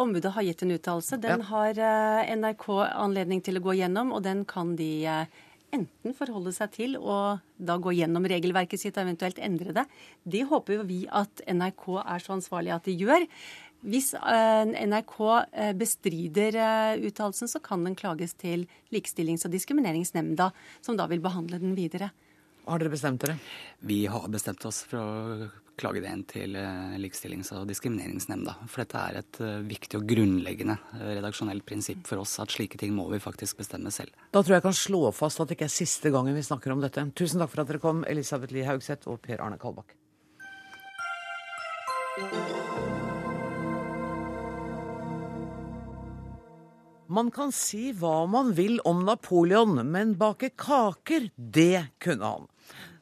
Ombudet 0.01 0.31
har 0.33 0.41
gitt 0.47 0.63
en 0.65 0.73
uttalelse. 0.73 1.19
Den 1.21 1.43
Ja. 1.43 1.49
har 1.51 1.79
eh, 1.79 2.35
NRK 2.35 2.67
anledning 2.97 3.43
til 3.45 3.59
å 3.59 3.63
gå 3.63 3.75
gjennom, 3.77 4.11
og 4.15 4.23
den 4.25 4.43
kan 4.49 4.75
de 4.75 5.05
eh, 5.05 5.25
enten 5.73 6.15
forholde 6.17 6.53
seg 6.55 6.71
til 6.75 6.95
og 6.99 7.43
da 7.57 7.77
gå 7.81 7.95
gjennom 7.97 8.25
regelverket 8.29 8.81
sitt 8.81 8.97
og 8.97 9.07
eventuelt 9.07 9.41
endre 9.41 9.75
det. 9.75 9.85
Det 10.23 10.45
håper 10.49 10.79
jo 10.79 10.87
vi 10.87 11.03
at 11.09 11.43
NRK 11.49 11.85
er 12.03 12.23
så 12.23 12.35
ansvarlig 12.37 12.73
at 12.75 12.89
de 12.89 12.97
gjør. 13.03 13.27
Hvis 13.83 14.13
eh, 14.15 14.73
NRK 14.87 15.15
eh, 15.51 15.73
bestrider 15.75 16.55
eh, 16.55 17.01
uttalelsen, 17.09 17.51
så 17.51 17.59
kan 17.63 17.83
den 17.83 17.97
klages 17.99 18.35
til 18.39 18.63
Likestillings- 18.95 19.43
og 19.43 19.51
diskrimineringsnemnda, 19.51 20.53
som 20.85 20.99
da 20.99 21.09
vil 21.11 21.23
behandle 21.23 21.59
den 21.59 21.75
videre. 21.75 22.13
Har 22.63 22.79
dere 22.79 22.93
bestemt 22.93 23.25
dere? 23.25 23.35
Vi 23.83 24.05
har 24.07 24.29
bestemt 24.31 24.63
oss 24.69 24.85
for 24.87 25.03
å 25.03 25.49
klage 25.79 26.01
det 26.03 26.11
inn 26.11 26.23
til 26.29 26.55
eh, 26.59 26.95
Likestillings- 27.01 27.51
og 27.55 27.65
diskrimineringsnemnda. 27.69 28.55
For 28.69 28.83
dette 28.83 29.01
er 29.01 29.19
et 29.21 29.39
eh, 29.43 29.63
viktig 29.65 29.99
og 29.99 30.05
grunnleggende 30.09 30.77
eh, 30.99 31.15
redaksjonelt 31.17 31.65
prinsipp 31.67 32.05
for 32.09 32.21
oss 32.23 32.35
at 32.43 32.53
slike 32.53 32.79
ting 32.81 32.93
må 32.95 33.07
vi 33.11 33.21
faktisk 33.23 33.61
bestemme 33.61 33.93
selv. 33.93 34.13
Da 34.31 34.41
tror 34.41 34.57
jeg 34.57 34.61
jeg 34.61 34.67
kan 34.69 34.79
slå 34.83 35.03
fast 35.15 35.41
at 35.41 35.49
det 35.49 35.57
ikke 35.57 35.69
er 35.71 35.75
siste 35.75 36.13
gangen 36.13 36.37
vi 36.37 36.45
snakker 36.45 36.75
om 36.75 36.83
dette. 36.83 37.07
Tusen 37.17 37.41
takk 37.41 37.53
for 37.53 37.63
at 37.63 37.73
dere 37.73 37.83
kom, 37.83 38.05
Elisabeth 38.09 38.53
Lie 38.55 38.69
Haugseth 38.69 39.09
og 39.09 39.21
Per 39.25 39.43
Arne 39.43 39.59
Kalbakk. 39.61 39.97
Man 47.13 47.29
kan 47.33 47.51
si 47.53 47.91
hva 47.93 48.23
man 48.29 48.53
vil 48.57 48.79
om 48.89 49.03
Napoleon, 49.05 49.75
men 49.85 50.15
bake 50.17 50.53
kaker, 50.57 51.27
det 51.35 51.89
kunne 52.01 52.29
han. 52.29 52.47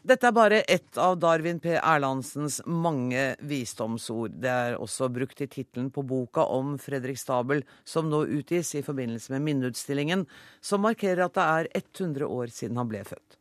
Dette 0.02 0.26
er 0.26 0.34
bare 0.34 0.60
ett 0.66 0.98
av 0.98 1.20
Darwin 1.22 1.60
P. 1.62 1.76
Erlandsens 1.78 2.56
mange 2.66 3.36
visdomsord. 3.46 4.34
Det 4.42 4.50
er 4.50 4.78
også 4.82 5.12
brukt 5.14 5.44
i 5.46 5.48
tittelen 5.48 5.92
på 5.94 6.02
boka 6.02 6.48
om 6.50 6.72
Fredrik 6.82 7.20
Stabel, 7.22 7.62
som 7.86 8.10
nå 8.10 8.24
utgis 8.40 8.74
i 8.80 8.82
forbindelse 8.82 9.36
med 9.36 9.46
minneutstillingen, 9.46 10.26
som 10.58 10.82
markerer 10.82 11.28
at 11.28 11.38
det 11.38 11.46
er 11.46 11.70
100 11.84 12.26
år 12.26 12.50
siden 12.50 12.82
han 12.82 12.90
ble 12.90 13.04
født. 13.06 13.38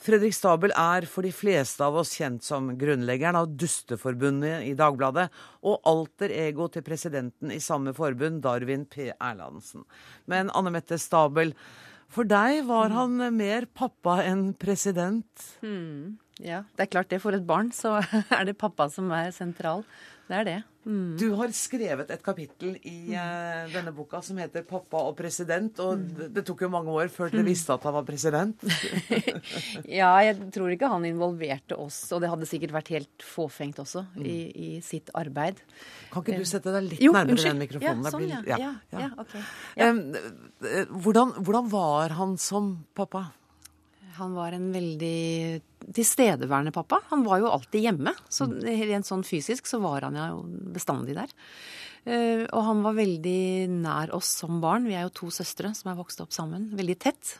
Fredrik 0.00 0.32
Stabel 0.36 0.72
er 0.76 1.04
for 1.08 1.28
de 1.28 1.32
fleste 1.32 1.84
av 1.84 1.98
oss 2.00 2.14
kjent 2.16 2.44
som 2.44 2.70
grunnleggeren 2.80 3.36
av 3.36 3.52
Dusteforbundet 3.60 4.64
i 4.64 4.72
Dagbladet, 4.76 5.28
og 5.60 5.84
alter 5.88 6.32
ego 6.32 6.70
til 6.72 6.84
presidenten 6.88 7.52
i 7.52 7.60
samme 7.60 7.92
forbund, 7.96 8.40
Darwin 8.44 8.88
P. 8.88 9.10
Erlandsen. 9.12 9.84
Men 10.24 10.48
Anne 10.56 10.72
Mette 10.72 10.96
Stabel, 11.00 11.52
for 12.12 12.28
deg 12.28 12.62
var 12.68 12.92
han 12.94 13.18
mer 13.36 13.66
pappa 13.76 14.20
enn 14.24 14.52
president? 14.60 15.26
Ja, 16.42 16.62
det 16.76 16.86
er 16.86 16.92
klart 16.92 17.08
det. 17.12 17.22
For 17.22 17.36
et 17.36 17.46
barn 17.48 17.72
så 17.72 17.96
er 18.38 18.44
det 18.48 18.58
pappa 18.60 18.88
som 18.92 19.10
er 19.16 19.32
sentral. 19.34 19.84
Det 20.26 20.34
er 20.40 20.44
det. 20.48 20.56
Du 21.18 21.24
har 21.34 21.50
skrevet 21.54 22.10
et 22.14 22.20
kapittel 22.22 22.76
i 22.86 23.10
uh, 23.14 23.66
denne 23.72 23.90
boka 23.94 24.20
som 24.22 24.38
heter 24.38 24.62
'Pappa 24.62 25.00
og 25.08 25.16
president', 25.18 25.80
og 25.82 25.98
det, 26.18 26.28
det 26.34 26.44
tok 26.46 26.60
jo 26.62 26.68
mange 26.70 26.90
år 26.94 27.08
før 27.10 27.30
dere 27.32 27.42
visste 27.46 27.74
at 27.74 27.82
han 27.82 27.94
var 27.94 28.04
president. 28.06 28.62
Ja, 29.98 30.12
jeg 30.22 30.38
tror 30.54 30.70
ikke 30.74 30.88
han 30.90 31.04
involverte 31.08 31.76
oss, 31.78 31.98
og 32.14 32.22
det 32.22 32.30
hadde 32.30 32.46
sikkert 32.46 32.74
vært 32.74 32.90
helt 32.94 33.22
fåfengt 33.26 33.78
også, 33.82 34.04
i, 34.22 34.36
i 34.54 34.68
sitt 34.84 35.10
arbeid. 35.14 35.58
Kan 36.12 36.22
ikke 36.22 36.38
du 36.38 36.46
sette 36.48 36.74
deg 36.74 36.86
litt 36.90 37.02
Jo, 37.02 37.12
nærmere 37.14 37.34
unnskyld. 37.34 37.50
den 37.52 37.62
mikrofonen? 37.64 38.04
Ja, 38.04 38.10
sånn, 38.14 38.26
blir- 38.26 38.50
ja. 38.50 38.58
Ja, 38.62 39.00
ja, 39.06 39.10
okay. 39.18 39.42
Eh, 39.76 40.86
hvordan, 40.90 41.34
hvordan 41.42 41.70
var 41.72 42.14
han 42.18 42.36
som 42.38 42.72
pappa? 42.94 43.28
Han 44.16 44.32
var 44.38 44.54
en 44.56 44.70
veldig 44.72 45.60
tilstedeværende 45.94 46.72
pappa. 46.74 47.00
Han 47.12 47.22
var 47.26 47.38
jo 47.42 47.50
alltid 47.52 47.82
hjemme. 47.86 48.14
Så 48.28 48.48
rent 48.50 49.06
sånn 49.06 49.24
fysisk 49.26 49.66
så 49.70 49.80
var 49.84 50.02
han 50.08 50.16
jo 50.18 50.42
bestandig 50.74 51.14
der. 51.18 51.30
Eh, 52.06 52.46
Og 52.52 52.62
han 52.64 52.82
var 52.82 52.94
veldig 52.94 53.68
nær 53.82 54.14
oss 54.14 54.32
som 54.42 54.60
barn. 54.60 54.86
Vi 54.86 54.94
er 54.94 55.02
jo 55.08 55.14
to 55.26 55.26
søstre 55.30 55.74
som 55.74 55.90
er 55.92 55.98
vokst 55.98 56.20
opp 56.22 56.32
sammen. 56.32 56.70
Veldig 56.76 56.98
tett. 56.98 57.38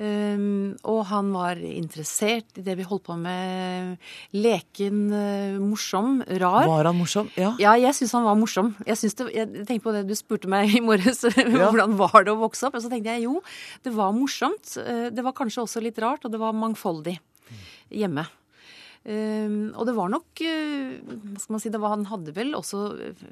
Um, 0.00 0.76
og 0.86 1.00
han 1.10 1.32
var 1.34 1.58
interessert 1.58 2.60
i 2.60 2.62
det 2.62 2.76
vi 2.78 2.84
holdt 2.86 3.02
på 3.08 3.16
med. 3.18 3.96
Leken, 4.30 5.00
eh, 5.10 5.56
morsom, 5.58 6.20
rar. 6.38 6.68
Var 6.70 6.84
han 6.86 6.94
morsom? 7.00 7.26
Ja. 7.34 7.56
Ja, 7.58 7.72
jeg 7.74 7.96
syns 7.98 8.12
han 8.14 8.22
var 8.22 8.36
morsom. 8.38 8.76
Jeg, 8.86 8.94
det, 9.02 9.26
jeg 9.34 9.66
tenkte 9.66 9.82
på 9.88 9.94
det 9.96 10.04
du 10.06 10.14
spurte 10.14 10.46
meg 10.46 10.70
i 10.70 10.78
morges, 10.86 11.24
hvordan 11.34 11.96
var 11.98 12.22
det 12.28 12.30
å 12.30 12.38
vokse 12.44 12.68
opp? 12.70 12.78
Og 12.78 12.84
så 12.86 12.92
tenkte 12.92 13.16
jeg 13.16 13.24
jo, 13.26 13.40
det 13.82 13.90
var 13.96 14.14
morsomt. 14.14 14.76
Eh, 14.78 15.08
Det 15.10 15.24
var 15.26 15.34
kanskje 15.34 15.64
også 15.66 15.82
litt 15.82 15.98
rart, 15.98 16.22
og 16.24 16.30
det 16.30 16.38
var 16.38 16.54
mangfoldig 16.54 17.18
hjemme. 17.94 18.26
Um, 19.08 19.70
og 19.78 19.86
det 19.88 19.94
var 19.96 20.10
nok 20.12 20.40
eh, 20.44 20.98
hva 21.00 21.40
skal 21.40 21.54
man 21.54 21.62
si, 21.62 21.70
var, 21.72 21.92
Han 21.94 22.08
hadde 22.10 22.34
vel 22.36 22.50
også 22.58 22.80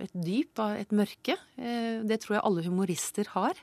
et 0.06 0.14
dyp, 0.14 0.62
et 0.62 0.94
mørke. 0.94 1.36
Eh, 1.58 2.00
det 2.06 2.22
tror 2.22 2.38
jeg 2.38 2.46
alle 2.48 2.64
humorister 2.64 3.28
har. 3.34 3.60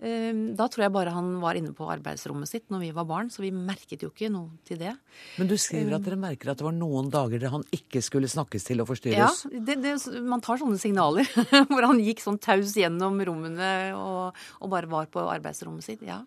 Um, 0.00 0.54
da 0.56 0.64
tror 0.72 0.86
jeg 0.86 0.92
bare 0.94 1.12
han 1.12 1.26
var 1.42 1.58
inne 1.58 1.74
på 1.76 1.84
arbeidsrommet 1.92 2.48
sitt 2.48 2.70
når 2.72 2.80
vi 2.86 2.90
var 2.96 3.04
barn, 3.04 3.28
så 3.28 3.42
vi 3.44 3.50
merket 3.52 4.00
jo 4.00 4.08
ikke 4.08 4.30
noe 4.32 4.48
til 4.64 4.78
det. 4.80 4.94
Men 5.36 5.50
du 5.50 5.52
skriver 5.60 5.98
at 5.98 6.06
dere 6.06 6.16
merker 6.16 6.48
at 6.54 6.56
det 6.56 6.64
var 6.64 6.72
noen 6.72 7.10
dager 7.12 7.42
der 7.42 7.52
han 7.52 7.66
ikke 7.76 8.00
skulle 8.00 8.30
snakkes 8.32 8.64
til 8.64 8.80
og 8.80 8.86
Ja, 8.86 8.88
forstyrres. 8.94 9.42
det, 9.68 9.76
det, 9.84 9.92
man 10.24 10.40
tar 10.40 10.56
sånne 10.62 10.80
signaler. 10.80 11.28
Hvor 11.72 11.84
han 11.84 12.00
gikk 12.00 12.22
sånn 12.24 12.38
taus 12.40 12.72
gjennom 12.80 13.20
rommene 13.28 13.68
og, 13.92 14.40
og 14.64 14.72
bare 14.72 14.88
var 14.88 15.10
på 15.12 15.20
arbeidsrommet 15.34 15.84
sitt. 15.84 16.00
Ja. 16.08 16.22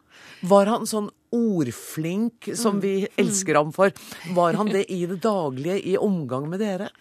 Var 0.46 0.70
han 0.70 0.86
sånn 0.86 1.10
ordflink 1.34 2.52
som 2.54 2.78
Mm. 2.78 2.82
vi 2.86 2.94
elsker 3.18 3.58
ham 3.58 3.74
for? 3.74 3.90
Var 4.38 4.54
han 4.62 4.70
det 4.70 4.86
i 4.94 5.02
det 5.10 5.18
daglige 5.26 5.80
i 5.82 5.98
omgang 5.98 6.46
med 6.54 6.62
dere? 6.62 6.92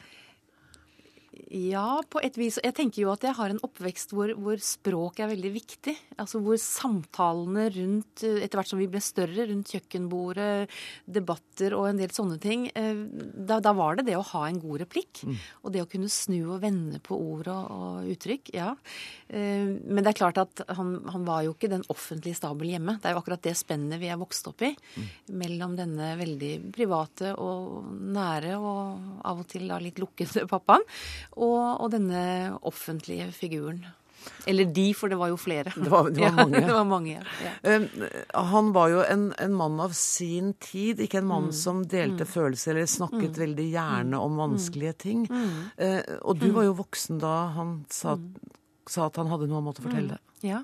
Ja, 1.53 2.01
på 2.09 2.21
et 2.25 2.39
vis. 2.41 2.57
Jeg 2.65 2.73
tenker 2.73 3.03
jo 3.03 3.11
at 3.13 3.25
jeg 3.27 3.37
har 3.37 3.53
en 3.53 3.61
oppvekst 3.67 4.15
hvor, 4.17 4.31
hvor 4.41 4.57
språk 4.65 5.19
er 5.21 5.29
veldig 5.35 5.51
viktig. 5.53 5.93
Altså 6.23 6.41
hvor 6.41 6.57
samtalene 6.57 7.67
rundt, 7.75 8.23
eh, 8.25 8.39
etter 8.47 8.57
hvert 8.57 8.71
som 8.71 8.81
vi 8.81 8.89
ble 8.89 9.03
større, 9.05 9.45
rundt 9.51 9.69
kjøkkenbordet, 9.75 10.73
debatter 11.05 11.77
og 11.77 11.91
en 11.91 12.01
del 12.01 12.15
sånne 12.15 12.39
ting, 12.41 12.71
eh, 12.73 13.03
da, 13.37 13.59
da 13.61 13.75
var 13.77 13.99
det 13.99 14.07
det 14.09 14.17
å 14.17 14.25
ha 14.31 14.47
en 14.49 14.61
god 14.63 14.81
replikk. 14.87 15.27
Og 15.61 15.75
det 15.75 15.83
å 15.85 15.91
kunne 15.93 16.09
snu 16.13 16.39
og 16.55 16.63
vende 16.65 17.03
på 17.05 17.19
ord 17.21 17.51
og, 17.53 17.77
og 17.77 18.09
uttrykk, 18.15 18.49
ja. 18.57 18.71
Eh, 19.29 19.69
Men 19.69 20.01
det 20.01 20.15
er 20.15 20.21
klart 20.23 20.41
at 20.41 20.65
han, 20.73 20.95
han 21.13 21.29
var 21.29 21.45
jo 21.45 21.53
ikke 21.53 21.71
den 21.75 21.85
offentlige 21.93 22.39
stabel 22.41 22.73
hjemme. 22.73 22.97
Det 23.03 23.11
er 23.11 23.17
jo 23.19 23.21
akkurat 23.21 23.45
det 23.45 23.55
spennet 23.61 24.01
vi 24.01 24.09
er 24.09 24.21
vokst 24.21 24.49
opp 24.49 24.65
i. 24.65 24.73
Mellom 25.37 25.77
denne 25.77 26.15
veldig 26.17 26.55
private 26.73 27.35
og 27.37 27.93
nære 28.17 28.57
og 28.57 29.21
av 29.29 29.45
og 29.45 29.47
til 29.53 29.69
da 29.69 29.77
litt 29.83 30.01
lukkede 30.01 30.47
pappaen, 30.49 30.89
og, 31.37 31.42
og 31.47 31.91
denne 31.95 32.23
offentlige 32.63 33.31
figuren. 33.35 33.83
Eller 34.47 34.69
de, 34.71 34.85
for 34.95 35.11
det 35.11 35.17
var 35.19 35.33
jo 35.33 35.37
flere. 35.41 35.73
Det 35.75 35.91
var- 35.91 36.11
det 36.15 36.21
var 36.23 36.29
Ja, 36.31 36.31
mange. 36.39 36.61
det 36.63 36.73
var 36.77 36.85
mange, 36.87 37.15
ja. 37.17 37.23
ja. 37.43 37.53
Eh, 37.67 38.43
Han 38.53 38.69
var 38.73 38.89
jo 38.93 39.01
en, 39.03 39.25
en 39.39 39.53
mann 39.59 39.81
av 39.83 39.91
sin 39.99 40.53
tid, 40.63 41.01
ikke 41.03 41.19
en 41.19 41.27
mann 41.27 41.49
som 41.53 41.83
delte 41.91 42.25
følelser 42.31 42.77
eller 42.77 42.87
snakket 42.87 43.41
veldig 43.43 43.67
gjerne 43.73 44.21
om 44.23 44.37
vanskelige 44.39 44.93
ting. 45.09 45.25
Eh, 45.77 46.03
og 46.23 46.39
du 46.39 46.53
var 46.55 46.69
jo 46.69 46.77
voksen 46.79 47.19
da 47.19 47.33
han 47.57 47.81
sa, 47.91 48.15
sa 48.87 49.09
at 49.11 49.19
han 49.19 49.27
hadde 49.33 49.49
noe 49.51 49.59
han 49.59 49.67
måtte 49.67 49.83
fortelle. 49.83 50.21
Ja. 50.47 50.63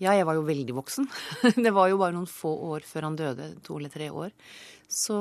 ja, 0.00 0.16
jeg 0.16 0.24
var 0.24 0.40
jo 0.40 0.48
veldig 0.48 0.74
voksen. 0.80 1.08
Det 1.64 1.72
var 1.76 1.92
jo 1.92 2.00
bare 2.00 2.16
noen 2.16 2.26
få 2.32 2.54
år 2.72 2.80
før 2.88 3.10
han 3.10 3.16
døde, 3.20 3.50
to 3.62 3.76
eller 3.76 3.92
tre 3.92 4.08
år. 4.08 4.32
Så, 4.88 5.20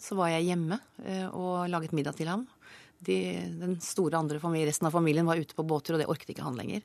så 0.00 0.14
var 0.16 0.30
jeg 0.32 0.46
hjemme 0.46 0.78
øh, 1.04 1.26
og 1.34 1.66
laget 1.74 1.92
middag 1.92 2.14
til 2.22 2.30
ham. 2.30 2.46
De, 3.02 3.18
den 3.60 3.76
store 3.82 4.20
andre 4.20 4.40
familien, 4.42 4.70
resten 4.70 4.88
av 4.88 4.94
familien 4.94 5.28
var 5.28 5.40
ute 5.40 5.56
på 5.58 5.66
båttur, 5.66 5.96
og 5.96 6.02
det 6.02 6.10
orket 6.10 6.34
ikke 6.34 6.46
han 6.46 6.58
lenger. 6.58 6.84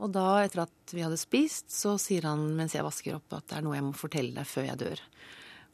Og 0.00 0.10
da, 0.14 0.26
etter 0.42 0.64
at 0.64 0.94
vi 0.94 1.04
hadde 1.04 1.20
spist, 1.20 1.68
så 1.72 1.96
sier 2.00 2.24
han 2.30 2.52
mens 2.56 2.76
jeg 2.76 2.86
vasker 2.86 3.18
opp, 3.18 3.28
at 3.36 3.50
det 3.50 3.58
er 3.58 3.66
noe 3.66 3.76
jeg 3.76 3.86
må 3.86 3.94
fortelle 3.96 4.36
deg 4.36 4.48
før 4.48 4.68
jeg 4.70 4.80
dør. 4.80 5.02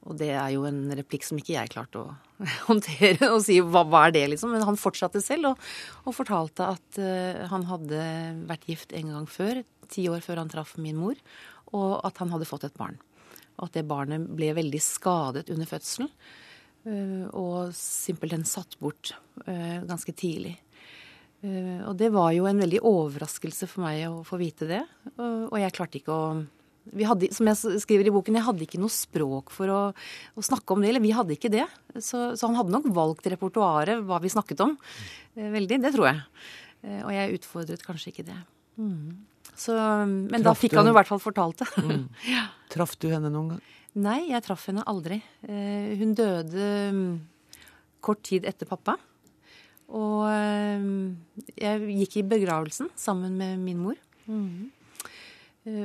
Og 0.07 0.17
det 0.19 0.31
er 0.31 0.53
jo 0.55 0.65
en 0.69 0.81
replikk 0.95 1.27
som 1.27 1.39
ikke 1.41 1.57
jeg 1.57 1.73
klarte 1.73 2.01
å 2.01 2.13
håndtere 2.69 3.31
og 3.33 3.41
si 3.45 3.59
hva, 3.61 3.83
hva 3.89 4.07
er 4.09 4.15
det, 4.15 4.25
liksom. 4.35 4.55
Men 4.55 4.67
han 4.69 4.79
fortsatte 4.81 5.23
selv 5.25 5.53
og, 5.53 5.69
og 6.05 6.17
fortalte 6.17 6.71
at 6.77 7.01
uh, 7.03 7.45
han 7.51 7.67
hadde 7.69 8.03
vært 8.49 8.69
gift 8.71 8.95
en 8.97 9.15
gang 9.15 9.29
før, 9.31 9.63
ti 9.91 10.07
år 10.11 10.23
før 10.25 10.43
han 10.43 10.53
traff 10.53 10.77
min 10.81 10.99
mor, 11.01 11.19
og 11.77 11.99
at 12.07 12.21
han 12.23 12.33
hadde 12.35 12.49
fått 12.49 12.67
et 12.69 12.79
barn. 12.79 12.99
Og 13.59 13.69
at 13.69 13.79
det 13.79 13.89
barnet 13.91 14.29
ble 14.39 14.53
veldig 14.57 14.81
skadet 14.83 15.49
under 15.51 15.69
fødselen. 15.69 16.13
Eh, 16.89 17.25
og 17.37 17.75
simpelthen 17.77 18.47
satt 18.49 18.79
bort 18.83 19.13
eh, 19.47 19.81
ganske 19.87 20.15
tidlig. 20.17 20.57
Eh, 21.45 21.83
og 21.87 21.95
det 22.01 22.11
var 22.15 22.33
jo 22.35 22.49
en 22.51 22.63
veldig 22.65 22.83
overraskelse 22.89 23.69
for 23.71 23.87
meg 23.87 24.07
å 24.09 24.23
få 24.27 24.41
vite 24.41 24.69
det. 24.71 24.83
Og, 25.17 25.59
jeg 25.61 25.75
klarte 25.77 26.01
ikke 26.01 26.15
å 26.15 26.29
hadde, 27.05 27.29
Som 27.37 27.51
jeg 27.51 27.81
skriver 27.85 28.09
i 28.09 28.13
boken, 28.15 28.39
jeg 28.39 28.47
hadde 28.47 28.65
ikke 28.65 28.81
noe 28.81 28.93
språk 28.93 29.53
for 29.53 29.69
å, 29.69 29.81
å 29.93 30.45
snakke 30.45 30.73
om 30.73 30.83
det. 30.83 30.95
Eller 30.95 31.05
vi 31.05 31.13
hadde 31.13 31.37
ikke 31.37 31.53
det. 31.53 31.67
Så, 32.01 32.33
så 32.33 32.49
han 32.49 32.57
hadde 32.57 32.73
nok 32.73 32.89
valgt 32.97 33.29
repertoaret, 33.29 34.01
hva 34.09 34.23
vi 34.25 34.33
snakket 34.33 34.65
om. 34.65 34.79
Veldig. 35.37 35.83
Det 35.85 35.93
tror 35.95 36.09
jeg. 36.09 36.23
Og 37.03 37.11
jeg 37.13 37.41
utfordret 37.41 37.85
kanskje 37.85 38.15
ikke 38.15 38.29
det. 38.31 38.39
Mm. 38.81 39.19
Så, 39.59 39.75
men 39.75 40.39
Traff 40.39 40.47
da 40.47 40.55
fikk 40.63 40.77
han 40.79 40.87
jo 40.87 40.95
i 40.95 40.97
hvert 40.97 41.11
fall 41.11 41.21
fortalt 41.23 41.65
det. 41.65 41.69
Mm. 41.83 42.07
ja. 42.35 42.47
Traff 42.73 42.95
du 43.03 43.09
henne 43.11 43.31
noen 43.33 43.57
gang? 43.57 43.67
Nei, 43.97 44.29
jeg 44.29 44.45
traff 44.45 44.69
henne 44.69 44.85
aldri. 44.87 45.17
Hun 45.49 46.13
døde 46.15 46.67
mm, 46.95 47.13
kort 48.05 48.21
tid 48.29 48.47
etter 48.49 48.69
pappa. 48.69 48.99
Og 49.97 50.27
eh, 50.29 50.89
jeg 51.57 51.95
gikk 52.03 52.19
i 52.21 52.27
begravelsen 52.35 52.91
sammen 52.99 53.39
med 53.41 53.57
min 53.63 53.81
mor. 53.81 53.97
Mm. 54.29 54.69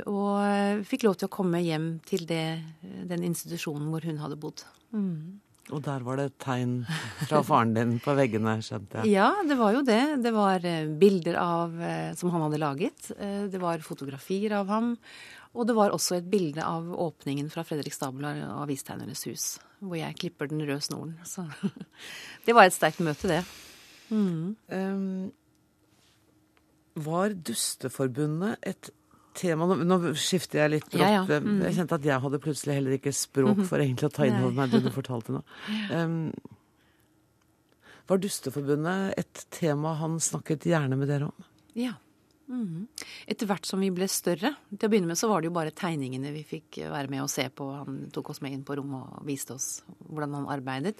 Og 0.08 0.84
fikk 0.88 1.04
lov 1.08 1.18
til 1.20 1.28
å 1.28 1.34
komme 1.34 1.60
hjem 1.64 1.98
til 2.08 2.22
det, 2.28 2.62
den 3.10 3.26
institusjonen 3.28 3.90
hvor 3.92 4.06
hun 4.08 4.22
hadde 4.22 4.38
bodd. 4.40 4.64
Mm. 4.96 5.42
Og 5.72 5.82
der 5.84 6.04
var 6.04 6.20
det 6.20 6.28
et 6.30 6.38
tegn 6.44 6.74
fra 7.28 7.42
faren 7.48 7.74
din 7.76 7.98
på 8.04 8.16
veggene, 8.16 8.58
skjønte 8.64 9.02
jeg. 9.02 9.14
Ja, 9.16 9.30
det 9.48 9.58
var 9.60 9.76
jo 9.76 9.84
det. 9.88 10.02
Det 10.24 10.32
var 10.36 10.68
bilder 11.00 11.40
av, 11.40 11.76
som 12.20 12.32
han 12.32 12.46
hadde 12.46 12.62
laget. 12.64 13.12
Det 13.52 13.60
var 13.64 13.84
fotografier 13.84 14.56
av 14.60 14.72
ham. 14.72 14.94
Og 15.54 15.68
det 15.70 15.76
var 15.78 15.94
også 15.94 16.18
et 16.18 16.30
bilde 16.30 16.64
av 16.66 16.88
åpningen 16.98 17.50
fra 17.54 17.62
Fredrik 17.68 17.94
Stabel 17.94 18.26
av 18.26 18.40
Avistegnernes 18.64 19.22
hus, 19.30 19.46
hvor 19.84 20.00
jeg 20.00 20.18
klipper 20.18 20.50
den 20.50 20.64
røde 20.66 20.82
snoren. 20.82 21.14
Så 21.30 21.46
det 22.48 22.56
var 22.58 22.66
et 22.66 22.76
sterkt 22.76 23.04
møte, 23.06 23.30
det. 23.30 23.44
Mm. 24.10 24.56
Um, 24.74 25.32
var 27.06 27.34
Dusteforbundet 27.34 28.58
et 28.62 28.92
tema 29.34 29.66
Nå, 29.66 29.80
nå 29.82 29.98
skifter 30.20 30.60
jeg 30.62 30.74
litt 30.76 30.90
brått. 30.92 31.02
Ja, 31.02 31.24
ja. 31.26 31.40
Mm. 31.42 31.64
Jeg 31.66 31.78
kjente 31.80 31.98
at 31.98 32.04
jeg 32.06 32.22
hadde 32.22 32.40
plutselig 32.42 32.76
heller 32.78 32.98
ikke 33.00 33.14
språk 33.18 33.56
mhm. 33.64 33.70
for 33.70 33.82
egentlig 33.82 34.10
å 34.12 34.14
ta 34.14 34.28
inn 34.30 34.38
over 34.38 34.54
meg 34.58 34.74
det 34.74 34.84
du 34.86 34.92
fortalte 35.00 35.34
nå. 35.34 35.42
Um, 35.90 36.28
var 38.10 38.22
Dusteforbundet 38.22 39.16
et 39.18 39.46
tema 39.54 39.96
han 40.02 40.20
snakket 40.22 40.68
gjerne 40.70 41.00
med 41.00 41.10
dere 41.10 41.32
om? 41.32 41.50
Ja. 41.78 41.96
Mm. 42.44 42.88
Etter 43.30 43.48
hvert 43.48 43.66
som 43.66 43.80
vi 43.80 43.88
ble 43.96 44.04
større 44.12 44.50
Til 44.68 44.86
å 44.86 44.90
begynne 44.92 45.08
med 45.08 45.16
så 45.16 45.30
var 45.32 45.40
det 45.40 45.48
jo 45.48 45.54
bare 45.56 45.72
tegningene 45.72 46.34
vi 46.36 46.42
fikk 46.44 46.82
være 46.92 47.08
med 47.08 47.24
og 47.24 47.32
se 47.32 47.46
på. 47.48 47.70
Han 47.80 48.02
tok 48.14 48.34
oss 48.34 48.42
med 48.44 48.58
inn 48.58 48.66
på 48.68 48.76
rommet 48.76 49.16
og 49.16 49.24
viste 49.28 49.56
oss 49.56 49.70
hvordan 50.10 50.36
han 50.42 50.50
arbeidet. 50.52 50.98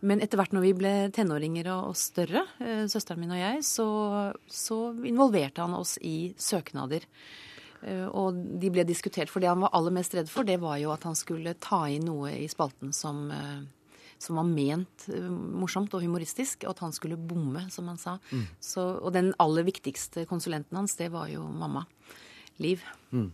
Men 0.00 0.24
etter 0.24 0.40
hvert 0.40 0.56
når 0.56 0.64
vi 0.64 0.72
ble 0.80 0.94
tenåringer 1.14 1.68
og, 1.74 1.92
større, 2.00 2.46
eh, 2.64 2.86
søsteren 2.90 3.20
min 3.20 3.36
og 3.36 3.42
jeg, 3.42 3.62
så, 3.68 3.86
så 4.48 4.80
involverte 5.06 5.62
han 5.62 5.76
oss 5.76 5.98
i 6.00 6.32
søknader. 6.40 7.04
Eh, 7.82 8.06
og 8.06 8.40
de 8.60 8.72
ble 8.72 8.84
diskutert. 8.88 9.30
For 9.32 9.42
det 9.42 9.50
han 9.52 9.62
var 9.64 9.74
aller 9.76 9.94
mest 9.94 10.16
redd 10.16 10.32
for, 10.32 10.48
det 10.48 10.60
var 10.62 10.80
jo 10.80 10.94
at 10.94 11.04
han 11.08 11.18
skulle 11.18 11.56
ta 11.60 11.84
inn 11.92 12.08
noe 12.08 12.32
i 12.40 12.48
spalten 12.50 12.94
som 12.96 13.28
eh, 13.34 13.60
som 14.20 14.36
var 14.36 14.48
ment 14.48 15.06
eh, 15.08 15.28
morsomt 15.30 15.94
og 15.96 16.04
humoristisk, 16.04 16.66
og 16.66 16.74
at 16.74 16.84
han 16.84 16.94
skulle 16.96 17.16
bomme, 17.16 17.66
som 17.72 17.88
han 17.90 18.00
sa. 18.00 18.18
Mm. 18.30 18.44
Så, 18.60 18.84
og 19.00 19.14
den 19.16 19.32
aller 19.40 19.66
viktigste 19.66 20.26
konsulenten 20.30 20.76
hans, 20.76 20.98
det 21.00 21.10
var 21.14 21.30
jo 21.32 21.46
mamma. 21.48 21.86
Liv. 22.60 22.82
Mm. 23.16 23.30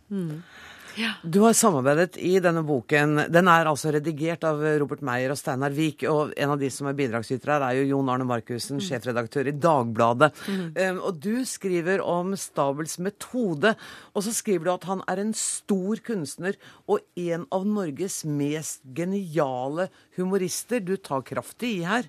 Ja. 0.96 1.10
Du 1.22 1.42
har 1.44 1.52
samarbeidet 1.56 2.16
i 2.16 2.38
denne 2.40 2.62
boken. 2.66 3.26
Den 3.32 3.50
er 3.52 3.68
altså 3.68 3.92
redigert 3.92 4.46
av 4.48 4.62
Robert 4.80 5.02
Meyer 5.04 5.34
og 5.34 5.38
Steinar 5.40 5.74
Vik. 5.76 6.06
Og 6.08 6.32
en 6.32 6.54
av 6.54 6.60
de 6.60 6.70
som 6.72 6.88
er 6.88 6.96
bidragsytere 6.96 7.58
her, 7.58 7.66
er 7.66 7.80
jo 7.80 7.90
Jon 7.90 8.08
Arne 8.12 8.26
Markussen, 8.28 8.80
mm. 8.80 8.84
sjefredaktør 8.88 9.50
i 9.50 9.56
Dagbladet. 9.60 10.32
Mm. 10.48 10.66
Um, 10.72 11.00
og 11.10 11.20
du 11.20 11.44
skriver 11.48 12.00
om 12.00 12.32
Stabels 12.40 12.96
metode. 13.02 13.74
Og 14.16 14.24
så 14.24 14.32
skriver 14.36 14.64
du 14.64 14.72
at 14.72 14.88
han 14.88 15.04
er 15.10 15.20
en 15.20 15.34
stor 15.36 16.00
kunstner 16.06 16.56
og 16.88 17.04
en 17.20 17.44
av 17.52 17.68
Norges 17.68 18.22
mest 18.24 18.84
geniale 18.96 19.90
humorister. 20.16 20.80
Du 20.80 20.96
tar 20.96 21.26
kraftig 21.28 21.76
i 21.80 21.84
her. 21.86 22.08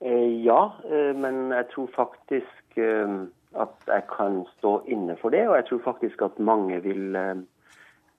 Eh, 0.00 0.44
ja, 0.44 0.62
eh, 0.84 1.12
men 1.16 1.50
jeg 1.52 1.66
tror 1.74 1.90
faktisk 1.96 2.80
eh, 2.80 3.20
at 3.58 3.74
jeg 3.86 4.02
kan 4.16 4.44
stå 4.58 4.82
inne 4.86 5.16
for 5.20 5.34
det. 5.34 5.48
Og 5.48 5.56
jeg 5.56 5.64
tror 5.68 5.80
faktisk 5.84 6.22
at 6.22 6.38
mange 6.38 6.82
vil 6.82 7.16
uh, 7.16 7.42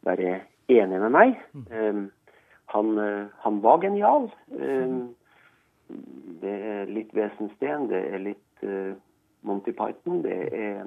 være 0.02 0.40
enige 0.68 1.00
med 1.00 1.10
meg. 1.10 1.40
Um, 1.54 2.12
han, 2.74 2.98
uh, 2.98 3.26
han, 3.44 3.64
var 3.64 3.82
genial. 3.82 4.30
Det 6.42 6.56
er 6.74 6.86
litt 6.88 7.12
Wesensten, 7.16 7.90
det 7.92 8.00
er 8.14 8.22
litt 8.24 8.64
Monty 9.44 9.74
Python. 9.76 10.22
Det 10.24 10.38
er, 10.56 10.86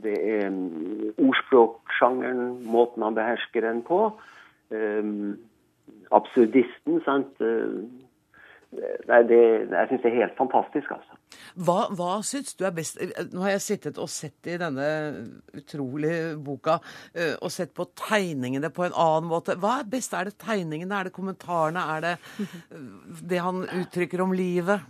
det 0.00 0.14
er 0.16 0.46
ordspråksjangeren, 1.20 2.62
måten 2.64 3.04
han 3.04 3.18
behersker 3.18 3.66
den 3.66 3.82
på. 3.84 3.98
Absurdisten, 6.16 7.02
sant. 7.04 7.42
Nei, 8.72 9.20
det, 9.28 9.42
jeg 9.68 9.90
syns 9.90 10.06
det 10.06 10.12
er 10.14 10.20
helt 10.22 10.40
fantastisk, 10.40 10.94
altså. 10.96 11.21
Hva, 11.54 11.86
hva 11.96 12.16
syns 12.26 12.56
du 12.56 12.64
er 12.66 12.74
best 12.76 13.00
Nå 13.32 13.42
har 13.44 13.54
jeg 13.54 13.64
sittet 13.64 14.00
og 14.00 14.10
sett 14.12 14.48
i 14.48 14.58
denne 14.60 14.86
utrolige 15.56 16.36
boka 16.42 16.78
uh, 16.82 17.34
og 17.40 17.50
sett 17.52 17.74
på 17.76 17.86
tegningene 17.98 18.72
på 18.72 18.86
en 18.86 18.96
annen 18.96 19.30
måte. 19.30 19.56
Hva 19.60 19.80
er 19.80 19.90
best? 19.92 20.14
Er 20.16 20.30
det 20.30 20.38
tegningene, 20.42 20.94
er 20.98 21.08
det 21.08 21.16
kommentarene, 21.16 21.84
er 21.96 22.04
det 22.06 22.14
det 23.32 23.42
han 23.42 23.64
uttrykker 23.66 24.22
om 24.24 24.34
livet? 24.36 24.84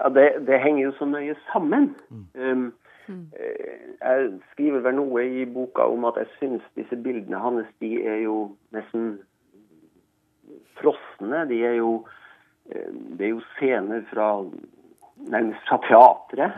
Ja, 0.00 0.08
det, 0.14 0.28
det 0.48 0.60
henger 0.62 0.86
jo 0.86 0.92
så 0.98 1.08
nøye 1.08 1.36
sammen. 1.50 1.90
Um, 2.34 2.70
jeg 3.10 4.30
skriver 4.52 4.84
vel 4.84 4.96
noe 5.00 5.24
i 5.26 5.44
boka 5.50 5.88
om 5.90 6.06
at 6.08 6.20
jeg 6.20 6.30
syns 6.38 6.70
disse 6.78 6.96
bildene 7.02 7.40
hans 7.42 7.68
de 7.82 7.96
er 8.06 8.22
jo 8.22 8.36
nesten 8.76 9.16
frosne. 10.78 11.44
De 11.50 11.58
er 11.66 11.80
jo 11.80 11.98
det 13.18 13.26
er 13.26 13.32
jo 13.34 13.42
scener 13.56 14.04
fra 14.12 14.28
nærmest 15.28 15.68
fra 15.68 15.80
teatret. 15.86 16.52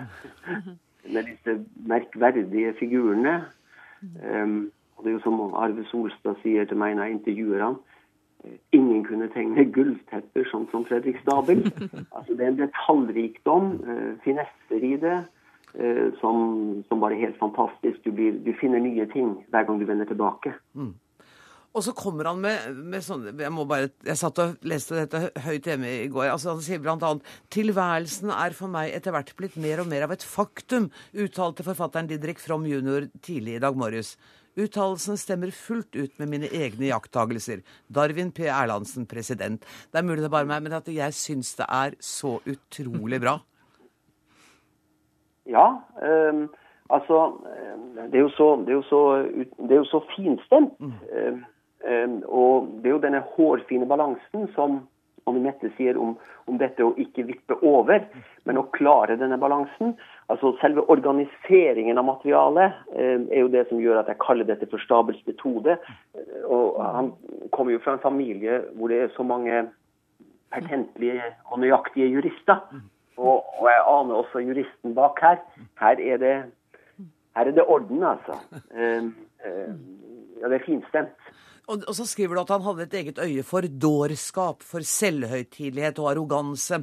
Med 1.12 1.26
disse 1.26 1.56
merkverdige 1.86 2.74
figurene. 2.78 3.42
Um, 4.02 4.70
og 4.96 5.04
det 5.04 5.10
er 5.10 5.16
jo 5.16 5.22
som 5.24 5.40
Arve 5.54 5.84
Solstad 5.90 6.38
sier 6.42 6.66
til 6.70 6.78
meg 6.78 6.94
når 6.94 7.08
jeg 7.08 7.16
intervjuer 7.16 7.64
han. 7.64 7.76
Eh, 8.44 8.58
ingen 8.78 9.04
kunne 9.06 9.26
tegne 9.34 9.64
gulvtepper 9.74 10.46
sånn 10.50 10.68
som 10.70 10.86
Fredrik 10.86 11.18
Stabel. 11.22 11.64
Altså, 12.16 12.36
det 12.36 12.44
er 12.44 12.52
en 12.52 12.60
detaljrikdom, 12.60 13.70
uh, 13.82 14.10
finesser 14.22 14.86
i 14.86 14.92
det, 15.02 15.16
uh, 15.74 16.08
som, 16.20 16.36
som, 16.86 17.02
bare 17.02 17.16
er 17.16 17.26
helt 17.26 17.40
fantastisk. 17.42 17.98
Du, 18.06 18.12
blir, 18.14 18.38
du, 18.46 18.52
finner 18.60 18.82
nye 18.82 19.08
ting 19.10 19.34
hver 19.50 19.66
gang 19.66 19.82
du 19.82 19.88
vender 19.90 20.06
tilbake. 20.06 20.54
Mm. 20.78 20.94
Og 21.73 21.81
så 21.87 21.95
kommer 21.97 22.29
han 22.29 22.41
med, 22.43 22.81
med 22.93 23.01
sånne 23.05 23.33
jeg, 23.33 23.53
må 23.55 23.64
bare, 23.68 23.89
jeg 24.05 24.18
satt 24.20 24.41
og 24.43 24.66
leste 24.68 24.99
dette 24.99 25.31
høyt 25.47 25.68
hjemme 25.70 25.89
i 26.03 26.11
går. 26.12 26.29
altså 26.35 26.53
Han 26.53 26.61
sier 26.64 26.83
bl.a.: 26.85 27.14
Tilværelsen 27.55 28.33
er 28.35 28.57
for 28.57 28.73
meg 28.73 28.93
etter 28.93 29.14
hvert 29.14 29.33
blitt 29.39 29.57
mer 29.57 29.81
og 29.81 29.89
mer 29.89 30.05
av 30.05 30.12
et 30.12 30.27
faktum, 30.27 30.91
uttalte 31.16 31.64
forfatteren 31.64 32.11
Didrik 32.11 32.43
From 32.43 32.66
jr. 32.68 33.09
tidlig 33.25 33.57
i 33.57 33.64
dag 33.64 33.79
morges. 33.79 34.18
Uttalelsen 34.53 35.16
stemmer 35.16 35.49
fullt 35.57 35.97
ut 35.97 36.18
med 36.20 36.29
mine 36.29 36.49
egne 36.53 36.91
jakttagelser. 36.91 37.62
Darwin 37.89 38.35
P. 38.37 38.45
Erlandsen, 38.53 39.07
president. 39.09 39.64
Det 39.89 40.01
er 40.01 40.05
mulig 40.05 40.20
det 40.20 40.29
er 40.29 40.35
bare 40.37 40.51
meg, 40.51 40.61
men 40.66 40.77
at 40.77 40.91
jeg 40.93 41.16
syns 41.16 41.55
det 41.57 41.70
er 41.73 41.97
så 42.01 42.39
utrolig 42.45 43.23
bra. 43.23 43.39
Ja. 45.43 45.83
Um, 45.99 46.45
altså 46.95 47.16
det 47.97 48.14
er, 48.14 48.20
jo 48.20 48.29
så, 48.31 48.45
det, 48.62 48.68
er 48.70 48.77
jo 48.77 48.85
så, 48.87 49.01
det 49.59 49.75
er 49.75 49.81
jo 49.81 49.89
så 49.91 49.99
finstemt. 50.12 50.77
Mm. 50.79 51.41
Ehm, 51.89 52.20
og 52.28 52.68
det 52.83 52.91
er 52.91 52.97
jo 52.97 53.05
denne 53.05 53.22
hårfine 53.35 53.89
balansen 53.91 54.49
som 54.57 54.83
Anne 55.30 55.53
sier 55.76 55.99
om, 56.03 56.16
om, 56.51 56.57
dette 56.59 56.83
å 56.83 56.95
ikke 56.99 57.24
vippe 57.28 57.55
over, 57.62 58.03
men 58.49 58.59
å 58.59 58.64
klare 58.74 59.14
denne 59.20 59.39
balansen. 59.39 59.95
Altså 60.33 60.51
Selve 60.59 60.83
organiseringen 60.91 62.01
av 62.01 62.09
materialet 62.09 62.80
eh, 62.97 63.20
er 63.30 63.45
jo 63.45 63.53
det 63.53 63.68
som 63.68 63.80
gjør 63.83 64.01
at 64.01 64.11
jeg 64.11 64.22
kaller 64.24 64.49
dette 64.49 64.66
for 64.70 64.83
Stabels 64.83 65.22
metode. 65.28 65.76
Og 66.49 66.80
Han 66.83 67.12
kommer 67.55 67.76
jo 67.76 67.83
fra 67.85 67.95
en 67.97 68.03
familie 68.03 68.64
hvor 68.74 68.91
det 68.91 69.05
er 69.05 69.14
så 69.14 69.26
mange 69.26 69.68
pertentlige 70.53 71.30
og 71.51 71.62
nøyaktige 71.62 72.11
jurister. 72.11 72.59
Og, 73.16 73.45
og 73.61 73.68
jeg 73.68 73.87
aner 73.93 74.18
også 74.24 74.43
juristen 74.43 74.97
bak 74.99 75.22
her. 75.22 75.39
Her 75.80 76.03
er 76.03 76.18
det, 76.18 76.37
her 77.37 77.47
er 77.47 77.55
det 77.55 77.68
orden, 77.68 78.03
altså. 78.03 78.41
Eh, 78.74 79.07
eh, 79.47 79.74
ja, 80.41 80.51
det 80.51 80.59
er 80.59 80.66
finstemt. 80.66 81.32
Og, 81.70 81.84
og, 81.86 81.94
så 81.94 82.06
skriver 82.08 82.34
du 82.34 82.42
at 82.42 82.50
han 82.50 82.64
hadde 82.66 82.88
et 82.88 82.96
eget 82.98 83.20
øye 83.22 83.44
for 83.46 83.66
dårskap, 83.66 84.64
for 84.66 84.82
selvhøytidelighet 84.82 86.00
og 86.02 86.10
arroganse. 86.10 86.82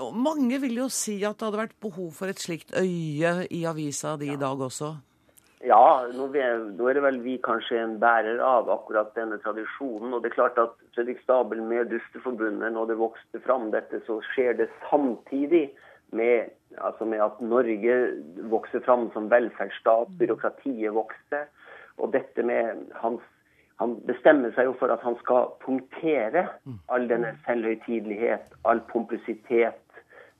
Og 0.00 0.16
mange 0.16 0.58
vil 0.60 0.76
jo 0.82 0.90
si 0.92 1.16
at 1.24 1.38
det 1.38 1.48
hadde 1.48 1.62
vært 1.62 1.80
behov 1.82 2.12
for 2.16 2.32
et 2.32 2.40
slikt 2.40 2.74
øye 2.76 3.34
i 3.50 3.64
avisa 3.68 4.16
di 4.20 4.32
ja. 4.32 4.36
i 4.36 4.40
dag 4.40 4.60
også? 4.68 4.94
Ja, 5.64 6.04
nå 6.12 6.26
er 6.36 6.96
det 6.96 7.02
vel 7.06 7.22
vi 7.24 7.38
kanskje 7.40 7.78
en 7.80 7.94
bærer 8.00 8.42
av 8.44 8.68
akkurat 8.68 9.14
denne 9.16 9.38
tradisjonen. 9.40 10.12
Og 10.12 10.20
det 10.20 10.32
er 10.32 10.36
klart 10.36 10.60
at 10.60 10.74
Fredrik 10.96 11.22
Stabel 11.24 11.62
med 11.64 11.88
Dusteforbundet, 11.92 12.74
når 12.74 12.90
det 12.90 13.00
vokste 13.00 13.40
fram 13.46 13.70
dette, 13.72 14.02
så 14.04 14.18
skjer 14.34 14.58
det 14.60 14.68
samtidig 14.90 15.70
med, 16.12 16.52
altså 16.76 17.08
med 17.08 17.24
at 17.24 17.40
Norge 17.40 17.96
vokser 18.52 18.84
fram 18.84 19.08
som 19.16 19.30
velferdsstat, 19.32 20.12
byråkratiet 20.20 20.92
vokser. 20.92 21.48
Og 21.96 22.12
dette 22.12 22.44
med 22.44 22.84
hans 23.00 23.24
Han 23.82 23.96
bestemmer 24.06 24.52
seg 24.54 24.68
jo 24.68 24.74
for 24.78 24.92
at 24.94 25.02
han 25.02 25.16
skal 25.22 25.48
punktere 25.64 26.46
all 26.94 27.08
denne 27.10 27.32
selvhøytidelighet, 27.46 28.52
all 28.64 28.82
pompøsitet. 28.92 29.80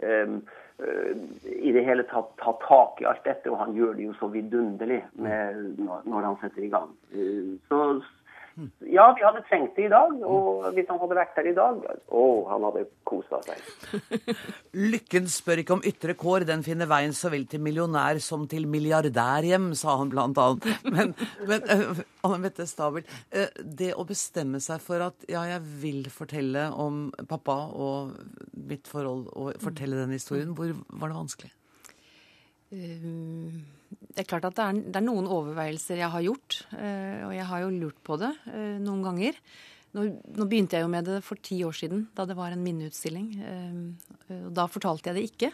Um, 0.04 0.42
uh, 0.78 1.10
I 1.50 1.72
det 1.74 1.84
hele 1.86 2.06
tatt 2.10 2.30
ta 2.42 2.54
tak 2.62 3.02
i 3.02 3.08
alt 3.10 3.24
dette, 3.26 3.50
og 3.50 3.58
han 3.58 3.74
gjør 3.74 3.96
det 3.98 4.06
jo 4.06 4.14
så 4.20 4.28
vidunderlig 4.30 5.00
med, 5.14 5.64
når, 5.78 6.06
når 6.06 6.28
han 6.28 6.38
setter 6.42 6.66
i 6.66 6.70
gang. 6.76 6.94
Uh, 7.14 7.56
så 7.70 7.80
ja, 8.86 9.06
vi 9.16 9.24
hadde 9.24 9.42
trengt 9.48 9.74
det 9.76 9.88
i 9.88 9.90
dag. 9.92 10.14
Og 10.22 10.68
hvis 10.76 10.86
han 10.90 11.00
hadde 11.00 11.16
vært 11.18 11.38
her 11.38 11.48
i 11.50 11.54
dag, 11.56 11.80
å, 12.14 12.24
han 12.50 12.66
hadde 12.68 12.84
kosa 13.08 13.40
seg. 13.46 13.98
Lykken 14.94 15.28
spør 15.30 15.62
ikke 15.62 15.76
om 15.76 15.84
ytre 15.86 16.14
kår, 16.18 16.46
den 16.48 16.64
finner 16.66 16.90
veien 16.90 17.14
så 17.16 17.32
vel 17.32 17.48
til 17.50 17.62
millionær 17.64 18.20
som 18.22 18.46
til 18.50 18.68
milliardærhjem, 18.70 19.72
sa 19.78 19.98
han 20.00 20.12
blant 20.12 20.38
annet. 20.40 20.70
Men, 20.94 21.14
men 21.48 21.64
uh, 21.66 22.00
Anne 22.26 22.38
Mette 22.44 22.66
Stabel, 22.70 23.06
uh, 23.34 23.48
det 23.58 23.90
å 23.98 24.04
bestemme 24.06 24.60
seg 24.62 24.82
for 24.84 25.02
at 25.02 25.24
ja, 25.30 25.42
jeg 25.48 25.62
vil 25.82 26.04
fortelle 26.12 26.68
om 26.78 27.08
pappa 27.30 27.56
og 27.74 28.14
mitt 28.54 28.86
forhold, 28.90 29.26
og 29.34 29.58
fortelle 29.62 29.98
den 29.98 30.14
historien, 30.14 30.52
hvor 30.54 30.70
var 30.92 31.10
det 31.10 31.18
vanskelig? 31.18 31.50
Uh, 32.74 33.58
det 34.00 34.24
er 34.24 34.28
klart 34.28 34.48
at 34.48 34.56
det 34.56 34.64
er, 34.64 34.80
det 34.88 34.98
er, 35.00 35.06
noen 35.06 35.28
overveielser 35.30 36.00
jeg 36.00 36.10
har 36.12 36.24
gjort, 36.24 36.58
og 36.72 37.32
jeg 37.34 37.46
har 37.50 37.62
jo 37.64 37.70
lurt 37.74 38.02
på 38.06 38.18
det 38.20 38.32
noen 38.82 39.02
ganger. 39.04 39.38
Nå, 39.94 40.04
nå, 40.34 40.46
begynte 40.50 40.74
jeg 40.74 40.82
jo 40.82 40.90
med 40.90 41.06
det 41.06 41.20
for 41.22 41.38
ti 41.38 41.60
år 41.62 41.74
siden, 41.78 42.08
da 42.18 42.24
det 42.26 42.34
var 42.34 42.50
en 42.50 42.62
minneutstilling. 42.64 43.28
Da 44.54 44.66
fortalte 44.66 45.10
jeg 45.12 45.18
det 45.18 45.26
ikke, 45.28 45.50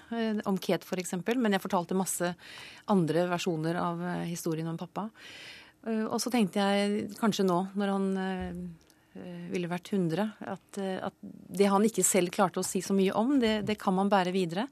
om 0.49 0.57
Ket 0.57 0.87
f.eks., 0.89 1.13
men 1.37 1.57
jeg 1.57 1.65
fortalte 1.65 1.99
masse 1.99 2.33
andre 2.93 3.27
versjoner 3.29 3.77
av 3.81 4.01
historien 4.25 4.71
om 4.71 4.81
pappa. 4.81 5.11
Og 5.91 6.17
så 6.25 6.33
tenkte 6.33 6.65
jeg 6.65 7.11
kanskje 7.21 7.45
nå, 7.45 7.59
når 7.77 7.93
han 7.93 8.09
ville 9.53 9.69
vært 9.69 9.93
100, 9.93 10.25
at, 10.49 10.81
at 10.81 11.17
det 11.21 11.69
han 11.69 11.85
ikke 11.85 12.07
selv 12.07 12.33
klarte 12.33 12.63
å 12.63 12.67
si 12.67 12.81
så 12.85 12.97
mye 12.97 13.13
om, 13.21 13.37
det, 13.43 13.61
det 13.69 13.77
kan 13.81 13.97
man 13.97 14.09
bære 14.13 14.33
videre 14.33 14.69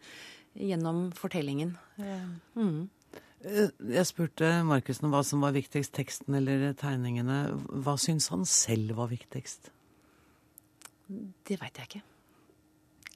gjennom 0.59 1.09
fortellingen. 1.17 1.75
Mm. 2.57 2.89
Jeg 3.39 4.07
spurte 4.09 4.49
Markussen 4.67 5.13
hva 5.13 5.23
som 5.27 5.45
var 5.45 5.55
viktigst, 5.55 5.93
teksten 5.95 6.35
eller 6.41 6.73
tegningene. 6.79 7.41
Hva 7.85 7.95
syns 8.01 8.29
han 8.33 8.43
selv 8.49 8.97
var 8.99 9.13
viktigst? 9.13 9.71
Det 11.09 11.59
veit 11.61 11.79
jeg 11.79 11.91
ikke. 11.91 12.03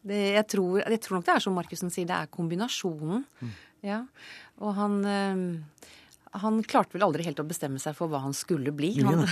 Det, 0.02 0.20
jeg, 0.34 0.46
tror, 0.50 0.78
jeg, 0.82 1.00
tror, 1.02 1.18
nok 1.18 1.26
det 1.26 1.34
er 1.34 1.44
som 1.44 1.58
Markussen 1.58 1.92
sier, 1.94 2.06
det 2.08 2.16
er 2.16 2.30
kombinasjonen. 2.32 3.26
Mm. 3.42 3.52
Ja. 3.86 4.00
Og 4.62 4.74
han 4.78 4.96
han 6.32 6.62
klarte 6.64 6.96
vel 6.96 7.04
aldri 7.04 7.26
helt 7.26 7.40
å 7.42 7.44
bestemme 7.44 7.80
seg 7.82 7.96
for 7.96 8.08
hva 8.08 8.22
han 8.24 8.32
skulle 8.36 8.72
bli. 8.72 8.94
Han, 9.04 9.26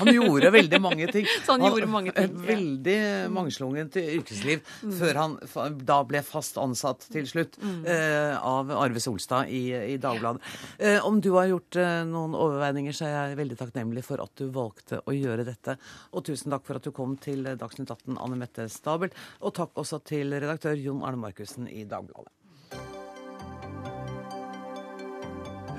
han 0.00 0.08
gjorde 0.08 0.50
veldig 0.54 0.80
mange 0.80 1.08
ting. 1.12 1.26
Så 1.44 1.52
han, 1.52 1.64
han 1.64 1.74
gjorde 1.74 1.90
mange 1.92 2.14
ting. 2.16 2.30
Ja. 2.32 2.44
Veldig 2.48 2.96
mangslungent 3.34 3.98
yrkesliv 4.00 4.62
mm. 4.64 4.94
før 4.96 5.20
han 5.20 5.36
da 5.84 5.98
ble 6.08 6.22
fast 6.24 6.56
ansatt 6.60 7.04
til 7.12 7.28
slutt 7.28 7.60
mm. 7.60 7.76
eh, 7.84 8.34
av 8.36 8.72
Arve 8.72 9.02
Solstad 9.04 9.52
i, 9.52 9.62
i 9.92 9.98
Dagbladet. 10.00 10.40
Eh, 10.78 10.98
om 11.04 11.20
du 11.20 11.32
har 11.36 11.50
gjort 11.50 11.80
eh, 11.80 12.00
noen 12.08 12.36
overveininger, 12.38 12.96
så 12.96 13.08
er 13.08 13.14
jeg 13.18 13.40
veldig 13.42 13.60
takknemlig 13.60 14.06
for 14.08 14.24
at 14.24 14.32
du 14.40 14.48
valgte 14.54 15.02
å 15.04 15.16
gjøre 15.16 15.44
dette. 15.48 15.76
Og 16.16 16.24
tusen 16.30 16.56
takk 16.56 16.64
for 16.66 16.80
at 16.80 16.88
du 16.88 16.94
kom 16.96 17.18
til 17.20 17.44
Dagsnytt 17.52 17.92
18, 17.92 18.16
Anne 18.16 18.40
Mette 18.40 18.70
Stabel. 18.72 19.12
Og 19.44 19.56
takk 19.60 19.76
også 19.80 20.00
til 20.08 20.32
redaktør 20.38 20.78
Jon 20.78 21.04
Arne 21.04 21.20
Markussen 21.20 21.68
i 21.68 21.84
Dagbladet. 21.84 22.39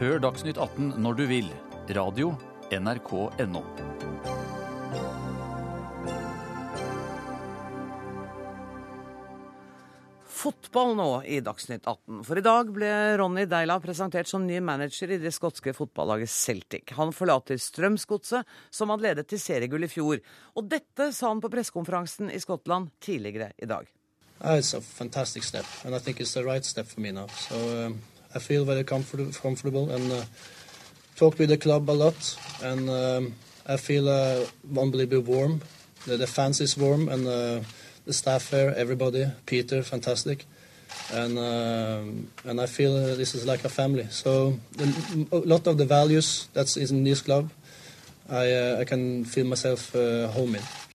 Hør 0.02 0.18
Dagsnytt 0.18 0.58
18 0.58 0.96
når 0.98 1.14
du 1.20 1.20
vil. 1.30 1.50
Radio 1.94 2.32
NRK.no. 2.74 3.60
Fotball 10.26 10.96
nå 10.98 11.06
i 11.30 11.38
Dagsnytt 11.46 11.86
18. 11.86 12.24
For 12.26 12.42
i 12.42 12.44
dag 12.48 12.72
ble 12.74 12.90
Ronny 13.22 13.46
Deila 13.46 13.76
presentert 13.84 14.26
som 14.26 14.48
ny 14.50 14.58
manager 14.58 15.14
i 15.14 15.20
det 15.22 15.36
skotske 15.38 15.70
fotballaget 15.78 16.34
Celtic. 16.34 16.96
Han 16.98 17.14
forlater 17.14 17.62
Strømsgodset, 17.62 18.50
som 18.74 18.90
hadde 18.90 19.06
ledet 19.06 19.30
til 19.30 19.44
seriegull 19.44 19.86
i 19.86 19.92
fjor. 20.00 20.18
Og 20.58 20.66
dette 20.66 21.12
sa 21.14 21.30
han 21.30 21.46
på 21.46 21.52
pressekonferansen 21.54 22.34
i 22.34 22.42
Skottland 22.42 22.90
tidligere 23.06 23.54
i 23.62 23.70
dag. 23.70 23.86
Uh, 24.42 24.58
it's 24.58 24.74
a 24.74 24.82
fantastic 24.82 25.44
step, 25.44 25.66
and 25.86 25.94
I 25.94 26.00
think 26.00 26.20
it's 26.20 26.34
the 26.34 26.44
right 26.44 26.66
step 26.66 26.88
for 26.88 27.02
me 27.02 27.12
now. 27.12 27.28
So 27.28 27.86
um, 27.86 28.02
I 28.36 28.40
feel 28.40 28.66
very 28.66 28.84
comfort 28.84 29.34
comfortable 29.42 29.92
and 29.92 30.12
uh, 30.12 30.24
talked 31.16 31.40
with 31.40 31.50
the 31.50 31.58
club 31.58 31.90
a 31.90 31.92
lot, 31.92 32.38
and 32.64 32.90
um, 32.90 33.36
I 33.68 33.78
feel 33.78 34.10
uh, 34.10 34.46
unbelievably 34.78 35.20
warm. 35.20 35.62
The, 36.06 36.18
the 36.18 36.28
fans 36.28 36.62
is 36.62 36.78
warm, 36.78 37.10
and 37.10 37.28
uh, 37.28 37.60
the 38.06 38.14
staff 38.14 38.50
here, 38.50 38.74
everybody, 38.76 39.28
Peter, 39.46 39.84
fantastic, 39.84 40.46
and 41.14 41.38
uh, 41.38 42.02
and 42.46 42.60
I 42.60 42.66
feel 42.66 42.96
uh, 42.96 43.16
this 43.16 43.36
is 43.36 43.46
like 43.46 43.64
a 43.66 43.70
family. 43.70 44.08
So 44.10 44.60
a 45.32 45.38
lot 45.38 45.68
of 45.68 45.78
the 45.78 45.86
values 45.86 46.48
that's 46.54 46.78
in 46.78 47.04
this 47.04 47.22
club, 47.22 47.52
I 48.30 48.52
uh, 48.52 48.78
I 48.82 48.86
can 48.86 49.26
feel 49.26 49.46
myself 49.46 49.96
uh, 49.96 50.28
home 50.28 50.56
in. 50.56 50.91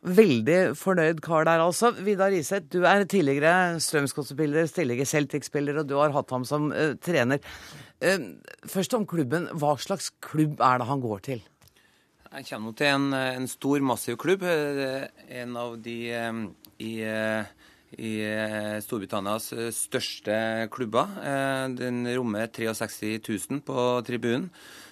Veldig 0.00 0.78
fornøyd 0.80 1.18
kar 1.20 1.44
der, 1.44 1.60
altså. 1.60 1.90
Vidar 1.92 2.32
Iseth, 2.32 2.70
du 2.72 2.86
er 2.88 3.04
tidligere 3.04 3.76
Strømsgodset-spiller, 3.84 4.70
tidligere 4.72 5.04
Celtic-spiller, 5.04 5.82
og 5.82 5.90
du 5.90 5.98
har 6.00 6.14
hatt 6.14 6.32
ham 6.32 6.46
som 6.48 6.70
uh, 6.72 6.94
trener. 7.04 7.42
Uh, 8.00 8.40
først 8.64 8.96
om 8.96 9.04
klubben. 9.04 9.50
Hva 9.60 9.74
slags 9.76 10.08
klubb 10.24 10.62
er 10.64 10.80
det 10.80 10.88
han 10.88 11.04
går 11.04 11.24
til? 11.28 11.44
Jeg 12.30 12.46
kommer 12.48 12.72
til 12.78 12.88
en, 12.94 13.12
en 13.12 13.48
stor, 13.50 13.82
massiv 13.84 14.16
klubb. 14.22 14.46
En 14.46 15.56
av 15.60 15.76
de 15.84 15.98
um, 16.30 16.44
i, 16.80 16.92
i 17.98 18.12
Storbritannias 18.84 19.50
største 19.74 20.36
klubber. 20.70 21.10
Den 21.74 22.04
rommer 22.14 22.46
63 22.52 23.16
000 23.18 23.64
på 23.66 23.86
tribunen. 24.06 24.50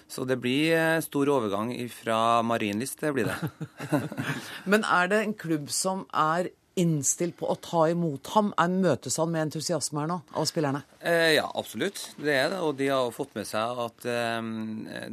Så 0.09 0.25
det 0.25 0.39
blir 0.41 0.73
eh, 0.73 1.01
stor 1.05 1.29
overgang 1.29 1.69
fra 1.93 2.41
Marienlyst, 2.41 3.03
det 3.03 3.11
blir 3.13 3.29
det. 3.29 3.97
Men 4.71 4.81
er 4.81 5.11
det 5.11 5.19
en 5.21 5.35
klubb 5.37 5.69
som 5.69 6.07
er 6.09 6.49
innstilt 6.79 7.35
på 7.37 7.45
å 7.51 7.57
ta 7.61 7.83
imot 7.91 8.31
ham? 8.33 8.49
Er 8.57 8.73
Møtes 8.73 9.19
han 9.21 9.29
med 9.29 9.45
entusiasme 9.45 10.01
her 10.01 10.09
nå, 10.09 10.17
av 10.33 10.47
spillerne? 10.49 10.81
Eh, 10.97 11.35
ja, 11.35 11.45
absolutt. 11.61 12.01
Det 12.17 12.33
er 12.33 12.49
det. 12.55 12.61
Og 12.65 12.73
de 12.79 12.89
har 12.89 13.13
fått 13.13 13.37
med 13.37 13.45
seg 13.49 13.83
at 13.85 14.09
eh, 14.09 14.39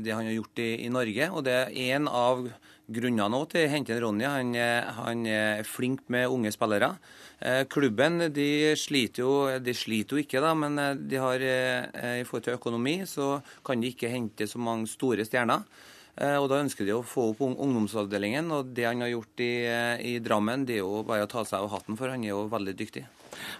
det 0.00 0.16
han 0.16 0.30
har 0.30 0.38
gjort 0.38 0.64
i, 0.64 0.70
i, 0.86 0.88
Norge. 0.96 1.28
Og 1.28 1.44
det 1.44 1.58
er 1.58 1.76
en 1.98 2.08
av 2.08 2.46
grunnene 2.86 3.28
nå 3.32 3.44
til 3.50 3.66
å 3.66 3.70
hente 3.72 3.96
Ronny. 4.00 4.26
Han, 4.30 4.54
han 5.00 5.26
er 5.26 5.66
flink 5.66 6.06
med 6.12 6.28
unge 6.30 6.52
spillere. 6.54 6.94
Eh, 7.38 7.64
klubben 7.68 8.32
de 8.32 8.74
sliter, 8.80 9.20
jo, 9.20 9.58
de 9.60 9.74
sliter 9.76 10.16
jo 10.16 10.22
ikke, 10.24 10.40
da, 10.40 10.54
men 10.56 10.78
eh, 10.80 10.94
de 10.96 11.18
har, 11.20 11.42
eh, 11.44 12.22
i 12.22 12.24
forhold 12.24 12.46
til 12.46 12.56
økonomi 12.56 12.96
så 13.04 13.42
kan 13.66 13.82
de 13.82 13.90
ikke 13.92 14.12
hente 14.12 14.48
så 14.48 14.60
mange 14.62 14.88
store 14.88 15.26
stjerner. 15.28 15.66
Og 16.16 16.46
Da 16.48 16.62
ønsker 16.62 16.86
de 16.88 16.94
å 16.96 17.02
få 17.04 17.26
opp 17.34 17.42
ungdomsavdelingen. 17.44 18.46
og 18.50 18.70
Det 18.72 18.86
han 18.86 19.02
har 19.04 19.10
gjort 19.10 19.42
i, 19.44 19.50
i 20.00 20.14
Drammen, 20.24 20.64
det 20.64 20.78
er 20.78 20.80
jo 20.80 21.02
bare 21.04 21.26
å 21.26 21.28
ta 21.28 21.44
seg 21.44 21.60
av 21.60 21.68
hatten, 21.74 21.92
for 21.92 22.08
han 22.08 22.24
er 22.24 22.32
jo 22.32 22.46
veldig 22.48 22.72
dyktig. 22.72 23.02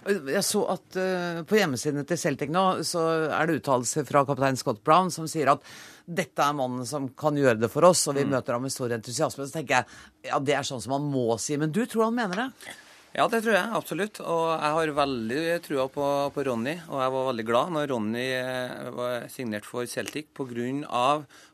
Jeg 0.07 0.43
så 0.45 0.63
at 0.73 0.97
uh, 0.99 1.43
På 1.47 1.57
hjemmesidene 1.59 2.05
til 2.07 2.19
Celtic 2.21 2.51
nå 2.53 2.65
så 2.87 3.03
er 3.27 3.47
det 3.49 3.59
uttalelser 3.61 4.07
fra 4.07 4.23
kaptein 4.27 4.59
Scott 4.59 4.83
Brown 4.85 5.11
som 5.13 5.29
sier 5.29 5.53
at 5.53 5.63
dette 6.07 6.39
er 6.39 6.55
mannen 6.55 6.87
som 6.87 7.09
kan 7.19 7.35
gjøre 7.35 7.59
det 7.59 7.69
for 7.73 7.83
oss, 7.83 8.05
og 8.07 8.15
vi 8.15 8.23
mm. 8.23 8.35
møter 8.37 8.55
ham 8.55 8.63
med 8.63 8.71
stor 8.71 8.93
entusiasme. 8.95 9.43
Så 9.43 9.57
tenker 9.57 9.81
jeg 9.81 10.29
ja, 10.31 10.39
det 10.39 10.55
er 10.55 10.67
sånn 10.67 10.83
som 10.83 10.95
man 10.95 11.09
må 11.11 11.35
si. 11.41 11.57
Men 11.59 11.73
du 11.75 11.83
tror 11.83 12.07
han 12.07 12.15
mener 12.15 12.45
det? 12.45 12.75
Ja, 13.17 13.25
det 13.31 13.39
tror 13.41 13.55
jeg 13.55 13.73
absolutt. 13.73 14.19
Og 14.21 14.43
jeg 14.51 14.73
har 14.75 14.91
veldig 14.99 15.43
trua 15.65 15.87
på, 15.89 16.07
på, 16.35 16.43
Ronny. 16.45 16.75
Og 16.85 16.99
jeg 17.01 17.13
var 17.15 17.27
veldig 17.31 17.45
glad 17.47 17.71
når 17.73 17.87
Ronny 17.89 18.25
eh, 18.35 18.89
var 18.93 19.25
signert 19.33 19.65
for 19.65 19.87
Celtic 19.89 20.29
pga. 20.37 21.07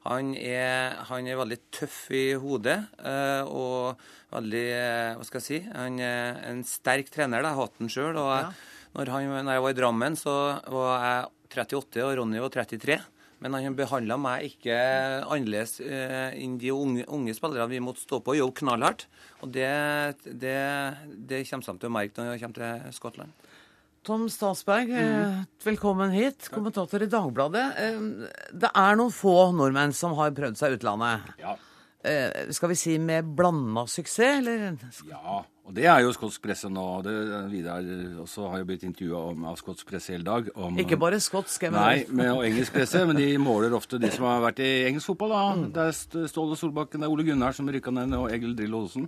Han, 0.10 0.34
er, 0.36 0.98
han 1.08 1.30
er 1.30 1.40
veldig 1.40 1.60
tøff 1.72 2.00
i 2.12 2.26
hodet. 2.36 2.82
Eh, 3.00 3.48
og 3.48 4.04
veldig 4.34 4.66
eh, 4.74 5.16
Hva 5.18 5.28
skal 5.28 5.42
jeg 5.42 5.48
si? 5.48 5.60
Han 5.72 6.00
er 6.04 6.40
en 6.50 6.62
sterk 6.68 7.12
trener. 7.14 7.44
Jeg 7.44 7.50
har 7.50 7.60
hatt 7.62 7.82
han 7.82 7.92
sjøl. 7.92 8.20
Og 8.20 8.54
når, 8.98 9.14
han, 9.14 9.34
når 9.46 9.58
jeg 9.58 9.66
var 9.66 9.76
i 9.76 9.80
Drammen, 9.80 10.20
så 10.20 10.38
var 10.74 10.94
jeg 11.08 11.32
38, 11.54 12.06
og 12.06 12.16
Ronny 12.20 12.42
var 12.42 12.54
33. 12.54 13.00
Men 13.44 13.58
han 13.60 13.76
behandla 13.76 14.16
meg 14.18 14.46
ikke 14.54 14.76
annerledes 15.28 15.82
enn 15.84 16.56
de 16.62 16.70
unge, 16.72 17.04
unge 17.12 17.34
spillerne 17.36 17.68
vi 17.74 17.82
måtte 17.84 18.00
stå 18.06 18.22
på 18.24 18.32
og 18.32 18.40
jobbe 18.40 18.62
knallhardt. 18.62 19.04
Og 19.44 19.52
det, 19.52 19.68
det, 20.24 20.60
det 21.28 21.42
kommer 21.50 21.68
de 21.68 21.82
til 21.82 21.92
å 21.92 21.98
merke 21.98 22.24
når 22.24 22.32
de 22.32 22.46
kommer 22.46 22.62
til 22.62 22.96
Skottland. 22.96 23.44
Tom 24.04 24.26
Statsberg, 24.28 24.90
mm. 24.92 25.44
velkommen 25.64 26.12
hit. 26.12 26.50
Kommentator 26.52 27.04
i 27.06 27.08
Dagbladet. 27.08 27.68
Eh, 27.80 28.00
det 28.52 28.72
er 28.76 28.98
noen 29.00 29.14
få 29.16 29.54
nordmenn 29.56 29.96
som 29.96 30.18
har 30.18 30.34
prøvd 30.36 30.60
seg 30.60 30.74
i 30.74 30.80
utlandet. 30.80 31.30
Ja. 31.40 31.54
Eh, 32.04 32.52
skal 32.56 32.72
vi 32.74 32.78
si 32.80 32.98
med 33.00 33.34
blanda 33.38 33.86
suksess, 33.90 34.40
eller? 34.40 34.78
Ja, 35.10 35.42
og 35.64 35.76
det 35.78 35.86
er 35.88 36.02
jo 36.04 36.12
skotsk 36.16 36.44
presse 36.44 36.68
nå. 36.72 36.86
Det, 37.06 37.14
Vidar 37.52 37.86
også 38.24 38.50
har 38.52 38.62
jo 38.62 38.68
blitt 38.68 38.84
intervjua 38.88 39.22
av 39.52 39.56
skotsk 39.60 39.88
presse 39.88 40.12
hele 40.16 40.28
dag. 40.28 40.50
Om, 40.56 40.80
Ikke 40.84 41.00
bare 41.00 41.22
skotsk, 41.24 41.64
jeg 41.64 41.76
Nei, 41.76 42.04
med, 42.12 42.34
og 42.34 42.44
engelsk 42.48 42.76
presse, 42.76 43.06
men 43.08 43.20
de 43.20 43.30
måler 43.40 43.76
ofte 43.78 44.02
de 44.02 44.12
som 44.12 44.28
har 44.28 44.44
vært 44.44 44.60
i 44.64 44.74
engelsk 44.90 45.14
fotball. 45.14 45.32
da. 45.36 45.46
Mm. 45.56 45.66
Det 45.78 45.88
er 45.88 46.28
Ståle 46.32 46.60
Solbakken, 46.60 47.00
det 47.00 47.08
er 47.08 47.16
Ole 47.16 47.26
Gunnar 47.28 47.56
som 47.56 47.72
rykka 47.72 47.96
ned, 47.96 48.16
og 48.20 48.30
Egil 48.36 48.58
Drillo 48.60 48.84
Olsen. 48.84 49.08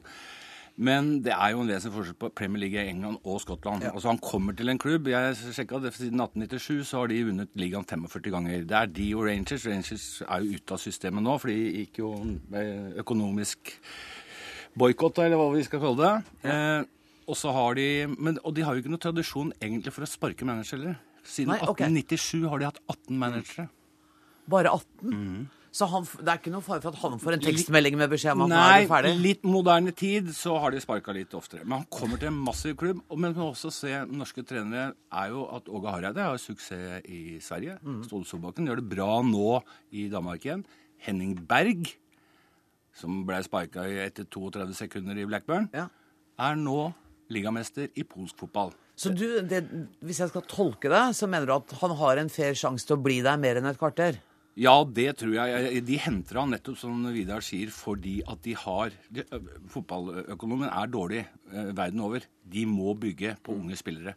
Men 0.76 1.22
det 1.24 1.32
er 1.32 1.54
jo 1.54 1.62
en 1.64 1.70
vesentlig 1.72 1.96
forskjell 1.96 2.18
på 2.20 2.30
Premier 2.36 2.66
League 2.66 2.82
i 2.82 2.90
England 2.92 3.22
og 3.24 3.40
Skottland. 3.40 3.86
Altså 3.94 4.10
Han 4.12 4.20
kommer 4.20 4.56
til 4.56 4.70
en 4.70 4.80
klubb. 4.82 5.08
Jeg 5.08 5.38
sjekka 5.56 5.80
det, 5.80 5.94
Siden 5.96 6.20
1897 6.20 6.90
så 6.90 7.00
har 7.00 7.08
de 7.12 7.22
vunnet 7.30 7.54
ligaen 7.56 7.88
45 7.88 8.34
ganger. 8.34 8.66
Det 8.68 8.76
er 8.76 8.92
de 8.92 9.08
og 9.16 9.24
Rangers. 9.30 9.68
Rangers 9.72 10.08
er 10.28 10.44
jo 10.44 10.60
ute 10.60 10.76
av 10.76 10.84
systemet 10.84 11.24
nå, 11.24 11.38
for 11.40 11.54
de 11.54 11.86
gikk 11.86 12.02
jo 12.04 12.12
økonomisk 13.00 13.72
boikott, 14.76 15.24
eller 15.24 15.40
hva 15.40 15.48
vi 15.56 15.64
skal 15.64 15.84
kalle 15.86 16.04
det. 16.04 16.52
Eh, 16.52 16.84
og 17.26 17.40
så 17.40 17.56
har 17.56 17.80
de 17.80 17.88
men, 18.12 18.38
Og 18.44 18.54
de 18.54 18.66
har 18.66 18.76
jo 18.76 18.84
ikke 18.84 18.92
noe 18.92 19.02
tradisjon 19.02 19.54
egentlig 19.62 19.96
for 19.96 20.06
å 20.06 20.10
sparke 20.10 20.46
managere 20.46 20.78
heller. 20.78 20.98
Siden 21.26 21.56
Nei, 21.56 21.62
okay. 21.64 21.88
1897 21.88 22.50
har 22.52 22.60
de 22.60 22.68
hatt 22.68 22.82
18 22.92 23.18
managere. 23.18 23.70
Bare 24.52 24.76
18? 24.76 25.48
Så 25.76 25.88
han, 25.92 26.06
det 26.08 26.32
er 26.32 26.40
ikke 26.40 26.54
noe 26.54 26.64
fare 26.64 26.80
for 26.80 26.96
at 26.96 27.02
han 27.02 27.20
får 27.20 27.36
en 27.36 27.42
tekstmelding 27.44 27.98
med 28.00 28.12
beskjed 28.14 28.38
om 28.38 28.46
at 28.46 28.52
nå 28.54 28.56
er 28.56 28.70
Nei, 28.72 28.84
du 28.86 28.92
ferdig? 28.94 29.10
litt 29.26 29.42
moderne 29.44 29.92
tid 29.92 30.30
så 30.36 30.54
har 30.64 30.72
de 30.72 30.80
sparka 30.80 31.12
litt 31.16 31.34
oftere. 31.36 31.66
Men 31.66 31.82
han 31.82 31.88
kommer 31.92 32.22
til 32.22 32.30
en 32.30 32.38
massiv 32.46 32.78
klubb. 32.80 33.02
Men 33.12 33.36
også 33.44 33.74
se 33.76 33.92
norske 34.08 34.46
trenere 34.48 34.94
er 35.12 35.34
jo 35.34 35.44
at 35.52 35.68
Åge 35.68 35.92
Hareide 35.92 36.24
har 36.30 36.40
suksess 36.40 37.04
i 37.12 37.42
Sverige. 37.44 37.76
Mm. 37.84 37.98
Ståle 38.08 38.30
Solbakken 38.30 38.70
gjør 38.70 38.80
det 38.80 38.88
bra 38.94 39.10
nå 39.28 39.58
i 39.92 40.06
Danmark 40.14 40.48
igjen. 40.48 40.64
Henning 41.04 41.34
Berg, 41.50 41.92
som 42.96 43.26
ble 43.28 43.42
sparka 43.44 43.84
etter 44.06 44.30
32 44.32 44.78
sekunder 44.80 45.20
i 45.20 45.28
Blackburn, 45.28 45.68
er 45.76 46.56
nå 46.62 46.86
ligamester 47.36 47.90
i 48.00 48.06
polsk 48.08 48.46
fotball. 48.46 48.72
Så 48.96 49.12
du, 49.12 49.26
det, 49.44 49.60
hvis 50.00 50.22
jeg 50.24 50.32
skal 50.32 50.48
tolke 50.48 50.88
det, 50.94 51.04
så 51.20 51.28
mener 51.28 51.50
du 51.50 51.58
at 51.58 51.76
han 51.82 51.98
har 52.00 52.22
en 52.22 52.32
fair 52.32 52.56
sjanse 52.56 52.88
til 52.88 52.96
å 52.96 53.04
bli 53.04 53.20
der 53.26 53.36
mer 53.42 53.60
enn 53.60 53.68
et 53.68 53.82
kvarter? 53.82 54.22
Ja, 54.56 54.74
det 54.88 55.18
tror 55.20 55.34
jeg. 55.36 55.82
De 55.84 55.98
henter 56.00 56.40
han 56.40 56.54
nettopp 56.56 56.78
som 56.80 57.02
Vidar 57.12 57.44
sier, 57.44 57.72
fordi 57.76 58.22
at 58.24 58.40
de 58.46 58.54
har 58.56 58.94
de, 59.12 59.26
ø, 59.28 59.40
Fotballøkonomien 59.74 60.70
er 60.72 60.92
dårlig 60.92 61.26
eh, 61.26 61.72
verden 61.76 62.04
over. 62.06 62.24
De 62.40 62.64
må 62.70 62.94
bygge 62.96 63.34
på 63.44 63.56
unge 63.58 63.76
spillere. 63.76 64.16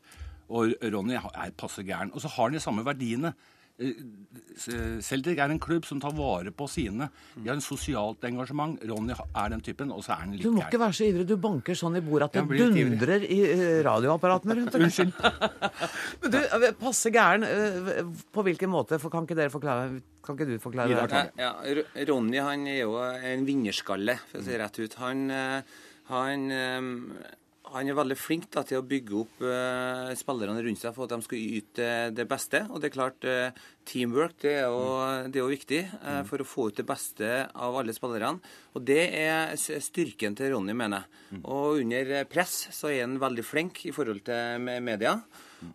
Og 0.49 0.77
Ronny 0.95 1.17
er 1.19 1.57
passe 1.59 1.83
gæren. 1.83 2.13
Og 2.15 2.23
så 2.23 2.31
har 2.31 2.49
han 2.49 2.55
de 2.55 2.63
samme 2.63 2.87
verdiene. 2.87 3.35
Eh, 3.79 4.99
Celtic 5.07 5.39
er 5.39 5.53
en 5.55 5.61
klubb 5.63 5.85
som 5.87 6.01
tar 6.03 6.11
vare 6.17 6.51
på 6.51 6.67
sine. 6.71 7.07
De 7.37 7.47
har 7.47 7.55
en 7.55 7.63
sosialt 7.63 8.25
engasjement. 8.27 8.75
Ronny 8.91 9.15
er 9.15 9.53
den 9.53 9.63
typen, 9.63 9.93
og 9.95 10.03
så 10.03 10.17
er 10.17 10.25
han 10.25 10.33
litt 10.35 10.43
Du 10.43 10.51
må 10.51 10.65
ikke 10.65 10.81
være 10.83 10.97
så 10.99 11.07
ivrig. 11.07 11.27
Du 11.31 11.37
banker 11.39 11.79
sånn 11.79 11.99
i 12.01 12.03
bordet 12.03 12.27
at 12.33 12.39
det 12.51 12.59
dundrer 12.75 13.23
i 13.23 13.39
eh, 13.47 13.79
radioapparatene 13.87 14.57
rundt. 14.59 14.79
Unnskyld. 14.81 15.15
Men 16.25 16.35
du, 16.35 16.39
eh, 16.43 16.69
passe 16.81 17.13
gæren. 17.15 17.47
eh, 17.47 18.03
På 18.35 18.43
hvilken 18.47 18.73
måte? 18.73 18.99
For 18.99 19.15
kan 19.15 19.29
ikke 19.29 19.39
dere 19.39 19.55
forklare 19.55 20.03
Kan 20.27 20.35
ikke 20.37 20.49
du 20.51 20.59
forklare 20.61 21.07
det? 21.07 21.23
Ja, 21.39 21.53
ja, 21.63 22.05
Ronny 22.11 22.43
han 22.43 22.67
er 22.69 22.81
jo 22.83 22.99
en 23.01 23.47
vinnerskalle, 23.47 24.19
for 24.29 24.43
å 24.43 24.45
si 24.45 24.51
det 24.57 24.59
rett 24.61 24.83
ut. 24.83 24.99
Han, 25.01 25.23
eh, 25.31 25.63
han, 26.11 26.51
eh, 26.51 27.38
han 27.73 27.89
er 27.89 27.97
veldig 27.99 28.17
flink 28.19 28.47
da, 28.55 28.63
til 28.67 28.81
å 28.81 28.87
bygge 28.87 29.17
opp 29.19 29.43
uh, 29.45 30.13
spillerne 30.19 30.63
rundt 30.65 30.81
seg 30.81 30.95
for 30.97 31.07
at 31.07 31.15
de 31.15 31.27
skal 31.27 31.57
yte 31.59 31.89
det 32.17 32.27
beste. 32.31 32.63
Og 32.69 32.81
det 32.81 32.91
er 32.91 32.95
klart, 32.95 33.27
uh, 33.29 33.67
teamwork 33.89 34.39
det 34.45 34.55
er 34.61 34.69
jo, 34.69 34.85
det 35.29 35.41
er 35.41 35.45
jo 35.45 35.51
viktig 35.53 35.81
uh, 36.03 36.23
for 36.29 36.45
å 36.45 36.49
få 36.49 36.69
ut 36.69 36.79
det 36.81 36.87
beste 36.89 37.33
av 37.53 37.81
alle 37.81 37.97
spillerne. 37.97 38.41
Og 38.77 38.87
det 38.89 39.03
er 39.21 39.57
styrken 39.59 40.39
til 40.39 40.55
Ronny, 40.55 40.77
mener 40.77 41.05
jeg. 41.05 41.43
Og 41.45 41.83
under 41.83 42.15
press 42.31 42.69
så 42.75 42.93
er 42.93 43.05
han 43.05 43.19
veldig 43.21 43.45
flink 43.47 43.85
i 43.89 43.95
forhold 43.97 44.25
til 44.29 44.65
me- 44.65 44.81
media. 44.85 45.19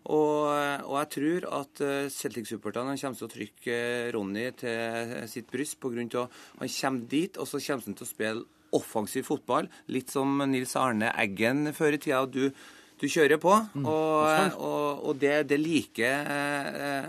Og, 0.08 0.48
og 0.48 0.94
jeg 0.96 1.08
tror 1.12 1.46
at 1.58 1.80
Celtic-supporterne 2.14 2.94
kommer 2.96 3.18
til 3.20 3.26
å 3.26 3.32
trykke 3.34 3.76
Ronny 4.16 4.46
til 4.56 5.28
sitt 5.28 5.50
bryst 5.52 5.76
av 5.84 5.92
han 5.92 6.72
kommer 6.72 7.04
dit, 7.10 7.36
og 7.36 7.48
så 7.50 7.60
kommer 7.60 7.90
han 7.90 7.98
til 7.98 8.06
å 8.06 8.08
spille 8.08 8.53
offensiv 8.76 9.28
fotball. 9.30 9.70
Litt 9.92 10.12
som 10.14 10.42
Nils 10.50 10.74
Arne 10.78 11.12
Eggen 11.20 11.68
før 11.76 11.96
i 11.96 12.00
tida. 12.02 12.24
Du, 12.26 12.50
du 13.00 13.08
kjører 13.10 13.40
på, 13.42 13.50
og, 13.50 14.58
og, 14.62 15.00
og 15.08 15.16
det, 15.18 15.32
det 15.50 15.56
liker 15.58 16.28
eh, 16.30 17.08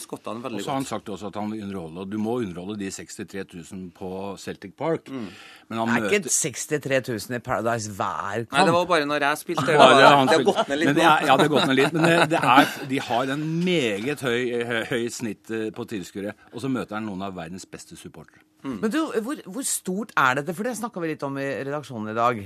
veldig 0.00 0.40
godt. 0.40 0.54
Og 0.56 0.64
så 0.64 0.70
har 0.72 0.78
han 0.78 0.86
sagt 0.88 1.10
også 1.12 1.28
at 1.28 1.36
han 1.36 1.50
vil 1.52 1.66
underholde. 1.66 2.04
Og 2.06 2.12
du 2.12 2.16
må 2.22 2.38
underholde 2.40 2.78
de 2.80 2.88
63 2.90 3.44
000 3.72 3.82
på 3.96 4.10
Celtic 4.40 4.72
Park. 4.78 5.10
Men 5.12 5.82
han 5.82 5.90
Det 5.92 5.96
er 5.96 6.06
møter 6.06 6.16
ikke 6.22 6.32
63 6.32 7.02
000 7.28 7.36
i 7.36 7.42
Paradise 7.44 7.92
hver 7.92 8.46
kamp. 8.46 8.54
Nei, 8.56 8.64
det 8.64 8.74
var 8.78 8.88
bare 8.88 9.08
når 9.10 9.26
jeg 9.26 9.42
spilte. 9.42 9.66
Ja, 9.76 9.88
Det 9.92 10.06
han 10.08 10.32
har 10.32 10.46
gått 10.48 10.70
ned 10.70 10.80
litt 10.80 10.88
Men 10.88 10.96
det 10.96 11.04
er, 11.04 11.26
ja, 11.28 11.36
det 11.36 11.46
har 11.46 11.52
gått 11.52 11.68
ned 11.68 11.78
litt. 11.82 11.96
Men 11.96 12.06
det, 12.08 12.30
det 12.32 12.40
er, 12.54 12.72
de 12.92 13.00
har 13.10 13.34
en 13.36 13.44
meget 13.66 14.24
høy, 14.24 14.40
høy, 14.70 14.80
høy 14.92 15.08
snitt 15.12 15.52
eh, 15.52 15.66
på 15.76 15.88
tilskuere. 15.90 16.32
Og 16.54 16.64
så 16.64 16.72
møter 16.72 16.96
han 16.96 17.10
noen 17.10 17.26
av 17.28 17.36
verdens 17.36 17.68
beste 17.68 17.98
supportere. 18.00 18.40
Men 18.66 18.88
du, 18.90 19.02
hvor, 19.22 19.38
hvor 19.44 19.66
stort 19.68 20.16
er 20.18 20.40
dette? 20.40 20.56
For 20.56 20.66
det 20.66 20.78
snakka 20.80 21.02
vi 21.04 21.12
litt 21.12 21.22
om 21.28 21.36
i 21.38 21.44
redaksjonen 21.60 22.10
i 22.10 22.16
dag. 22.16 22.40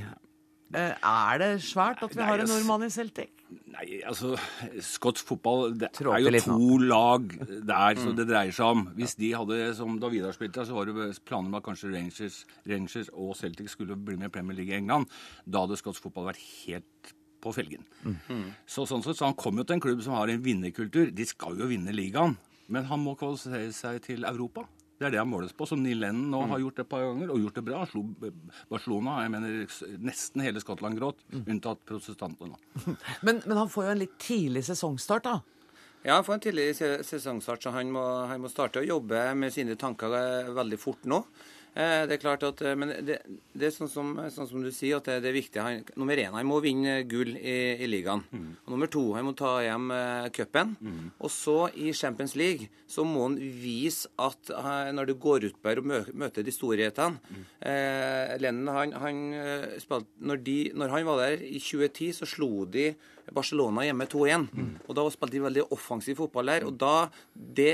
Eh, 0.72 0.94
Er 1.02 1.38
det 1.38 1.48
svært 1.66 2.02
at 2.04 2.12
vi 2.14 2.20
Nei, 2.20 2.26
har 2.28 2.38
en 2.44 2.46
nordmann 2.46 2.84
i 2.86 2.90
Celtic? 2.94 3.30
Nei, 3.72 4.00
altså 4.06 4.36
Skotsk 4.86 5.26
fotball 5.26 5.72
Det 5.74 5.88
Tråker 5.96 6.28
er 6.30 6.36
jo 6.36 6.42
to 6.44 6.76
lag 6.78 7.24
der 7.66 7.94
Mm. 7.98 8.14
det 8.16 8.26
dreier 8.28 8.52
seg 8.54 8.66
om. 8.66 8.84
Hvis 8.94 9.16
de 9.18 9.32
hadde, 9.34 9.74
som 9.74 9.98
da 9.98 10.08
Vidar 10.08 10.30
spilte, 10.32 10.62
så 10.64 10.72
var 10.76 10.86
det 10.86 11.24
planer 11.26 11.48
om 11.48 11.54
at 11.58 11.64
kanskje 11.64 11.90
Rangers, 11.92 12.44
Rangers 12.68 13.10
og 13.12 13.34
Celtic 13.36 13.70
skulle 13.74 13.96
bli 13.96 14.14
med 14.16 14.26
i 14.30 14.34
Premier 14.38 14.54
League 14.56 14.72
i 14.72 14.78
England. 14.78 15.08
Da 15.48 15.64
hadde 15.66 15.76
skotsk 15.80 16.02
fotball 16.06 16.30
vært 16.30 16.44
helt 16.66 17.14
på 17.42 17.52
felgen. 17.56 17.82
Så, 18.68 18.86
sånn 18.86 19.02
sett, 19.02 19.16
så 19.16 19.24
han 19.26 19.34
kom 19.34 19.56
jo 19.58 19.64
til 19.64 19.74
en 19.74 19.80
klubb 19.80 20.02
som 20.04 20.14
har 20.14 20.28
en 20.28 20.42
vinnerkultur. 20.44 21.10
De 21.12 21.24
skal 21.24 21.56
jo 21.58 21.66
vinne 21.66 21.90
ligaen. 21.90 22.36
Men 22.68 22.84
han 22.84 23.00
må 23.02 23.16
kvalifisere 23.18 23.72
seg 23.74 24.02
til 24.02 24.24
Europa. 24.24 24.66
Det 25.00 25.06
er 25.08 25.14
det 25.14 25.20
han 25.22 25.30
måles 25.30 25.54
på. 25.56 25.64
Som 25.64 25.80
Neil 25.80 26.02
Lennon 26.02 26.28
nå 26.28 26.40
har 26.50 26.60
gjort 26.60 26.82
et 26.82 26.88
par 26.90 27.06
ganger, 27.06 27.30
og 27.32 27.40
gjort 27.40 27.56
det 27.56 27.62
bra. 27.64 27.78
Han 27.80 27.88
slo 27.88 28.02
Barcelona. 28.68 29.14
Jeg 29.24 29.32
mener 29.32 29.94
nesten 30.04 30.44
hele 30.44 30.60
Skottland 30.60 31.00
gråt, 31.00 31.22
unntatt 31.40 31.80
protestantene. 31.88 32.58
Men, 33.24 33.40
men 33.46 33.56
han 33.56 33.70
får 33.72 33.86
jo 33.86 33.94
en 33.94 34.02
litt 34.02 34.18
tidlig 34.20 34.62
sesongstart, 34.68 35.24
da. 35.24 35.38
Ja, 36.04 36.18
han 36.18 36.24
får 36.24 36.34
en 36.34 36.44
tidlig 36.44 36.66
sesongstart, 36.76 37.64
så 37.64 37.72
han 37.74 37.90
må, 37.92 38.04
han 38.28 38.40
må 38.40 38.48
starte 38.52 38.80
å 38.80 38.86
jobbe 38.86 39.24
med 39.36 39.52
sine 39.52 39.76
tanker 39.80 40.14
eh, 40.16 40.52
veldig 40.56 40.78
fort 40.80 41.08
nå. 41.08 41.18
Eh, 41.76 42.06
Det 42.06 42.16
er 42.16 42.22
klart 42.22 42.42
at, 42.42 42.60
eh, 42.62 42.74
Men 42.74 42.88
det, 43.06 43.18
det 43.54 43.66
er 43.68 43.70
sånn 43.70 43.88
som, 43.88 44.08
sånn 44.30 44.48
som 44.50 44.62
du 44.62 44.70
sier, 44.74 44.96
at 44.98 45.04
det, 45.06 45.20
det 45.22 45.28
er 45.30 45.36
viktig. 45.38 45.60
Han, 45.62 45.84
nummer 45.96 46.16
én, 46.18 46.32
han 46.34 46.46
må 46.48 46.58
vinne 46.64 46.96
gull 47.08 47.36
i, 47.36 47.76
i 47.78 47.86
ligaen. 47.86 48.24
Og 48.66 48.72
nummer 48.74 48.90
to, 48.90 49.04
han 49.14 49.24
må 49.28 49.34
ta 49.38 49.52
hjem 49.62 49.90
eh, 49.94 50.28
cupen. 50.34 50.74
Og 51.20 51.30
så 51.30 51.56
i 51.78 51.92
Champions 51.94 52.34
League 52.36 52.68
så 52.90 53.04
må 53.06 53.28
han 53.28 53.36
vise 53.38 54.08
at 54.18 54.50
når 54.96 55.06
du 55.06 55.14
går 55.14 55.44
ut 55.46 55.60
der 55.62 55.78
og 55.78 55.86
mø, 55.86 56.00
møter 56.12 56.42
de 56.42 56.50
storhetene 56.50 57.20
eh, 57.62 58.36
Lennon, 58.42 58.74
han, 58.74 58.92
han 58.98 59.20
spilte, 59.78 60.10
når, 60.26 60.42
når 60.74 60.88
han 60.96 61.06
var 61.06 61.22
der 61.22 61.44
i 61.46 61.58
2010, 61.62 62.12
så 62.18 62.26
slo 62.26 62.64
de 62.66 62.90
Barcelona 63.34 63.84
hjemme 63.86 64.06
2-1. 64.10 64.46
Og 64.86 64.96
da 64.98 65.04
spilte 65.12 65.36
de 65.36 65.44
veldig 65.44 65.64
offensiv 65.76 66.18
fotball 66.20 66.52
der. 66.52 66.66
Og 66.68 66.74
da, 66.80 66.94
det, 67.34 67.70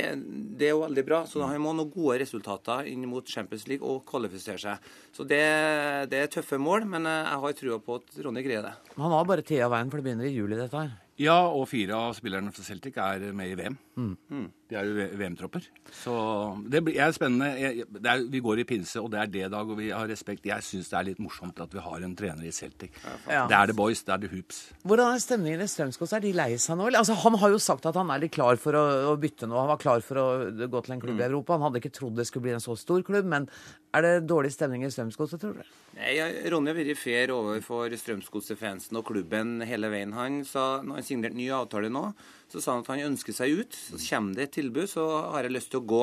det 0.58 0.68
er 0.68 0.74
jo 0.74 0.82
veldig 0.84 1.06
bra. 1.06 1.22
Så 1.28 1.40
da 1.42 1.50
har 1.50 1.62
man 1.62 1.78
noen 1.80 1.92
gode 1.94 2.18
resultater 2.22 2.90
inn 2.90 3.06
mot 3.10 3.26
Champions 3.26 3.66
League 3.70 3.86
og 3.86 4.04
kvalifisere 4.08 4.60
seg. 4.62 4.92
Så 5.16 5.24
det, 5.28 5.42
det 6.12 6.22
er 6.22 6.30
tøffe 6.32 6.60
mål, 6.60 6.86
men 6.90 7.08
eh, 7.08 7.24
jeg 7.30 7.42
har 7.46 7.58
trua 7.62 7.80
på 7.82 7.98
at 8.00 8.22
Ronny 8.26 8.44
greier 8.46 8.68
det. 8.68 8.76
Han 8.98 9.14
har 9.14 9.26
bare 9.28 9.46
tida 9.46 9.70
veien, 9.72 9.90
for 9.92 10.00
det 10.00 10.08
begynner 10.08 10.28
i 10.28 10.36
juli, 10.36 10.58
dette 10.58 10.76
her. 10.76 10.94
Ja, 11.16 11.38
og 11.48 11.64
fire 11.70 11.96
av 11.96 12.16
spillerne 12.18 12.52
fra 12.52 12.64
Celtic 12.66 12.98
er 13.00 13.30
med 13.36 13.54
i 13.54 13.56
VM. 13.56 13.78
Mm. 13.96 14.48
De 14.68 14.76
er 14.76 14.88
jo 14.88 15.04
VM-tropper. 15.16 15.64
Så 16.02 16.12
det 16.68 16.82
er 16.98 17.12
spennende. 17.16 17.48
Jeg, 17.56 17.86
det 17.88 18.10
er, 18.10 18.24
vi 18.28 18.42
går 18.44 18.60
i 18.60 18.66
pinse, 18.68 19.00
og 19.00 19.08
det 19.14 19.20
er 19.22 19.30
det 19.32 19.44
dag, 19.54 19.70
og 19.72 19.78
vi 19.78 19.88
har 19.94 20.08
respekt. 20.10 20.44
Jeg 20.48 20.64
syns 20.66 20.90
det 20.90 20.98
er 20.98 21.06
litt 21.08 21.22
morsomt 21.22 21.60
at 21.62 21.72
vi 21.72 21.80
har 21.80 22.04
en 22.04 22.16
trener 22.18 22.44
i 22.44 22.52
Celtic. 22.52 22.92
Ja. 23.24 23.46
Det 23.48 23.56
er 23.56 23.70
the 23.70 23.76
boys, 23.78 24.02
det 24.04 24.12
er 24.12 24.24
the 24.26 24.30
hoops. 24.34 24.60
Hvordan 24.84 25.14
er 25.14 25.22
stemningen 25.22 25.64
i 25.64 25.70
Strømsgods? 25.70 26.12
Er 26.18 26.24
de 26.26 26.34
lei 26.36 26.50
seg 26.60 26.76
nå? 26.76 26.90
Altså, 26.92 27.16
han 27.22 27.38
har 27.40 27.54
jo 27.54 27.62
sagt 27.62 27.88
at 27.88 27.96
han 27.96 28.12
er 28.12 28.20
litt 28.26 28.34
klar 28.36 28.60
for 28.60 28.76
å, 28.76 28.84
å 29.12 29.16
bytte 29.22 29.48
nå. 29.48 29.56
Han 29.56 29.72
var 29.72 29.80
klar 29.80 30.04
for 30.04 30.20
å 30.20 30.26
gå 30.52 30.84
til 30.84 30.96
en 30.96 31.04
klubb 31.06 31.22
i 31.22 31.28
Europa. 31.30 31.56
Han 31.56 31.68
hadde 31.70 31.80
ikke 31.80 31.94
trodd 31.96 32.20
det 32.20 32.28
skulle 32.28 32.50
bli 32.50 32.56
en 32.58 32.64
så 32.64 32.76
stor 32.76 33.06
klubb. 33.06 33.30
Men 33.32 33.48
er 33.96 34.04
det 34.04 34.14
dårlig 34.28 34.52
stemning 34.52 34.84
i 34.84 34.92
Strømsgodset, 34.92 35.40
tror 35.40 35.56
du? 35.56 35.76
Nei, 35.96 36.18
Ronny 36.52 36.68
har 36.74 36.76
vært 36.76 37.00
fair 37.00 37.32
overfor 37.32 37.94
Strømsgodset-fansen 37.96 38.98
og 38.98 39.06
klubben 39.08 39.62
hele 39.64 39.88
veien. 39.94 40.12
Han 40.18 40.42
sa, 40.44 40.82
når 40.84 41.00
han 41.00 41.06
signerte 41.06 41.38
ny 41.38 41.46
avtale 41.54 41.88
nå, 41.88 42.10
så 42.52 42.60
sa 42.60 42.74
han 42.76 42.84
at 42.84 42.90
han 42.92 43.06
ønsker 43.14 43.34
seg 43.34 43.62
ut. 43.62 43.78
Så 43.86 44.00
kommer 44.02 44.34
det 44.34 44.42
et 44.48 44.54
tilbud, 44.58 44.88
så 44.90 45.04
har 45.34 45.46
jeg 45.46 45.54
lyst 45.54 45.70
til 45.70 45.80
å 45.80 45.86
gå. 45.86 46.00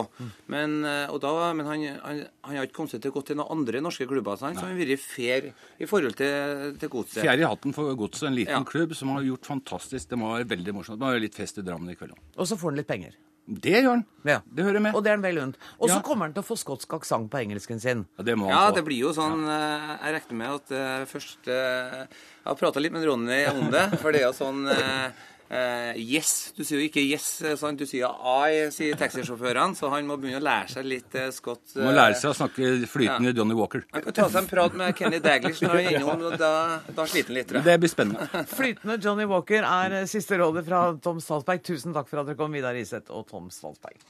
Men, 0.53 0.77
eh, 0.88 1.11
og 1.11 1.19
da, 1.23 1.34
men 1.53 1.65
han, 1.67 1.84
han, 2.03 2.21
han 2.47 2.55
har 2.57 2.67
ikke 2.67 2.77
kommet 2.79 2.95
seg 2.95 3.01
til 3.03 3.11
å 3.13 3.17
gå 3.17 3.25
til 3.27 3.39
noen 3.41 3.51
andre 3.57 3.81
norske 3.84 4.07
klubber, 4.09 4.39
så 4.39 4.47
han, 4.49 4.55
har 4.61 4.73
vært 4.79 5.03
fair 5.03 5.51
i 5.79 5.89
forhold 5.89 6.15
til, 6.19 6.73
til 6.79 6.89
godset. 6.95 7.21
Fjerde 7.25 7.43
i 7.45 7.49
hatten 7.49 7.75
for 7.75 7.91
Godset, 7.99 8.29
en 8.31 8.36
liten 8.39 8.55
Ja. 8.55 8.63
klubb 8.63 8.95
som 8.95 9.09
har 9.15 9.21
gjort 9.27 9.45
fantastisk. 9.51 10.09
Det 10.09 10.17
må 10.19 10.31
være 10.38 10.49
veldig 10.55 10.73
morsomt. 10.79 10.97
Det 10.99 11.05
må 11.05 11.11
være 11.13 11.25
litt 11.27 11.36
fest 11.36 11.59
i 11.59 11.65
Drammen 11.65 11.91
i 11.91 11.95
kveld 11.99 12.15
òg. 12.15 12.25
Og 12.38 12.47
så 12.49 12.57
får 12.59 12.71
han 12.73 12.81
litt 12.84 12.88
penger. 12.89 13.13
Det 13.43 13.73
gjør 13.84 13.89
han. 13.89 14.03
Ja. 14.23 14.38
Det 14.47 14.63
hører 14.63 14.79
med. 14.79 14.95
Og 14.95 15.03
det 15.03 15.09
er 15.11 15.17
han 15.17 15.23
vel 15.25 15.38
unnt. 15.41 15.57
Og 15.75 15.89
så 15.89 15.97
Ja. 15.97 16.01
kommer 16.01 16.29
han 16.29 16.34
til 16.34 16.39
å 16.45 16.47
få 16.47 16.55
skotsk 16.55 16.93
aksent 16.95 17.27
på 17.29 17.41
engelsken 17.41 17.81
sin. 17.84 18.05
Ja, 18.17 18.23
det 18.23 18.38
må 18.39 18.47
Ja, 18.47 18.69
få. 18.69 18.75
det 18.77 18.86
blir 18.86 18.99
jo 19.01 19.11
sånn 19.11 19.43
ja. 19.43 19.97
Jeg 19.99 20.13
regner 20.15 20.38
med 20.39 20.47
at 20.47 20.71
uh, 20.71 21.03
først 21.11 21.49
uh, 21.51 22.07
Jeg 22.07 22.47
har 22.47 22.55
prata 22.55 22.79
litt 22.79 22.93
med 22.95 23.03
Ronny 23.03 23.41
om 23.51 23.67
det, 23.69 23.99
for 23.99 24.13
det 24.15 24.21
er 24.21 24.29
jo 24.29 24.38
sånn 24.38 24.63
eh, 24.71 25.11
eh, 25.54 25.99
Yes. 26.01 26.54
Du 26.58 26.64
sier 26.66 26.82
jo 26.82 26.88
ikke 26.88 27.04
yes, 27.04 27.28
eh, 27.45 27.56
sant? 27.60 27.80
du 27.80 27.89
sier 27.89 28.10
I, 28.10 28.66
sier 28.74 28.97
taxisjåførene. 28.99 29.78
Så 29.78 29.91
han 29.93 30.10
må 30.10 30.18
begynne 30.22 30.41
å 30.41 30.45
lære 30.45 30.74
seg 30.74 30.89
litt 30.89 31.18
uh, 31.20 31.30
skott. 31.36 31.76
Må 31.78 31.93
lære 31.95 32.18
seg 32.20 32.34
å 32.34 32.38
snakke 32.41 32.74
flytende 32.89 33.36
Johnny 33.38 33.58
Walker. 33.58 33.86
Han 33.93 34.06
kan 34.08 34.18
ta 34.20 34.28
seg 34.28 34.43
en 34.43 34.51
prat 34.51 34.78
med 34.80 34.97
Kenny 34.99 35.22
Daglish 35.24 35.64
når 35.64 35.76
han 35.78 35.84
er 35.86 35.99
innom, 36.01 36.28
og 36.32 36.38
da, 36.41 36.54
da 36.89 37.08
sliter 37.10 37.34
han 37.34 37.39
litt. 37.39 37.49
tror 37.51 37.62
jeg. 37.62 37.70
Det 37.70 37.80
blir 37.84 37.93
spennende. 37.93 38.45
Flytende 38.58 38.99
Johnny 39.04 39.30
Walker 39.30 39.70
er 39.70 39.99
siste 40.12 40.41
rådet 40.41 40.66
fra 40.70 40.86
Tom 41.04 41.22
Stalsberg. 41.24 41.66
Tusen 41.66 41.95
takk 41.95 42.10
for 42.12 42.24
at 42.24 42.32
dere 42.32 42.39
kom, 42.39 42.54
Vidar 42.56 42.78
Iseth 42.80 43.14
og 43.14 43.28
Tom 43.30 43.51
Stalsberg. 43.54 44.01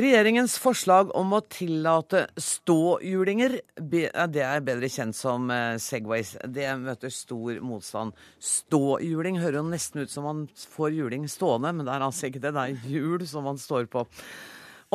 Regjeringens 0.00 0.54
forslag 0.56 1.10
om 1.18 1.34
å 1.36 1.42
tillate 1.50 2.22
ståhjulinger, 2.40 3.56
det 3.76 4.06
er 4.14 4.62
bedre 4.64 4.88
kjent 4.88 5.16
som 5.18 5.50
eh, 5.52 5.74
Segways, 5.82 6.30
det 6.48 6.68
møter 6.80 7.12
stor 7.12 7.58
motstand. 7.66 8.14
Ståhjuling 8.40 9.40
hører 9.42 9.58
jo 9.58 9.66
nesten 9.66 10.06
ut 10.06 10.12
som 10.12 10.24
man 10.24 10.46
får 10.76 10.94
juling 10.96 11.26
stående, 11.28 11.74
men 11.74 11.84
det 11.84 11.92
er 11.92 12.06
altså 12.06 12.30
ikke 12.30 12.40
det, 12.46 12.54
det 12.56 12.62
er 12.62 12.88
hjul 12.94 13.26
som 13.28 13.44
man 13.50 13.60
står 13.60 13.90
på. 13.92 14.06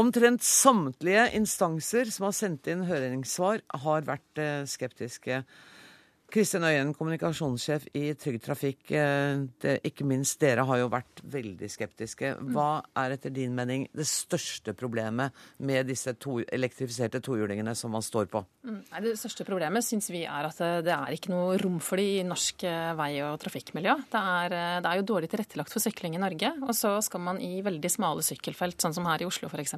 Omtrent 0.01 0.47
samtlige 0.47 1.27
instanser 1.37 2.09
som 2.09 2.29
har 2.31 2.37
sendt 2.39 2.71
inn 2.71 2.87
høringssvar, 2.89 3.61
har 3.85 4.09
vært 4.09 4.41
eh, 4.41 4.63
skeptiske. 4.65 5.43
Kristin 6.33 6.65
Øyen, 6.67 6.89
kommunikasjonssjef 6.97 7.85
i 7.95 8.09
Trygg 8.19 8.41
Trafikk. 8.43 8.91
eh, 8.91 9.45
Det, 9.61 9.79
ikke 9.85 10.03
minst 10.03 10.39
dere 10.41 10.65
har 10.65 10.77
jo 10.77 10.89
vært 10.89 11.21
veldig 11.23 11.69
skeptiske. 11.69 12.33
Hva 12.51 12.83
er 12.97 13.11
etter 13.11 13.29
din 13.29 13.53
mening 13.55 13.87
det 13.95 14.05
største 14.05 14.73
problemet 14.75 15.31
med 15.59 15.87
disse 15.87 16.13
to, 16.19 16.39
elektrifiserte 16.51 17.21
tohjulingene 17.21 17.75
som 17.75 17.91
man 17.91 18.01
står 18.01 18.25
på? 18.25 18.43
Mm. 18.65 18.81
Det 19.05 19.13
største 19.17 19.45
problemet 19.45 19.85
syns 19.85 20.09
vi 20.09 20.25
er 20.25 20.49
at 20.49 20.59
eh, 20.59 20.81
det 20.81 20.91
er 20.91 21.13
ikke 21.15 21.31
noe 21.31 21.57
rom 21.61 21.79
for 21.79 21.95
det 21.95 22.19
i 22.19 22.23
norsk 22.27 22.63
eh, 22.63 22.93
vei- 22.97 23.23
og 23.23 23.39
trafikkmiljø. 23.39 23.95
Det 24.11 24.19
er, 24.19 24.49
det 24.81 24.91
er 24.91 24.99
jo 24.99 25.07
dårlig 25.13 25.29
tilrettelagt 25.31 25.71
for 25.71 25.79
sykling 25.79 26.15
i 26.15 26.23
Norge. 26.25 26.51
Og 26.65 26.75
så 26.75 26.97
skal 27.05 27.21
man 27.21 27.39
i 27.39 27.61
veldig 27.61 27.93
smale 27.93 28.25
sykkelfelt, 28.25 28.81
sånn 28.81 28.97
som 28.97 29.05
her 29.05 29.21
i 29.21 29.29
Oslo 29.29 29.47
f.eks., 29.47 29.77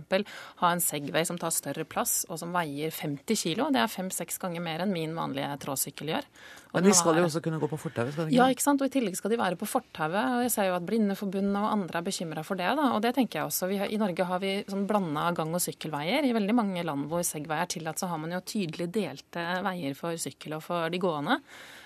ha 0.64 0.72
en 0.72 0.82
Segway 0.82 1.26
som 1.28 1.38
tar 1.38 1.52
større 1.52 1.86
plass 1.86 2.26
og 2.30 2.40
som 2.40 2.56
veier 2.56 2.90
50 2.90 3.36
kg. 3.36 3.68
Det 3.76 3.84
er 3.84 3.92
fem-seks 3.92 4.40
ganger 4.42 4.64
mer 4.64 4.82
enn 4.82 4.96
min 4.96 5.14
vanlige 5.14 5.54
tråsykkel 5.62 6.16
gjør. 6.16 6.26
Og 6.68 6.82
Men 6.82 6.90
de 6.90 6.94
skal 6.94 7.16
jo 7.16 7.24
også 7.24 7.40
kunne 7.42 7.60
gå 7.62 7.68
på 7.72 7.78
fortauet? 7.80 8.12
skal 8.14 8.28
de 8.28 8.36
ja, 8.36 8.46
ikke? 8.52 8.62
sant? 8.62 8.82
Og 8.84 8.90
i 8.90 8.92
tillegg 8.92 9.16
skal 9.16 9.32
de 9.32 9.38
være 9.40 9.56
på 9.56 9.66
fortauet. 9.66 10.18
Og 10.36 10.42
jeg 10.44 10.52
ser 10.52 10.68
jo 10.68 10.76
at 10.76 10.86
Blindeforbundet 10.86 11.56
og 11.56 11.72
andre 11.72 12.02
er 12.02 12.06
bekymra 12.10 12.44
for 12.44 12.60
det. 12.60 12.68
da, 12.76 12.90
Og 12.94 13.02
det 13.02 13.14
tenker 13.16 13.40
jeg 13.40 13.48
også. 13.48 13.70
Vi 13.72 13.78
har, 13.78 13.88
I 13.88 13.98
Norge 13.98 14.28
har 14.28 14.40
vi 14.44 14.52
sånn 14.68 14.86
blanda 14.86 15.32
gang- 15.34 15.56
og 15.56 15.64
sykkelveier. 15.64 16.28
I 16.28 16.36
veldig 16.36 16.54
mange 16.54 16.84
land 16.84 17.08
hvor 17.08 17.24
Segway 17.24 17.64
er 17.64 17.72
tillatt, 17.72 17.98
så 17.98 18.08
har 18.12 18.18
man 18.20 18.32
jo 18.36 18.42
tydelig 18.44 18.92
delte 18.92 19.64
veier 19.64 19.96
for 19.96 20.12
sykkel 20.20 20.58
og 20.60 20.64
for 20.68 20.90
de 20.90 21.00
gående. 21.00 21.40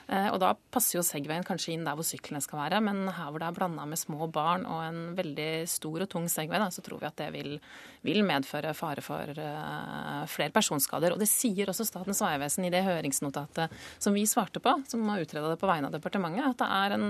Eh, 0.08 0.30
Og 0.34 0.40
da 0.42 0.54
passer 0.74 0.98
jo 0.98 1.04
Segwayen 1.06 1.46
kanskje 1.48 1.76
inn 1.76 1.86
der 1.86 1.96
hvor 1.98 2.08
syklene 2.08 2.42
skal 2.44 2.60
være, 2.64 2.82
men 2.84 3.06
her 3.12 3.30
hvor 3.30 3.42
det 3.42 3.48
er 3.50 3.58
blanda 3.58 3.86
med 3.86 4.00
små 4.00 4.28
barn 4.32 4.66
og 4.66 4.82
en 4.86 5.02
veldig 5.18 5.68
stor 5.70 6.06
og 6.06 6.10
tung 6.12 6.28
Segway, 6.32 6.60
da, 6.62 6.70
så 6.74 6.84
tror 6.86 7.02
vi 7.02 7.10
at 7.10 7.18
det 7.20 7.30
vil, 7.36 7.58
vil 8.06 8.22
medføre 8.26 8.74
fare 8.78 9.04
for 9.06 9.32
uh, 9.38 10.24
flere 10.32 10.54
personskader. 10.54 11.14
Og 11.14 11.22
det 11.22 11.30
sier 11.32 11.70
også 11.72 11.86
Statens 11.88 12.22
vegvesen 12.24 12.68
i 12.68 12.74
det 12.74 12.84
høringsnotatet 12.86 13.74
som 14.02 14.16
vi 14.16 14.26
svarte 14.30 14.62
på, 14.64 14.74
som 14.90 15.06
har 15.12 15.24
utreda 15.24 15.52
det 15.52 15.60
på 15.62 15.70
vegne 15.70 15.90
av 15.90 15.96
departementet, 15.96 16.48
at 16.48 16.62
det 16.62 16.70
er 16.80 16.96
en, 16.98 17.08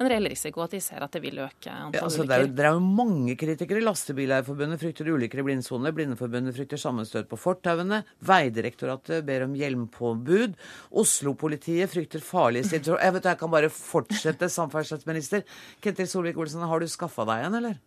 en 0.00 0.10
reell 0.10 0.30
risiko 0.30 0.64
at 0.64 0.74
de 0.76 0.82
ser 0.82 1.04
at 1.04 1.12
det 1.14 1.22
vil 1.24 1.40
øke 1.44 1.70
antall 1.72 1.98
Ja, 2.00 2.04
altså, 2.08 2.26
det, 2.26 2.36
er 2.36 2.46
jo, 2.46 2.52
det 2.56 2.66
er 2.66 2.76
jo 2.76 2.82
mange 2.84 3.36
kritikere. 3.38 3.84
Lastebileierforbundet 3.84 4.82
frykter 4.82 5.10
ulykker 5.12 5.42
i 5.42 5.46
blindsone. 5.46 5.92
Blindeforbundet 5.96 6.56
frykter 6.56 6.80
sammenstøt 6.80 7.30
på 7.30 7.38
fortauene. 7.40 8.02
Vegdirektoratet 8.26 9.24
ber 9.26 9.46
om 9.46 9.56
hjelmpåbud. 9.56 10.56
Oslo-politiet 11.02 11.90
frykter 11.92 12.22
farlige 12.26 12.68
situasjoner. 12.72 13.04
Jeg 13.06 13.16
vet, 13.16 13.30
jeg 13.30 13.40
kan 13.40 13.52
bare 13.54 13.72
fortsette, 13.72 14.50
samferdselsminister. 14.52 15.46
Ketil 15.84 16.10
Solvik-Olsen, 16.10 16.66
har 16.66 16.82
du 16.82 16.90
skaffa 16.90 17.26
deg 17.28 17.46
en, 17.46 17.58
eller? 17.62 17.80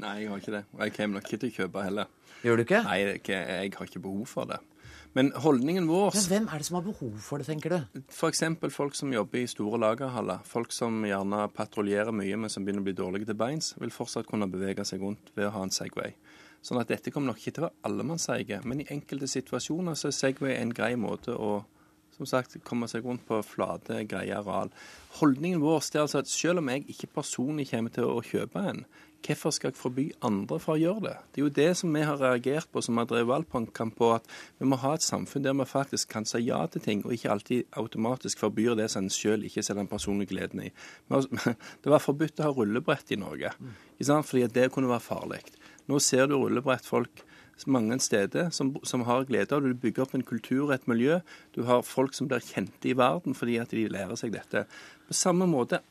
Nei, 0.00 0.16
jeg 0.22 0.30
har 0.30 0.42
ikke 0.42 0.56
det. 0.56 0.64
Og 0.76 0.82
jeg 0.86 0.96
kommer 0.96 1.18
nok 1.18 1.28
ikke 1.28 1.42
til 1.42 1.52
å 1.52 1.56
kjøpe 1.60 1.84
heller. 1.84 2.10
Gjør 2.40 2.60
du 2.60 2.64
ikke? 2.64 2.82
Nei, 2.86 2.98
ikke, 3.18 3.36
jeg 3.36 3.72
har 3.76 3.90
ikke 3.90 4.02
behov 4.06 4.28
for 4.30 4.48
det. 4.48 4.60
Men 5.18 5.32
holdningen 5.42 5.88
vår 5.90 6.14
Men 6.14 6.26
hvem 6.30 6.44
er 6.46 6.62
det 6.62 6.66
som 6.68 6.76
har 6.78 6.84
behov 6.86 7.16
for 7.24 7.42
det, 7.42 7.48
tenker 7.50 7.72
du? 7.74 8.02
F.eks. 8.14 8.44
folk 8.70 8.94
som 8.94 9.10
jobber 9.12 9.40
i 9.40 9.48
store 9.50 9.80
lagerhaller. 9.82 10.44
Folk 10.46 10.70
som 10.72 11.02
gjerne 11.06 11.48
patruljerer 11.56 12.14
mye, 12.14 12.38
men 12.38 12.52
som 12.52 12.64
begynner 12.64 12.84
å 12.84 12.86
bli 12.86 12.94
dårlige 12.94 13.26
til 13.32 13.38
beins, 13.40 13.72
vil 13.82 13.90
fortsatt 13.90 14.30
kunne 14.30 14.48
bevege 14.50 14.86
seg 14.86 15.02
rundt 15.02 15.32
ved 15.34 15.48
å 15.48 15.54
ha 15.56 15.64
en 15.66 15.74
Segway. 15.74 16.14
Sånn 16.62 16.78
at 16.78 16.92
dette 16.92 17.10
kommer 17.10 17.32
nok 17.32 17.42
ikke 17.42 17.56
til 17.56 17.64
å 17.64 17.68
være 17.68 17.88
allemannseie, 17.88 18.60
men 18.68 18.82
i 18.84 18.88
enkelte 18.92 19.26
situasjoner 19.32 19.98
så 19.98 20.10
er 20.10 20.16
Segway 20.16 20.58
en 20.60 20.74
grei 20.76 20.92
måte 21.00 21.34
å 21.34 21.64
som 22.20 22.28
sagt, 22.28 22.58
komme 22.66 22.88
seg 22.90 23.06
rundt 23.06 23.24
på 23.28 23.40
flate, 23.46 24.02
greie 24.08 24.36
areal. 24.36 24.72
Holdningen 25.20 25.62
vår 25.62 25.80
er 25.94 26.04
altså 26.04 26.20
at 26.20 26.28
selv 26.30 26.60
om 26.60 26.68
jeg 26.68 26.84
ikke 26.92 27.14
personlig 27.20 27.70
kommer 27.70 27.94
til 27.94 28.08
å 28.08 28.20
kjøpe 28.24 28.60
en, 28.70 28.84
hvorfor 29.20 29.52
skal 29.52 29.70
jeg 29.70 29.76
forby 29.76 30.04
andre 30.24 30.58
fra 30.60 30.74
å 30.74 30.80
gjøre 30.80 31.02
det? 31.04 31.14
Det 31.32 31.40
er 31.40 31.44
jo 31.44 31.52
det 31.58 31.68
som 31.80 31.96
vi 31.96 32.04
har 32.06 32.20
reagert 32.20 32.70
på, 32.72 32.82
som 32.84 33.00
har 33.00 33.08
drevet 33.08 33.48
valgkamp 33.52 33.96
på, 33.98 34.10
at 34.16 34.28
vi 34.60 34.68
må 34.68 34.78
ha 34.80 34.94
et 34.96 35.04
samfunn 35.04 35.44
der 35.44 35.56
vi 35.58 35.66
faktisk 35.68 36.12
kan 36.12 36.28
si 36.28 36.42
ja 36.46 36.60
til 36.72 36.84
ting, 36.84 37.04
og 37.04 37.16
ikke 37.16 37.32
alltid 37.34 37.80
automatisk 37.80 38.44
forbyr 38.44 38.76
det 38.80 38.90
som 38.92 39.04
en 39.04 39.12
selv 39.12 39.48
ikke 39.48 39.64
ser 39.64 39.80
den 39.80 39.90
personlige 39.90 40.34
gleden 40.34 40.64
i. 40.68 40.70
Det 41.82 41.90
var 41.92 42.04
forbudt 42.04 42.40
å 42.40 42.48
ha 42.48 42.54
rullebrett 42.54 43.12
i 43.12 43.20
Norge, 43.20 43.52
ikke 43.96 44.08
sant? 44.08 44.28
fordi 44.28 44.46
det 44.52 44.70
kunne 44.72 44.90
være 44.90 45.04
farlig. 45.04 45.42
Nå 45.90 45.98
ser 46.04 46.28
du 46.30 46.36
rullebrettfolk 46.36 47.24
mange 47.66 47.98
steder 48.00 48.50
som, 48.50 48.72
som 48.84 49.02
har 49.08 49.24
glede 49.28 49.52
av 49.56 49.62
det. 49.62 49.74
Du 49.74 49.82
bygger 49.82 50.02
opp 50.06 50.14
en 50.14 50.22
kultur 50.26 50.66
og 50.68 50.74
et 50.74 50.88
miljø. 50.88 51.20
Du 51.56 51.62
har 51.68 51.82
folk 51.82 52.14
som 52.14 52.28
blir 52.30 52.40
kjente 52.44 52.88
i 52.90 52.96
verden 52.96 53.34
fordi 53.36 53.58
at 53.60 53.70
de 53.74 53.88
lærer 53.88 54.16
seg 54.16 54.32
dette. 54.32 54.64
På 55.08 55.16
samme 55.16 55.48
måte 55.50 55.82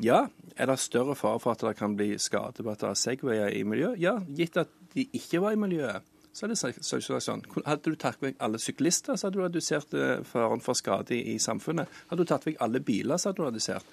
ja, 0.00 0.22
er 0.56 0.70
det 0.70 0.78
større 0.80 1.14
fare 1.18 1.40
for 1.42 1.52
at 1.52 1.60
det 1.60 1.74
kan 1.76 1.92
bli 1.96 2.14
skade 2.18 2.62
på 2.64 2.70
at 2.72 2.80
det 2.80 2.88
er 2.88 2.96
Segwayer 2.96 3.50
i 3.52 3.64
miljøet? 3.68 3.98
Ja, 4.00 4.14
gitt 4.36 4.56
at 4.56 4.70
de 4.94 5.04
ikke 5.12 5.42
var 5.44 5.52
i 5.52 5.60
miljøet. 5.60 6.06
Så 6.32 6.46
er 6.46 6.48
det 6.48 6.58
så- 6.58 6.72
så- 6.80 7.00
så- 7.00 7.18
sånn. 7.20 7.42
Hadde 7.66 7.82
du 7.90 7.96
tatt 7.96 8.20
vekk 8.20 8.36
alle 8.40 8.58
syklister, 8.58 9.14
så 9.16 9.26
hadde 9.26 9.36
du 9.36 9.42
redusert 9.42 9.92
eh, 9.94 10.22
faren 10.22 10.60
for 10.62 10.74
skade 10.74 11.10
i, 11.10 11.36
samfunnet. 11.38 11.88
Hadde 12.08 12.24
du 12.24 12.24
tatt 12.24 12.44
vekk 12.46 12.56
alle 12.60 12.80
biler, 12.80 13.16
så 13.16 13.28
hadde 13.28 13.36
du 13.36 13.50
redusert. 13.50 13.84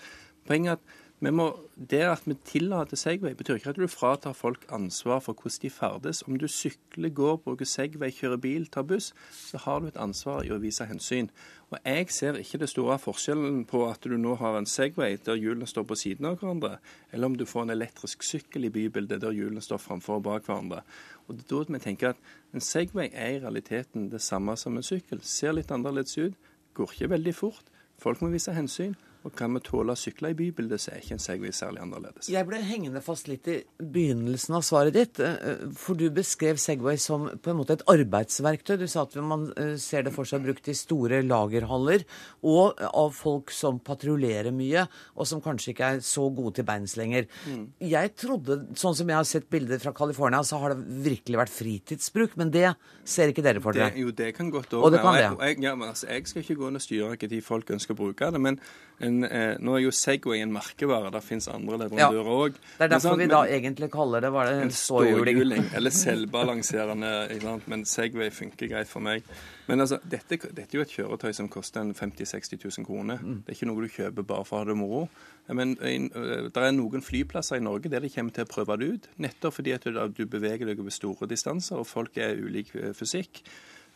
Poenget 0.48 0.68
er 0.68 0.72
at 0.74 0.80
må, 1.20 1.48
det 1.74 2.04
at 2.06 2.28
vi 2.30 2.36
tillater 2.46 2.98
Segway, 3.00 3.34
betyr 3.34 3.58
ikke 3.58 3.72
at 3.72 3.80
du 3.82 3.88
fratar 3.90 4.36
folk 4.38 4.68
ansvar 4.70 5.18
for 5.26 5.34
hvordan 5.34 5.64
de 5.64 5.70
ferdes. 5.74 6.22
Om 6.28 6.38
du 6.38 6.46
sykler, 6.48 7.10
går, 7.10 7.40
bruker 7.42 7.66
Segway, 7.66 8.12
kjører 8.14 8.38
bil, 8.38 8.68
tar 8.70 8.86
buss, 8.86 9.14
så 9.34 9.58
har 9.64 9.80
du 9.80 9.88
et 9.88 9.98
ansvar 9.98 10.46
i 10.46 10.52
å 10.54 10.60
vise 10.62 10.86
hensyn. 10.86 11.32
Og 11.72 11.80
Jeg 11.84 12.12
ser 12.14 12.38
ikke 12.38 12.60
det 12.62 12.70
store 12.70 13.00
forskjellen 13.02 13.66
på 13.66 13.82
at 13.90 14.06
du 14.06 14.14
nå 14.18 14.36
har 14.38 14.60
en 14.60 14.70
Segway 14.70 15.18
der 15.26 15.42
hjulene 15.42 15.66
står 15.66 15.88
på 15.90 15.98
siden 15.98 16.30
av 16.30 16.38
hverandre, 16.38 16.78
eller 17.12 17.32
om 17.32 17.38
du 17.38 17.46
får 17.50 17.66
en 17.66 17.74
elektrisk 17.74 18.22
sykkel 18.24 18.70
i 18.70 18.72
bybildet 18.78 19.22
der 19.26 19.34
hjulene 19.34 19.62
står 19.62 19.82
framfor 19.82 20.22
og 20.22 20.28
bak 20.30 20.46
hverandre. 20.46 20.84
Og 21.26 21.40
det 21.40 21.48
er 21.48 21.66
da 21.66 21.74
vi 21.74 21.84
tenker 21.88 22.14
at 22.14 22.22
En 22.54 22.62
Segway 22.62 23.10
er 23.12 23.34
i 23.36 23.42
realiteten 23.42 24.12
det 24.14 24.22
samme 24.22 24.54
som 24.56 24.78
en 24.78 24.86
sykkel. 24.86 25.20
Ser 25.24 25.58
litt 25.58 25.72
annerledes 25.74 26.18
ut, 26.18 26.38
går 26.74 26.94
ikke 26.94 27.10
veldig 27.18 27.36
fort. 27.36 27.74
Folk 27.98 28.22
må 28.22 28.30
vise 28.30 28.54
hensyn. 28.54 28.96
Og 29.28 29.34
kan 29.36 29.52
vi 29.58 29.60
tåle 29.66 29.92
å 29.92 30.00
sykle 30.00 30.32
i 30.32 30.38
bybildet, 30.38 30.80
så 30.80 30.94
er 30.94 31.02
ikke 31.02 31.18
en 31.18 31.22
Segway 31.22 31.52
særlig 31.56 31.82
annerledes. 31.84 32.30
Jeg 32.32 32.48
ble 32.48 32.62
hengende 32.64 33.02
fast 33.04 33.28
litt 33.28 33.48
i 33.52 33.58
begynnelsen 33.78 34.56
av 34.56 34.64
svaret 34.64 34.96
ditt. 34.96 35.20
eh, 35.20 35.66
For 35.76 36.00
du 36.00 36.06
beskrev 36.16 36.60
Segway 36.62 36.96
som 37.02 37.28
på 37.28 37.52
en 37.52 37.60
måte 37.60 37.76
et 37.76 37.84
arbeidsverktøy. 37.92 38.78
Du 38.80 38.88
sa 38.88 39.04
at 39.04 39.18
man 39.20 39.50
eh, 39.60 39.76
ser 39.76 40.08
det 40.08 40.14
for 40.16 40.24
seg 40.30 40.46
brukt 40.46 40.70
i 40.72 40.76
store 40.78 41.20
lagerhaller, 41.28 42.06
og 42.48 42.80
av 42.88 43.12
folk 43.18 43.52
som 43.52 43.82
patruljerer 43.84 44.56
mye, 44.56 44.88
og 45.18 45.28
som 45.28 45.44
kanskje 45.44 45.74
ikke 45.76 45.92
er 45.98 46.02
så 46.08 46.30
gode 46.32 46.56
til 46.62 46.68
beins 46.70 46.96
lenger. 46.96 47.28
Mm. 47.52 47.68
Jeg 47.84 48.16
trodde, 48.16 48.62
sånn 48.80 48.96
som 48.96 49.12
jeg 49.12 49.20
har 49.20 49.28
sett 49.28 49.52
bilder 49.52 49.84
fra 49.84 49.92
California, 49.98 50.40
så 50.48 50.62
har 50.64 50.74
det 50.74 51.04
virkelig 51.04 51.42
vært 51.44 51.54
fritidsbruk. 51.54 52.38
Men 52.40 52.56
det 52.56 52.70
ser 53.04 53.34
ikke 53.34 53.44
dere 53.44 53.64
for 53.64 53.76
dere. 53.76 53.92
jo, 54.00 54.16
det 54.16 54.32
kan 54.40 54.50
godt 54.54 54.72
kan 55.04 55.14
være. 55.14 55.30
det, 55.30 55.38
Og 55.38 55.48
jeg, 55.52 55.62
ja, 55.68 55.76
men 55.76 55.90
altså, 55.92 56.08
jeg 56.08 56.28
skal 56.32 56.46
ikke 56.46 56.60
gå 56.62 56.72
inn 56.72 56.80
og 56.80 56.88
styre 56.88 57.16
de 57.28 57.42
folk 57.44 57.72
ønsker 57.76 57.96
å 57.96 58.00
bruke 58.00 58.32
det, 58.32 58.42
men 58.42 58.60
en, 59.04 59.17
eh, 59.26 59.56
nå 59.64 59.76
er 59.78 59.84
jo 59.86 59.92
Segway 59.96 60.42
en 60.44 60.54
merkevare. 60.54 61.12
Det 61.14 61.24
finnes 61.26 61.48
andre 61.50 61.80
leverandører 61.84 62.32
òg. 62.34 62.58
Det 62.78 62.86
er 62.86 62.92
derfor 62.94 63.18
vi 63.18 63.28
da 63.32 63.44
egentlig 63.46 63.90
kaller 63.94 64.22
det 64.22 64.32
var 64.34 64.46
det 64.50 64.64
En 64.64 64.72
ståhjuling. 64.72 65.38
ståhjuling, 65.38 65.70
eller 65.76 65.92
selvbalanserende. 65.92 67.62
Men 67.68 67.86
Segway 67.86 68.30
funker 68.30 68.68
greit 68.68 68.88
for 68.88 69.00
meg. 69.00 69.24
Men 69.68 69.84
altså, 69.84 70.00
dette, 70.04 70.38
dette 70.38 70.70
er 70.72 70.80
jo 70.80 70.86
et 70.86 70.94
kjøretøy 70.96 71.34
som 71.36 71.50
koster 71.52 71.82
en 71.82 71.94
50 71.94 72.24
000-60 72.24 72.64
000 72.80 72.86
kroner. 72.88 73.18
Mm. 73.22 73.42
Det 73.46 73.52
er 73.52 73.58
ikke 73.58 73.72
noe 73.72 73.84
du 73.84 73.92
kjøper 73.92 74.28
bare 74.28 74.46
for 74.48 74.58
å 74.58 74.64
ha 74.64 74.70
det 74.70 74.78
moro. 74.80 75.08
Men 75.48 75.76
det 75.80 76.60
er 76.60 76.76
noen 76.76 77.04
flyplasser 77.04 77.60
i 77.60 77.64
Norge 77.64 77.92
der 77.92 78.04
de 78.04 78.12
kommer 78.12 78.36
til 78.36 78.48
å 78.48 78.52
prøve 78.52 78.78
det 78.80 78.92
ut. 78.94 79.10
Nettopp 79.24 79.60
fordi 79.60 79.76
at 79.76 79.88
du, 79.88 80.00
du 80.16 80.26
beveger 80.28 80.68
deg 80.68 80.80
over 80.84 80.94
store 80.94 81.28
distanser, 81.30 81.80
og 81.80 81.88
folk 81.88 82.18
er 82.20 82.40
ulik 82.40 82.74
eh, 82.76 82.94
fysikk. 82.98 83.44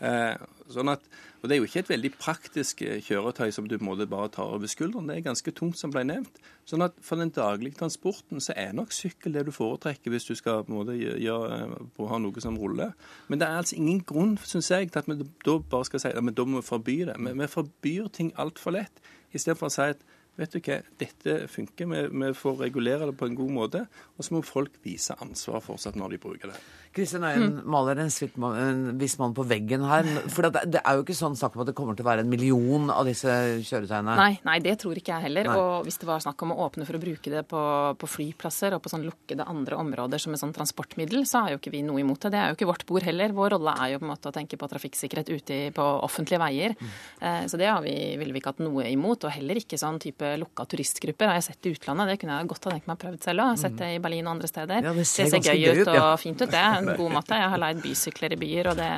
Eh, 0.01 0.33
sånn 0.73 0.89
at, 0.89 1.03
og 1.41 1.49
Det 1.49 1.55
er 1.55 1.59
jo 1.59 1.65
ikke 1.67 1.81
et 1.81 1.89
veldig 1.91 2.09
praktisk 2.17 2.81
eh, 2.85 3.01
kjøretøy 3.05 3.51
som 3.53 3.67
du 3.69 3.75
på 3.77 3.83
en 3.83 3.89
måte 3.91 4.07
bare 4.09 4.31
tar 4.33 4.49
over 4.49 4.69
skulderen. 4.69 5.09
Det 5.09 5.17
er 5.17 5.27
ganske 5.27 5.53
tungt, 5.57 5.77
som 5.77 5.93
ble 5.93 6.03
nevnt. 6.09 6.41
Sånn 6.69 6.85
at 6.85 6.97
For 7.05 7.21
den 7.21 7.33
daglige 7.33 7.77
transporten 7.77 8.41
så 8.41 8.55
er 8.57 8.73
nok 8.77 8.93
sykkel 8.93 9.35
det 9.37 9.45
du 9.45 9.51
foretrekker 9.53 10.13
hvis 10.13 10.25
du 10.29 10.33
skal 10.37 10.63
på 10.65 10.73
en 10.73 10.79
måte 10.79 10.97
gjøre, 10.97 11.59
eh, 11.67 12.07
ha 12.09 12.21
noe 12.21 12.41
som 12.41 12.57
ruller. 12.57 12.95
Men 13.29 13.41
det 13.41 13.47
er 13.47 13.61
altså 13.61 13.77
ingen 13.77 14.01
grunn, 14.01 14.37
syns 14.41 14.71
jeg, 14.73 14.91
til 14.91 15.03
at 15.03 15.09
vi 15.09 15.19
da 15.45 15.57
bare 15.59 15.89
skal 15.89 16.01
si 16.01 16.13
at 16.13 16.17
da 16.17 16.45
må 16.45 16.61
vi 16.61 16.71
forby 16.71 16.97
det. 17.11 17.19
Vi, 17.19 17.35
vi 17.43 17.51
forbyr 17.57 18.09
ting 18.13 18.33
altfor 18.41 18.77
lett, 18.77 19.05
istedenfor 19.33 19.69
å 19.69 19.75
si 19.75 19.93
at 19.93 20.01
vet 20.39 20.53
du 20.55 20.61
hva, 20.63 20.77
dette 21.01 21.35
funker, 21.51 21.89
vi, 21.91 22.01
vi, 22.09 22.29
får 22.37 22.61
regulere 22.63 23.09
det 23.09 23.17
på 23.19 23.27
en 23.27 23.37
god 23.37 23.53
måte. 23.53 23.83
Og 24.17 24.25
så 24.25 24.35
må 24.35 24.43
folk 24.45 24.77
vise 24.85 25.17
ansvar 25.21 25.63
fortsatt 25.65 25.99
når 25.99 26.15
de 26.15 26.21
bruker 26.23 26.53
det. 26.53 26.59
Kristin 26.91 27.23
Øyen 27.23 27.45
mm. 27.55 27.59
maler 27.71 28.01
en, 28.03 28.09
en 28.51 28.79
viss 28.99 29.15
mann 29.19 29.33
på 29.35 29.45
veggen 29.47 29.83
her. 29.87 30.07
For 30.31 30.43
det, 30.43 30.65
det, 30.73 30.81
er 30.83 30.97
jo 30.97 31.05
ikke 31.05 31.15
sånn 31.15 31.37
snakk 31.39 31.55
om 31.55 31.63
at 31.63 31.69
det 31.69 31.75
kommer 31.77 31.95
til 31.95 32.03
å 32.03 32.09
være 32.09 32.25
en 32.25 32.31
million 32.31 32.89
av 32.91 33.07
disse 33.07 33.31
kjøretøyene? 33.63 34.15
Nei, 34.19 34.33
nei 34.47 34.57
det 34.63 34.75
tror 34.81 34.99
ikke 34.99 35.13
jeg 35.13 35.27
heller. 35.29 35.47
Nei. 35.47 35.55
Og 35.55 35.87
hvis 35.87 36.01
det 36.01 36.09
var 36.09 36.23
snakk 36.23 36.43
om 36.43 36.51
å 36.51 36.57
åpne 36.65 36.87
for 36.87 36.99
å 36.99 37.01
bruke 37.01 37.31
det 37.31 37.45
på, 37.47 37.61
på 38.01 38.09
flyplasser 38.11 38.75
og 38.75 38.83
på 38.83 38.91
sånn 38.91 39.05
lukkede 39.07 39.47
andre 39.47 39.79
områder 39.79 40.19
som 40.21 40.35
et 40.35 40.41
sånn 40.43 40.51
transportmiddel, 40.55 41.23
så 41.29 41.45
har 41.45 41.55
jo 41.55 41.61
ikke 41.61 41.73
vi 41.77 41.83
noe 41.87 42.03
imot 42.03 42.27
det. 42.27 42.33
Det 42.35 42.41
er 42.41 42.51
jo 42.51 42.59
ikke 42.59 42.69
vårt 42.73 42.85
bord 42.89 43.07
heller. 43.07 43.37
Vår 43.39 43.55
rolle 43.55 43.77
er 43.85 43.93
jo 43.93 44.01
på 44.01 44.07
en 44.09 44.11
måte 44.11 44.33
å 44.33 44.35
tenke 44.35 44.59
på 44.59 44.71
trafikksikkerhet 44.73 45.31
ute 45.31 45.61
på 45.77 45.87
offentlige 46.09 46.41
veier. 46.43 46.75
Mm. 46.75 46.91
Eh, 47.21 47.39
så 47.47 47.61
det 47.61 47.71
har 47.71 47.79
vi, 47.85 47.95
ville 48.19 48.35
vi 48.35 48.43
ikke 48.43 48.55
hatt 48.57 48.63
noe 48.65 48.89
imot. 48.91 49.29
Og 49.29 49.35
heller 49.37 49.63
ikke 49.63 49.79
sånn 49.79 50.01
type 50.03 50.35
lukka 50.43 50.67
turistgrupper 50.75 51.31
har 51.31 51.39
jeg 51.39 51.47
sett 51.53 51.71
i 51.71 51.75
utlandet. 51.77 52.11
Det 52.11 52.19
kunne 52.25 52.41
jeg 52.41 52.51
godt 52.51 52.67
ha 52.67 52.75
tenkt 52.75 52.91
meg 52.91 52.99
prøvd 52.99 53.31
selv 53.31 53.47
òg. 53.47 53.55
Sett 53.63 53.79
det 53.79 53.93
i 53.95 54.03
Berlin 54.03 54.27
og 54.27 54.35
andre 54.35 54.51
steder. 54.51 54.91
Ja, 54.91 54.95
det 54.97 55.07
ser, 55.07 55.31
det 55.31 55.39
ser 55.39 55.55
gøy 55.55 55.83
ut 55.83 55.87
og 55.87 55.95
ja. 55.95 56.11
fint 56.19 56.43
ut, 56.43 56.51
det. 56.51 56.67
Er 56.81 56.93
En 56.93 56.99
god 56.99 57.13
måte. 57.15 57.37
Jeg 57.37 57.51
har 57.53 57.61
leid 57.61 57.81
bysykler 57.83 58.35
i 58.35 58.39
byer, 58.41 58.71
og 58.71 58.79
det 58.79 58.89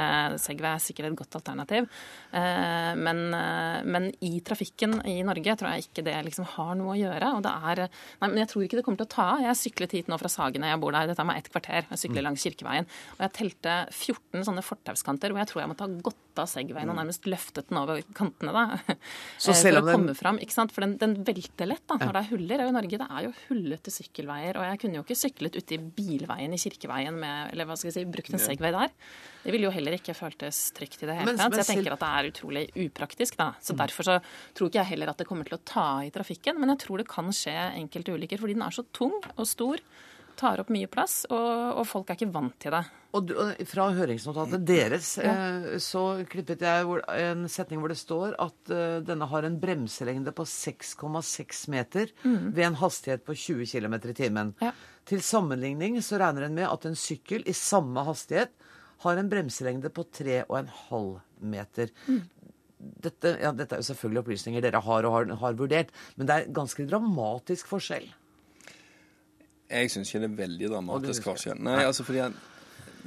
Segway 0.43 0.73
er 0.73 0.83
sikkert 0.83 1.09
et 1.09 1.17
godt 1.19 1.37
alternativ. 1.39 1.89
Eh, 2.33 2.93
men, 2.97 3.21
eh, 3.37 3.83
men, 3.85 4.09
i 4.25 4.39
trafikken 4.45 4.99
i 5.05 5.19
Norge 5.25 5.55
tror 5.59 5.73
jeg 5.73 5.87
ikke 5.87 6.05
det 6.07 6.15
liksom 6.29 6.47
har 6.55 6.73
noe 6.79 6.95
å 6.95 6.99
gjøre. 6.99 7.33
og 7.37 7.43
det 7.45 7.53
er, 7.53 7.83
nei, 8.21 8.27
men 8.27 8.41
Jeg 8.43 8.49
tror 8.49 8.63
ikke 8.63 8.79
det 8.79 8.85
kommer 8.85 9.01
til 9.03 9.09
å 9.09 9.15
ta 9.15 9.27
av. 9.35 9.43
Jeg 9.45 9.59
syklet 9.59 9.91
hit 9.91 10.07
nå 10.07 10.17
fra 10.19 10.31
Sagene, 10.31 10.71
jeg 10.71 10.81
bor 10.81 10.91
der. 10.91 11.07
Det 11.07 11.17
tar 11.17 11.27
meg 11.29 11.37
ett 11.37 11.51
kvarter. 11.51 11.85
Jeg 11.89 12.01
sykler 12.01 12.21
mm. 12.21 12.27
langs 12.27 12.43
Kirkeveien. 12.43 12.89
Og 13.17 13.21
jeg 13.27 13.33
telte 13.37 13.77
14 13.91 14.47
sånne 14.47 14.65
fortauskanter 14.65 15.33
hvor 15.33 15.43
jeg 15.43 15.51
tror 15.51 15.63
jeg 15.63 15.71
måtte 15.73 15.87
ha 15.87 16.01
gått 16.09 16.41
av 16.41 16.49
Segwayen 16.49 16.89
og 16.89 16.95
mm. 16.95 17.01
nærmest 17.03 17.27
løftet 17.29 17.69
den 17.69 17.77
over 17.77 18.01
kantene 18.17 18.53
da, 18.55 18.63
Så 19.43 19.53
selv 19.53 19.83
om 19.83 19.85
for 19.85 19.93
å 19.93 19.97
komme 19.97 20.15
fram. 20.17 20.39
ikke 20.41 20.55
sant? 20.55 20.73
For 20.73 20.85
den, 20.85 20.97
den 21.01 21.15
velter 21.25 21.69
lett 21.69 21.85
da, 21.85 21.99
når 22.01 22.13
det 22.15 22.23
er 22.23 22.31
huller. 22.31 22.63
Og 22.63 22.71
i 22.71 22.75
Norge 22.77 23.01
det 23.03 23.09
er 23.09 23.27
jo 23.27 23.33
hullete 23.49 23.93
sykkelveier. 23.93 24.59
Og 24.59 24.67
jeg 24.67 24.81
kunne 24.81 24.99
jo 24.99 25.05
ikke 25.05 25.19
syklet 25.19 25.59
ute 25.59 25.77
i 25.77 25.81
bilveien 25.99 26.55
i 26.55 26.61
Kirkeveien 26.61 27.19
med, 27.19 27.53
eller 27.53 27.69
hva 27.73 27.79
skal 27.81 27.91
jeg 27.91 27.97
si, 27.97 28.05
brukt 28.13 28.33
en 28.33 28.41
Segway 28.41 28.73
der. 28.75 28.93
Det 29.43 29.51
ville 29.51 29.67
jo 29.67 29.73
heller 29.75 29.97
ikke 29.97 30.15
føltes 30.15 30.59
trygt 30.77 31.01
i 31.03 31.09
det 31.09 31.17
hele 31.19 31.35
tatt. 31.35 31.51
Så 31.57 31.63
jeg 31.63 31.69
tenker 31.73 31.97
at 31.97 32.03
det 32.05 32.11
er 32.11 32.29
utrolig 32.31 32.63
upraktisk. 32.85 33.37
da. 33.41 33.51
Så 33.59 33.75
mm. 33.75 33.81
Derfor 33.83 34.07
så 34.07 34.17
tror 34.55 34.71
ikke 34.71 34.81
jeg 34.81 34.91
heller 34.93 35.11
at 35.11 35.19
det 35.19 35.27
kommer 35.27 35.49
til 35.49 35.57
å 35.57 35.63
ta 35.67 35.87
i 36.05 36.13
trafikken, 36.13 36.61
men 36.61 36.71
jeg 36.75 36.85
tror 36.85 37.03
det 37.03 37.09
kan 37.11 37.33
skje 37.35 37.57
enkelte 37.81 38.15
ulykker 38.15 38.41
fordi 38.41 38.55
den 38.55 38.65
er 38.65 38.75
så 38.75 38.85
tung 38.95 39.17
og 39.35 39.45
stor 39.49 39.83
tar 40.39 40.61
opp 40.63 40.71
mye 40.73 40.89
plass, 40.91 41.23
og, 41.29 41.79
og, 41.79 41.85
folk 41.87 42.09
er 42.09 42.17
ikke 42.17 42.33
vant 42.33 42.55
til 42.61 42.73
det. 42.75 42.81
Og 43.13 43.27
du, 43.29 43.33
Fra 43.69 43.87
høringsnotatet 43.93 44.63
deres 44.65 45.11
ja. 45.21 45.33
eh, 45.33 45.75
så 45.83 46.23
klippet 46.29 46.63
jeg 46.65 46.87
hvor, 46.89 47.03
en 47.13 47.45
setning 47.51 47.81
hvor 47.83 47.93
det 47.93 47.99
står 47.99 48.33
at 48.41 48.73
uh, 48.73 48.97
denne 49.05 49.27
har 49.29 49.45
en 49.45 49.59
bremselengde 49.61 50.33
på 50.33 50.45
6,6 50.49 51.63
meter 51.73 52.09
mm. 52.23 52.49
ved 52.55 52.65
en 52.71 52.79
hastighet 52.81 53.25
på 53.27 53.37
20 53.37 53.69
km 53.69 53.99
i 53.99 54.17
timen. 54.17 54.53
Ja. 54.63 54.73
Til 55.09 55.21
sammenligning 55.21 55.99
så 56.01 56.17
regner 56.21 56.47
en 56.47 56.57
med 56.57 56.69
at 56.69 56.87
en 56.89 56.97
sykkel 56.97 57.45
i 57.45 57.55
samme 57.57 58.05
hastighet 58.07 58.55
har 59.03 59.19
en 59.19 59.29
bremselengde 59.29 59.91
på 59.93 60.07
3,5 60.15 61.03
meter. 61.53 61.93
Mm. 62.07 62.21
Dette, 63.03 63.37
ja, 63.39 63.53
dette, 63.55 63.75
er 63.75 63.83
jo 63.83 63.89
selvfølgelig 63.91 64.23
opplysninger 64.23 64.63
dere 64.63 64.81
har 64.83 65.05
og 65.07 65.15
har, 65.15 65.31
har 65.39 65.59
vurdert, 65.59 65.93
men 66.17 66.27
det 66.27 66.35
er 66.35 66.51
ganske 66.55 66.87
dramatisk 66.89 67.69
forskjell. 67.71 68.09
Jeg 69.73 69.91
syns 69.93 70.11
ikke 70.11 70.23
det 70.23 70.29
er 70.29 70.39
veldig 70.43 70.71
dramatisk 70.75 71.27
forskjell. 71.27 71.61
Nei, 71.65 71.79
altså 71.87 72.05
fordi 72.05 72.23
at, 72.27 72.39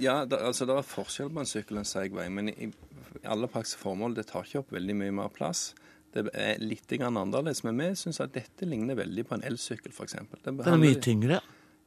ja, 0.02 0.20
det, 0.28 0.40
altså, 0.42 0.66
det 0.68 0.76
er 0.76 0.86
forskjell 0.86 1.32
på 1.32 1.42
en 1.42 1.48
sykkel 1.48 1.78
og 1.78 1.84
en 1.84 1.88
Segway, 1.88 2.30
men 2.32 2.50
i, 2.52 2.68
i 2.68 3.26
alle 3.26 3.48
praktiske 3.50 3.80
formål 3.80 4.16
det 4.18 4.26
tar 4.30 4.48
ikke 4.48 4.64
opp 4.64 4.72
veldig 4.74 4.96
mye 4.98 5.14
mer 5.22 5.30
plass. 5.32 5.70
Det 6.16 6.24
er 6.32 6.62
litt 6.62 6.92
annerledes, 6.96 7.62
men 7.66 7.78
vi 7.80 7.90
syns 7.98 8.22
at 8.24 8.32
dette 8.34 8.68
ligner 8.68 8.96
veldig 8.96 9.26
på 9.28 9.36
en 9.36 9.44
elsykkel, 9.44 9.92
f.eks. 9.92 10.16
Den 10.44 10.60
er 10.64 10.80
mye 10.80 11.00
tyngre? 11.02 11.40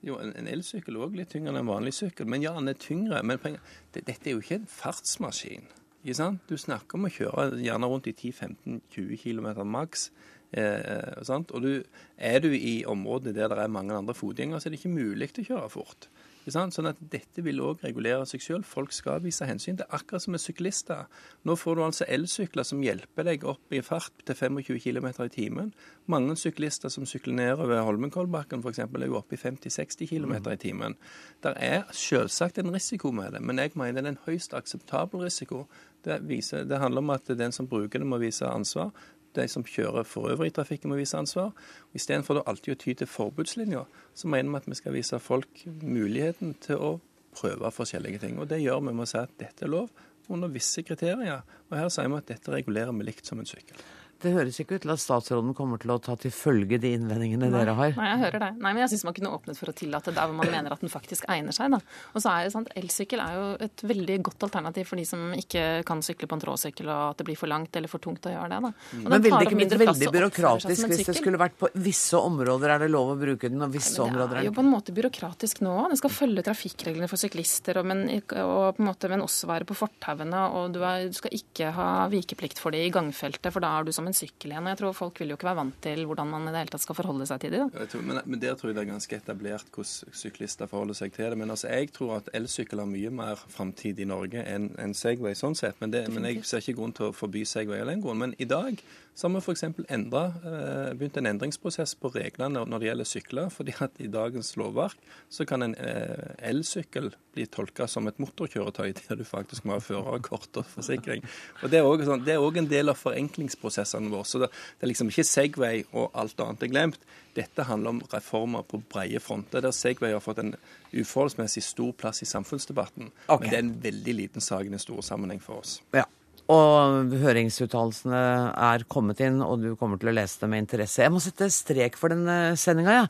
Jo, 0.06 0.16
en, 0.22 0.48
elsykkel 0.48 0.96
er 0.96 1.06
òg 1.08 1.18
litt 1.18 1.32
tyngre 1.34 1.52
enn 1.52 1.60
en 1.64 1.72
vanlig 1.72 1.96
sykkel. 1.98 2.30
Men 2.30 2.44
ja, 2.46 2.54
den 2.56 2.72
er 2.72 2.78
tyngre. 2.80 3.20
Men 3.26 3.42
det, 3.42 4.06
dette 4.08 4.30
er 4.30 4.38
jo 4.38 4.44
ikke 4.44 4.62
en 4.62 4.70
fartsmaskin. 4.70 5.66
Ikke 6.04 6.16
sant? 6.22 6.44
Du 6.48 6.56
snakker 6.60 6.96
om 6.96 7.10
å 7.10 7.12
kjøre 7.12 7.60
gjerne 7.60 7.90
rundt 7.92 8.08
i 8.08 8.14
10-15-20 8.16 9.20
km 9.26 9.50
maks. 9.68 10.10
Eh, 10.52 11.44
og 11.54 11.62
du, 11.62 11.84
er 12.18 12.40
du 12.42 12.50
i 12.54 12.84
områder 12.86 13.36
der 13.38 13.54
det 13.54 13.64
er 13.64 13.68
mange 13.68 13.94
andre 13.94 14.14
fotgjengere, 14.18 14.60
så 14.60 14.70
er 14.70 14.74
det 14.74 14.82
ikke 14.82 14.98
mulig 14.98 15.30
å 15.30 15.48
kjøre 15.52 15.70
fort. 15.74 16.10
Sånn 16.50 16.90
at 16.90 16.98
dette 17.12 17.44
vil 17.46 17.60
òg 17.62 17.84
regulere 17.84 18.26
seg 18.26 18.42
selv. 18.42 18.66
Folk 18.66 18.94
skal 18.96 19.22
vise 19.22 19.46
hensyn. 19.46 19.78
Det 19.78 19.86
er 19.86 20.00
akkurat 20.00 20.24
som 20.24 20.34
med 20.34 20.42
syklister. 20.42 21.06
Nå 21.46 21.56
får 21.60 21.76
du 21.78 21.84
altså 21.86 22.08
elsykler 22.10 22.66
som 22.66 22.82
hjelper 22.82 23.28
deg 23.28 23.46
opp 23.46 23.76
i 23.76 23.84
fart 23.86 24.24
til 24.26 24.38
25 24.38 24.80
km 24.82 25.10
i 25.12 25.30
timen. 25.34 25.74
Mange 26.10 26.34
syklister 26.40 26.90
som 26.90 27.06
sykler 27.06 27.38
nedover 27.38 27.84
Holmenkollbakken 27.86 28.64
f.eks. 28.64 28.82
er 28.82 29.06
jo 29.06 29.20
oppe 29.20 29.38
i 29.38 29.42
50-60 29.42 30.10
km 30.10 30.36
i 30.50 30.58
timen. 30.58 30.98
Det 31.44 31.54
er 31.54 31.86
selvsagt 31.94 32.58
en 32.58 32.74
risiko 32.74 33.12
med 33.12 33.36
det, 33.36 33.44
men 33.46 33.62
jeg 33.62 33.76
mener 33.76 34.02
det 34.02 34.08
er 34.08 34.16
en 34.16 34.26
høyst 34.26 34.58
akseptabel 34.58 35.28
risiko. 35.28 35.68
Det, 36.02 36.22
viser, 36.24 36.64
det 36.64 36.80
handler 36.80 37.04
om 37.04 37.14
at 37.14 37.30
den 37.38 37.52
som 37.52 37.68
bruker 37.68 38.00
det, 38.00 38.08
må 38.08 38.18
vise 38.18 38.48
ansvar 38.48 38.94
de 39.36 39.46
som 39.48 39.66
kjører 39.66 40.08
for 40.08 40.32
øvrig 40.32 40.50
i 40.52 40.56
trafikken, 40.56 40.90
må 40.90 40.98
vise 41.00 41.18
ansvar. 41.18 41.52
Istedenfor 41.94 42.42
alltid 42.46 42.76
å 42.76 42.80
ty 42.80 42.96
til 42.98 43.10
forbudslinja, 43.10 43.86
så 44.16 44.32
mener 44.32 44.52
vi 44.52 44.62
at 44.62 44.70
vi 44.70 44.80
skal 44.80 44.96
vise 44.96 45.20
folk 45.22 45.64
muligheten 45.82 46.56
til 46.64 46.82
å 46.82 46.92
prøve 47.36 47.72
forskjellige 47.72 48.24
ting. 48.26 48.40
Og 48.40 48.50
Det 48.50 48.62
gjør 48.62 48.82
vi 48.82 48.94
med 48.94 49.06
å 49.06 49.10
si 49.10 49.18
at 49.22 49.36
dette 49.40 49.66
er 49.66 49.74
lov 49.74 49.90
under 50.30 50.52
visse 50.54 50.84
kriterier. 50.86 51.42
Og 51.70 51.78
Her 51.78 51.90
sier 51.94 52.10
vi 52.10 52.20
at 52.20 52.30
dette 52.30 52.54
regulerer 52.54 52.94
vi 52.94 53.08
likt 53.08 53.26
som 53.26 53.40
en 53.40 53.50
sykkel. 53.50 53.78
Det 54.20 54.34
høres 54.36 54.58
ikke 54.60 54.76
ut 54.76 54.84
til 54.84 54.92
at 54.92 55.00
statsråden 55.00 55.54
kommer 55.56 55.80
til 55.80 55.94
å 55.94 56.00
ta 56.04 56.16
til 56.20 56.34
følge 56.36 56.80
de 56.82 56.92
innvendingene 56.98 57.48
Nei. 57.48 57.62
dere 57.62 57.76
har. 57.78 57.94
Nei, 57.96 58.08
jeg 58.12 58.22
hører 58.26 58.44
det. 58.44 58.50
Nei, 58.60 58.74
men 58.74 58.82
jeg 58.84 58.92
syns 58.94 59.06
man 59.08 59.16
kunne 59.16 59.32
åpnet 59.38 59.60
for 59.60 59.72
å 59.72 59.76
tillate 59.80 60.12
der 60.16 60.28
hvor 60.28 60.36
man 60.36 60.52
mener 60.52 60.76
at 60.76 60.84
den 60.84 60.92
faktisk 60.92 61.28
egner 61.32 61.56
seg. 61.56 61.72
Da. 61.72 61.80
Og 62.12 62.24
så 62.24 62.34
er 62.34 62.48
det 62.48 62.54
sant, 62.56 62.72
Elsykkel 62.80 63.24
er 63.24 63.38
jo 63.38 63.46
et 63.70 63.84
veldig 63.94 64.18
godt 64.28 64.48
alternativ 64.50 64.90
for 64.92 65.00
de 65.00 65.06
som 65.08 65.24
ikke 65.38 65.64
kan 65.88 66.04
sykle 66.04 66.28
på 66.28 66.36
en 66.36 66.44
tråsykkel, 66.44 66.92
og 66.92 67.04
at 67.14 67.22
det 67.22 67.30
blir 67.30 67.40
for 67.40 67.52
langt 67.52 67.80
eller 67.80 67.92
for 67.92 68.04
tungt 68.04 68.28
å 68.28 68.34
gjøre 68.34 68.52
det. 68.52 68.60
Da. 68.66 68.74
Og 69.00 69.08
Men 69.14 69.24
ville 69.24 69.40
det 69.40 69.48
ikke 69.48 69.62
blitt 69.62 69.78
veldig 69.86 70.12
byråkratisk 70.18 70.90
hvis 70.90 71.08
det 71.08 71.18
skulle 71.18 71.40
vært 71.40 71.56
på 71.60 71.72
visse 71.80 72.20
områder 72.20 72.76
er 72.76 72.84
det 72.84 72.92
lov 72.92 73.14
å 73.14 73.18
bruke 73.20 73.48
den, 73.48 73.64
og 73.64 73.72
visse 73.72 73.96
Nei, 74.02 74.10
områder 74.10 74.26
er 74.26 74.36
det 74.36 74.44
Det 74.44 74.48
er 74.48 74.52
jo 74.52 74.58
på 74.60 74.66
en 74.66 74.74
måte 74.74 74.96
byråkratisk 75.00 75.64
nå. 75.64 75.76
Den 75.94 76.02
skal 76.02 76.14
følge 76.14 76.46
trafikkreglene 76.50 77.10
for 77.12 77.22
syklister, 77.22 77.80
og, 77.80 77.88
men, 77.88 78.04
og 78.20 78.76
på 78.76 78.84
en 78.84 78.90
måte, 78.90 79.12
men 79.12 79.24
også 79.24 79.50
være 79.50 79.70
på 79.70 79.78
fortauene. 79.80 80.44
Og 80.60 80.76
du, 80.76 80.82
er, 80.84 81.08
du, 81.08 81.16
skal 81.16 81.36
ikke 81.40 81.72
ha 81.76 81.90
vikeplikt 82.12 82.60
for 82.62 82.76
det 82.76 82.84
i 82.88 82.94
gangfeltet, 82.94 83.52
for 83.56 83.64
da 83.64 83.78
er 83.78 83.88
du 83.88 83.94
som 83.96 84.09
en 84.10 84.18
sykkel 84.18 84.54
igjen. 84.54 84.66
Og 84.66 84.74
jeg 84.74 84.80
tror 84.82 84.98
folk 84.98 85.22
vil 85.22 85.34
jo 85.34 85.38
ikke 85.40 85.50
være 85.50 85.60
vant 85.62 85.80
til 85.86 86.04
hvordan 86.10 86.32
man 86.34 86.48
i 86.48 86.54
det 86.54 86.64
hele 86.64 86.74
tatt 86.74 86.86
skal 86.86 86.98
forholde 86.98 87.28
seg 87.30 87.44
til 87.44 87.56
det. 87.56 87.64
Tror, 87.94 88.06
men, 88.06 88.22
men, 88.26 88.42
der 88.42 88.58
tror 88.60 88.72
jeg 88.72 88.80
det 88.80 88.84
er 88.86 88.92
ganske 88.92 89.20
etablert 89.20 89.70
hvordan 89.76 90.16
syklister 90.22 90.72
forholder 90.72 91.00
seg 91.00 91.14
til 91.16 91.30
det. 91.30 91.40
Men 91.42 91.54
altså, 91.56 91.70
jeg 91.72 91.94
tror 91.96 92.18
at 92.20 92.32
elsykkel 92.38 92.84
har 92.84 92.90
mye 92.90 93.14
mer 93.22 93.44
framtid 93.50 94.02
i 94.02 94.10
Norge 94.10 94.44
enn 94.44 94.72
en 94.82 94.96
Segway 94.98 95.38
sånn 95.38 95.58
sett. 95.58 95.80
Men, 95.84 95.94
det, 95.96 96.06
men, 96.14 96.28
jeg 96.30 96.46
ser 96.48 96.64
ikke 96.64 96.80
grunn 96.82 96.96
til 96.98 97.10
å 97.10 97.16
forby 97.16 97.46
Segway 97.48 97.84
av 97.84 97.92
den 97.92 98.04
grunn. 98.04 98.22
Men 98.26 98.36
i 98.42 98.50
dag 98.50 98.82
så 99.20 99.28
har 99.28 99.34
vi 99.34 99.40
f.eks. 99.44 99.64
Eh, 99.68 100.94
begynt 100.96 101.18
en 101.20 101.28
endringsprosess 101.28 101.92
på 102.00 102.08
reglene 102.14 102.62
når 102.64 102.80
det 102.80 102.88
gjelder 102.88 103.08
sykler. 103.10 103.50
fordi 103.52 103.74
at 103.84 103.98
i 104.00 104.08
dagens 104.08 104.56
lovverk 104.56 104.96
så 105.28 105.44
kan 105.46 105.66
en 105.66 105.76
eh, 105.76 106.36
elsykkel 106.52 107.10
bli 107.36 107.46
tolka 107.52 107.88
som 107.88 108.08
et 108.08 108.20
motorkjøretøy 108.24 108.94
der 109.02 109.20
du 109.20 109.26
faktisk 109.28 109.66
må 109.68 109.76
ha 109.76 109.84
førerkort 109.84 110.62
og 110.62 110.70
forsikring. 110.72 111.26
Og 111.64 111.70
Det 111.70 111.82
er 111.82 111.88
òg 111.90 112.06
sånn, 112.08 112.24
en 112.24 112.70
del 112.72 112.94
av 112.94 112.96
forenklingsprosessene 113.02 114.08
våre. 114.14 114.24
så 114.24 114.40
det, 114.40 114.50
det 114.80 114.88
er 114.88 114.94
liksom 114.94 115.12
ikke 115.12 115.28
Segway 115.28 115.84
og 115.92 116.16
alt 116.16 116.40
annet 116.40 116.64
er 116.64 116.72
glemt. 116.72 117.04
Dette 117.36 117.68
handler 117.68 117.98
om 117.98 118.02
reformer 118.14 118.64
på 118.64 118.80
breie 118.88 119.20
fronter, 119.20 119.60
der 119.62 119.76
Segway 119.76 120.16
har 120.16 120.24
fått 120.24 120.40
en 120.40 120.56
uforholdsmessig 120.94 121.66
stor 121.68 121.92
plass 121.92 122.24
i 122.24 122.30
samfunnsdebatten. 122.30 123.12
Okay. 123.28 123.42
Men 123.42 123.50
det 123.50 123.60
er 123.60 123.66
en 123.66 123.76
veldig 123.84 124.16
liten 124.16 124.48
sak 124.48 124.64
i 124.64 124.72
den 124.72 124.80
store 124.80 125.04
sammenheng 125.04 125.44
for 125.44 125.60
oss. 125.60 125.82
Ja. 125.92 126.08
Og 126.50 127.12
høringsuttalelsene 127.22 128.20
er 128.58 128.86
kommet 128.90 129.20
inn, 129.22 129.38
og 129.46 129.62
du 129.62 129.76
kommer 129.78 130.00
til 130.02 130.10
å 130.10 130.16
lese 130.18 130.42
det 130.42 130.50
med 130.50 130.64
interesse. 130.64 131.04
Jeg 131.04 131.14
må 131.14 131.22
sette 131.22 131.50
strek 131.54 131.98
for 132.00 132.10
den 132.10 132.26
sendinga. 132.58 132.96
Ja. 132.96 133.04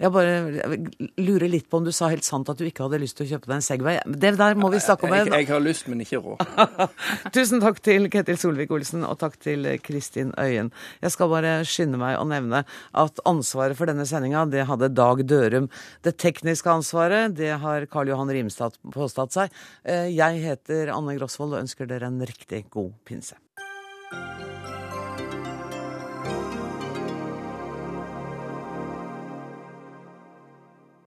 Jeg 0.00 0.12
bare 0.14 0.78
lurer 1.20 1.50
litt 1.52 1.68
på 1.68 1.80
om 1.80 1.84
du 1.84 1.92
sa 1.92 2.08
helt 2.12 2.24
sant 2.24 2.48
at 2.48 2.56
du 2.56 2.64
ikke 2.64 2.86
hadde 2.86 3.02
lyst 3.02 3.18
til 3.18 3.26
å 3.26 3.34
kjøpe 3.34 3.50
deg 3.50 3.58
en 3.58 3.66
Segway. 3.66 4.00
Det 4.06 4.32
der 4.40 4.56
må 4.56 4.70
vi 4.72 4.80
snakke 4.80 5.08
om. 5.08 5.16
Jeg, 5.16 5.28
jeg 5.28 5.50
har 5.50 5.62
lyst, 5.64 5.90
men 5.92 6.00
ikke 6.04 6.22
råd. 6.24 6.44
Tusen 7.36 7.60
takk 7.62 7.82
til 7.84 8.08
Ketil 8.12 8.40
Solvik-Olsen, 8.40 9.04
og 9.04 9.20
takk 9.20 9.36
til 9.44 9.68
Kristin 9.84 10.32
Øyen. 10.40 10.72
Jeg 11.04 11.12
skal 11.14 11.30
bare 11.32 11.58
skynde 11.68 12.00
meg 12.00 12.16
å 12.16 12.24
nevne 12.28 12.62
at 12.96 13.22
ansvaret 13.28 13.76
for 13.76 13.90
denne 13.90 14.08
sendinga, 14.08 14.46
det 14.48 14.64
hadde 14.70 14.92
Dag 14.96 15.20
Dørum. 15.28 15.68
Det 16.06 16.16
tekniske 16.22 16.72
ansvaret, 16.72 17.36
det 17.36 17.52
har 17.60 17.88
Karl 17.92 18.14
Johan 18.14 18.32
Rimstad 18.32 18.80
påstått 18.94 19.36
seg. 19.36 19.60
Eh, 19.84 20.08
jeg 20.16 20.40
heter 20.44 20.94
Anne 20.96 21.16
Grosvold 21.18 21.56
og 21.56 21.64
ønsker 21.64 21.88
dere 21.90 22.08
en 22.08 22.24
riktig 22.24 22.64
god 22.86 22.94
pinse. 23.04 23.34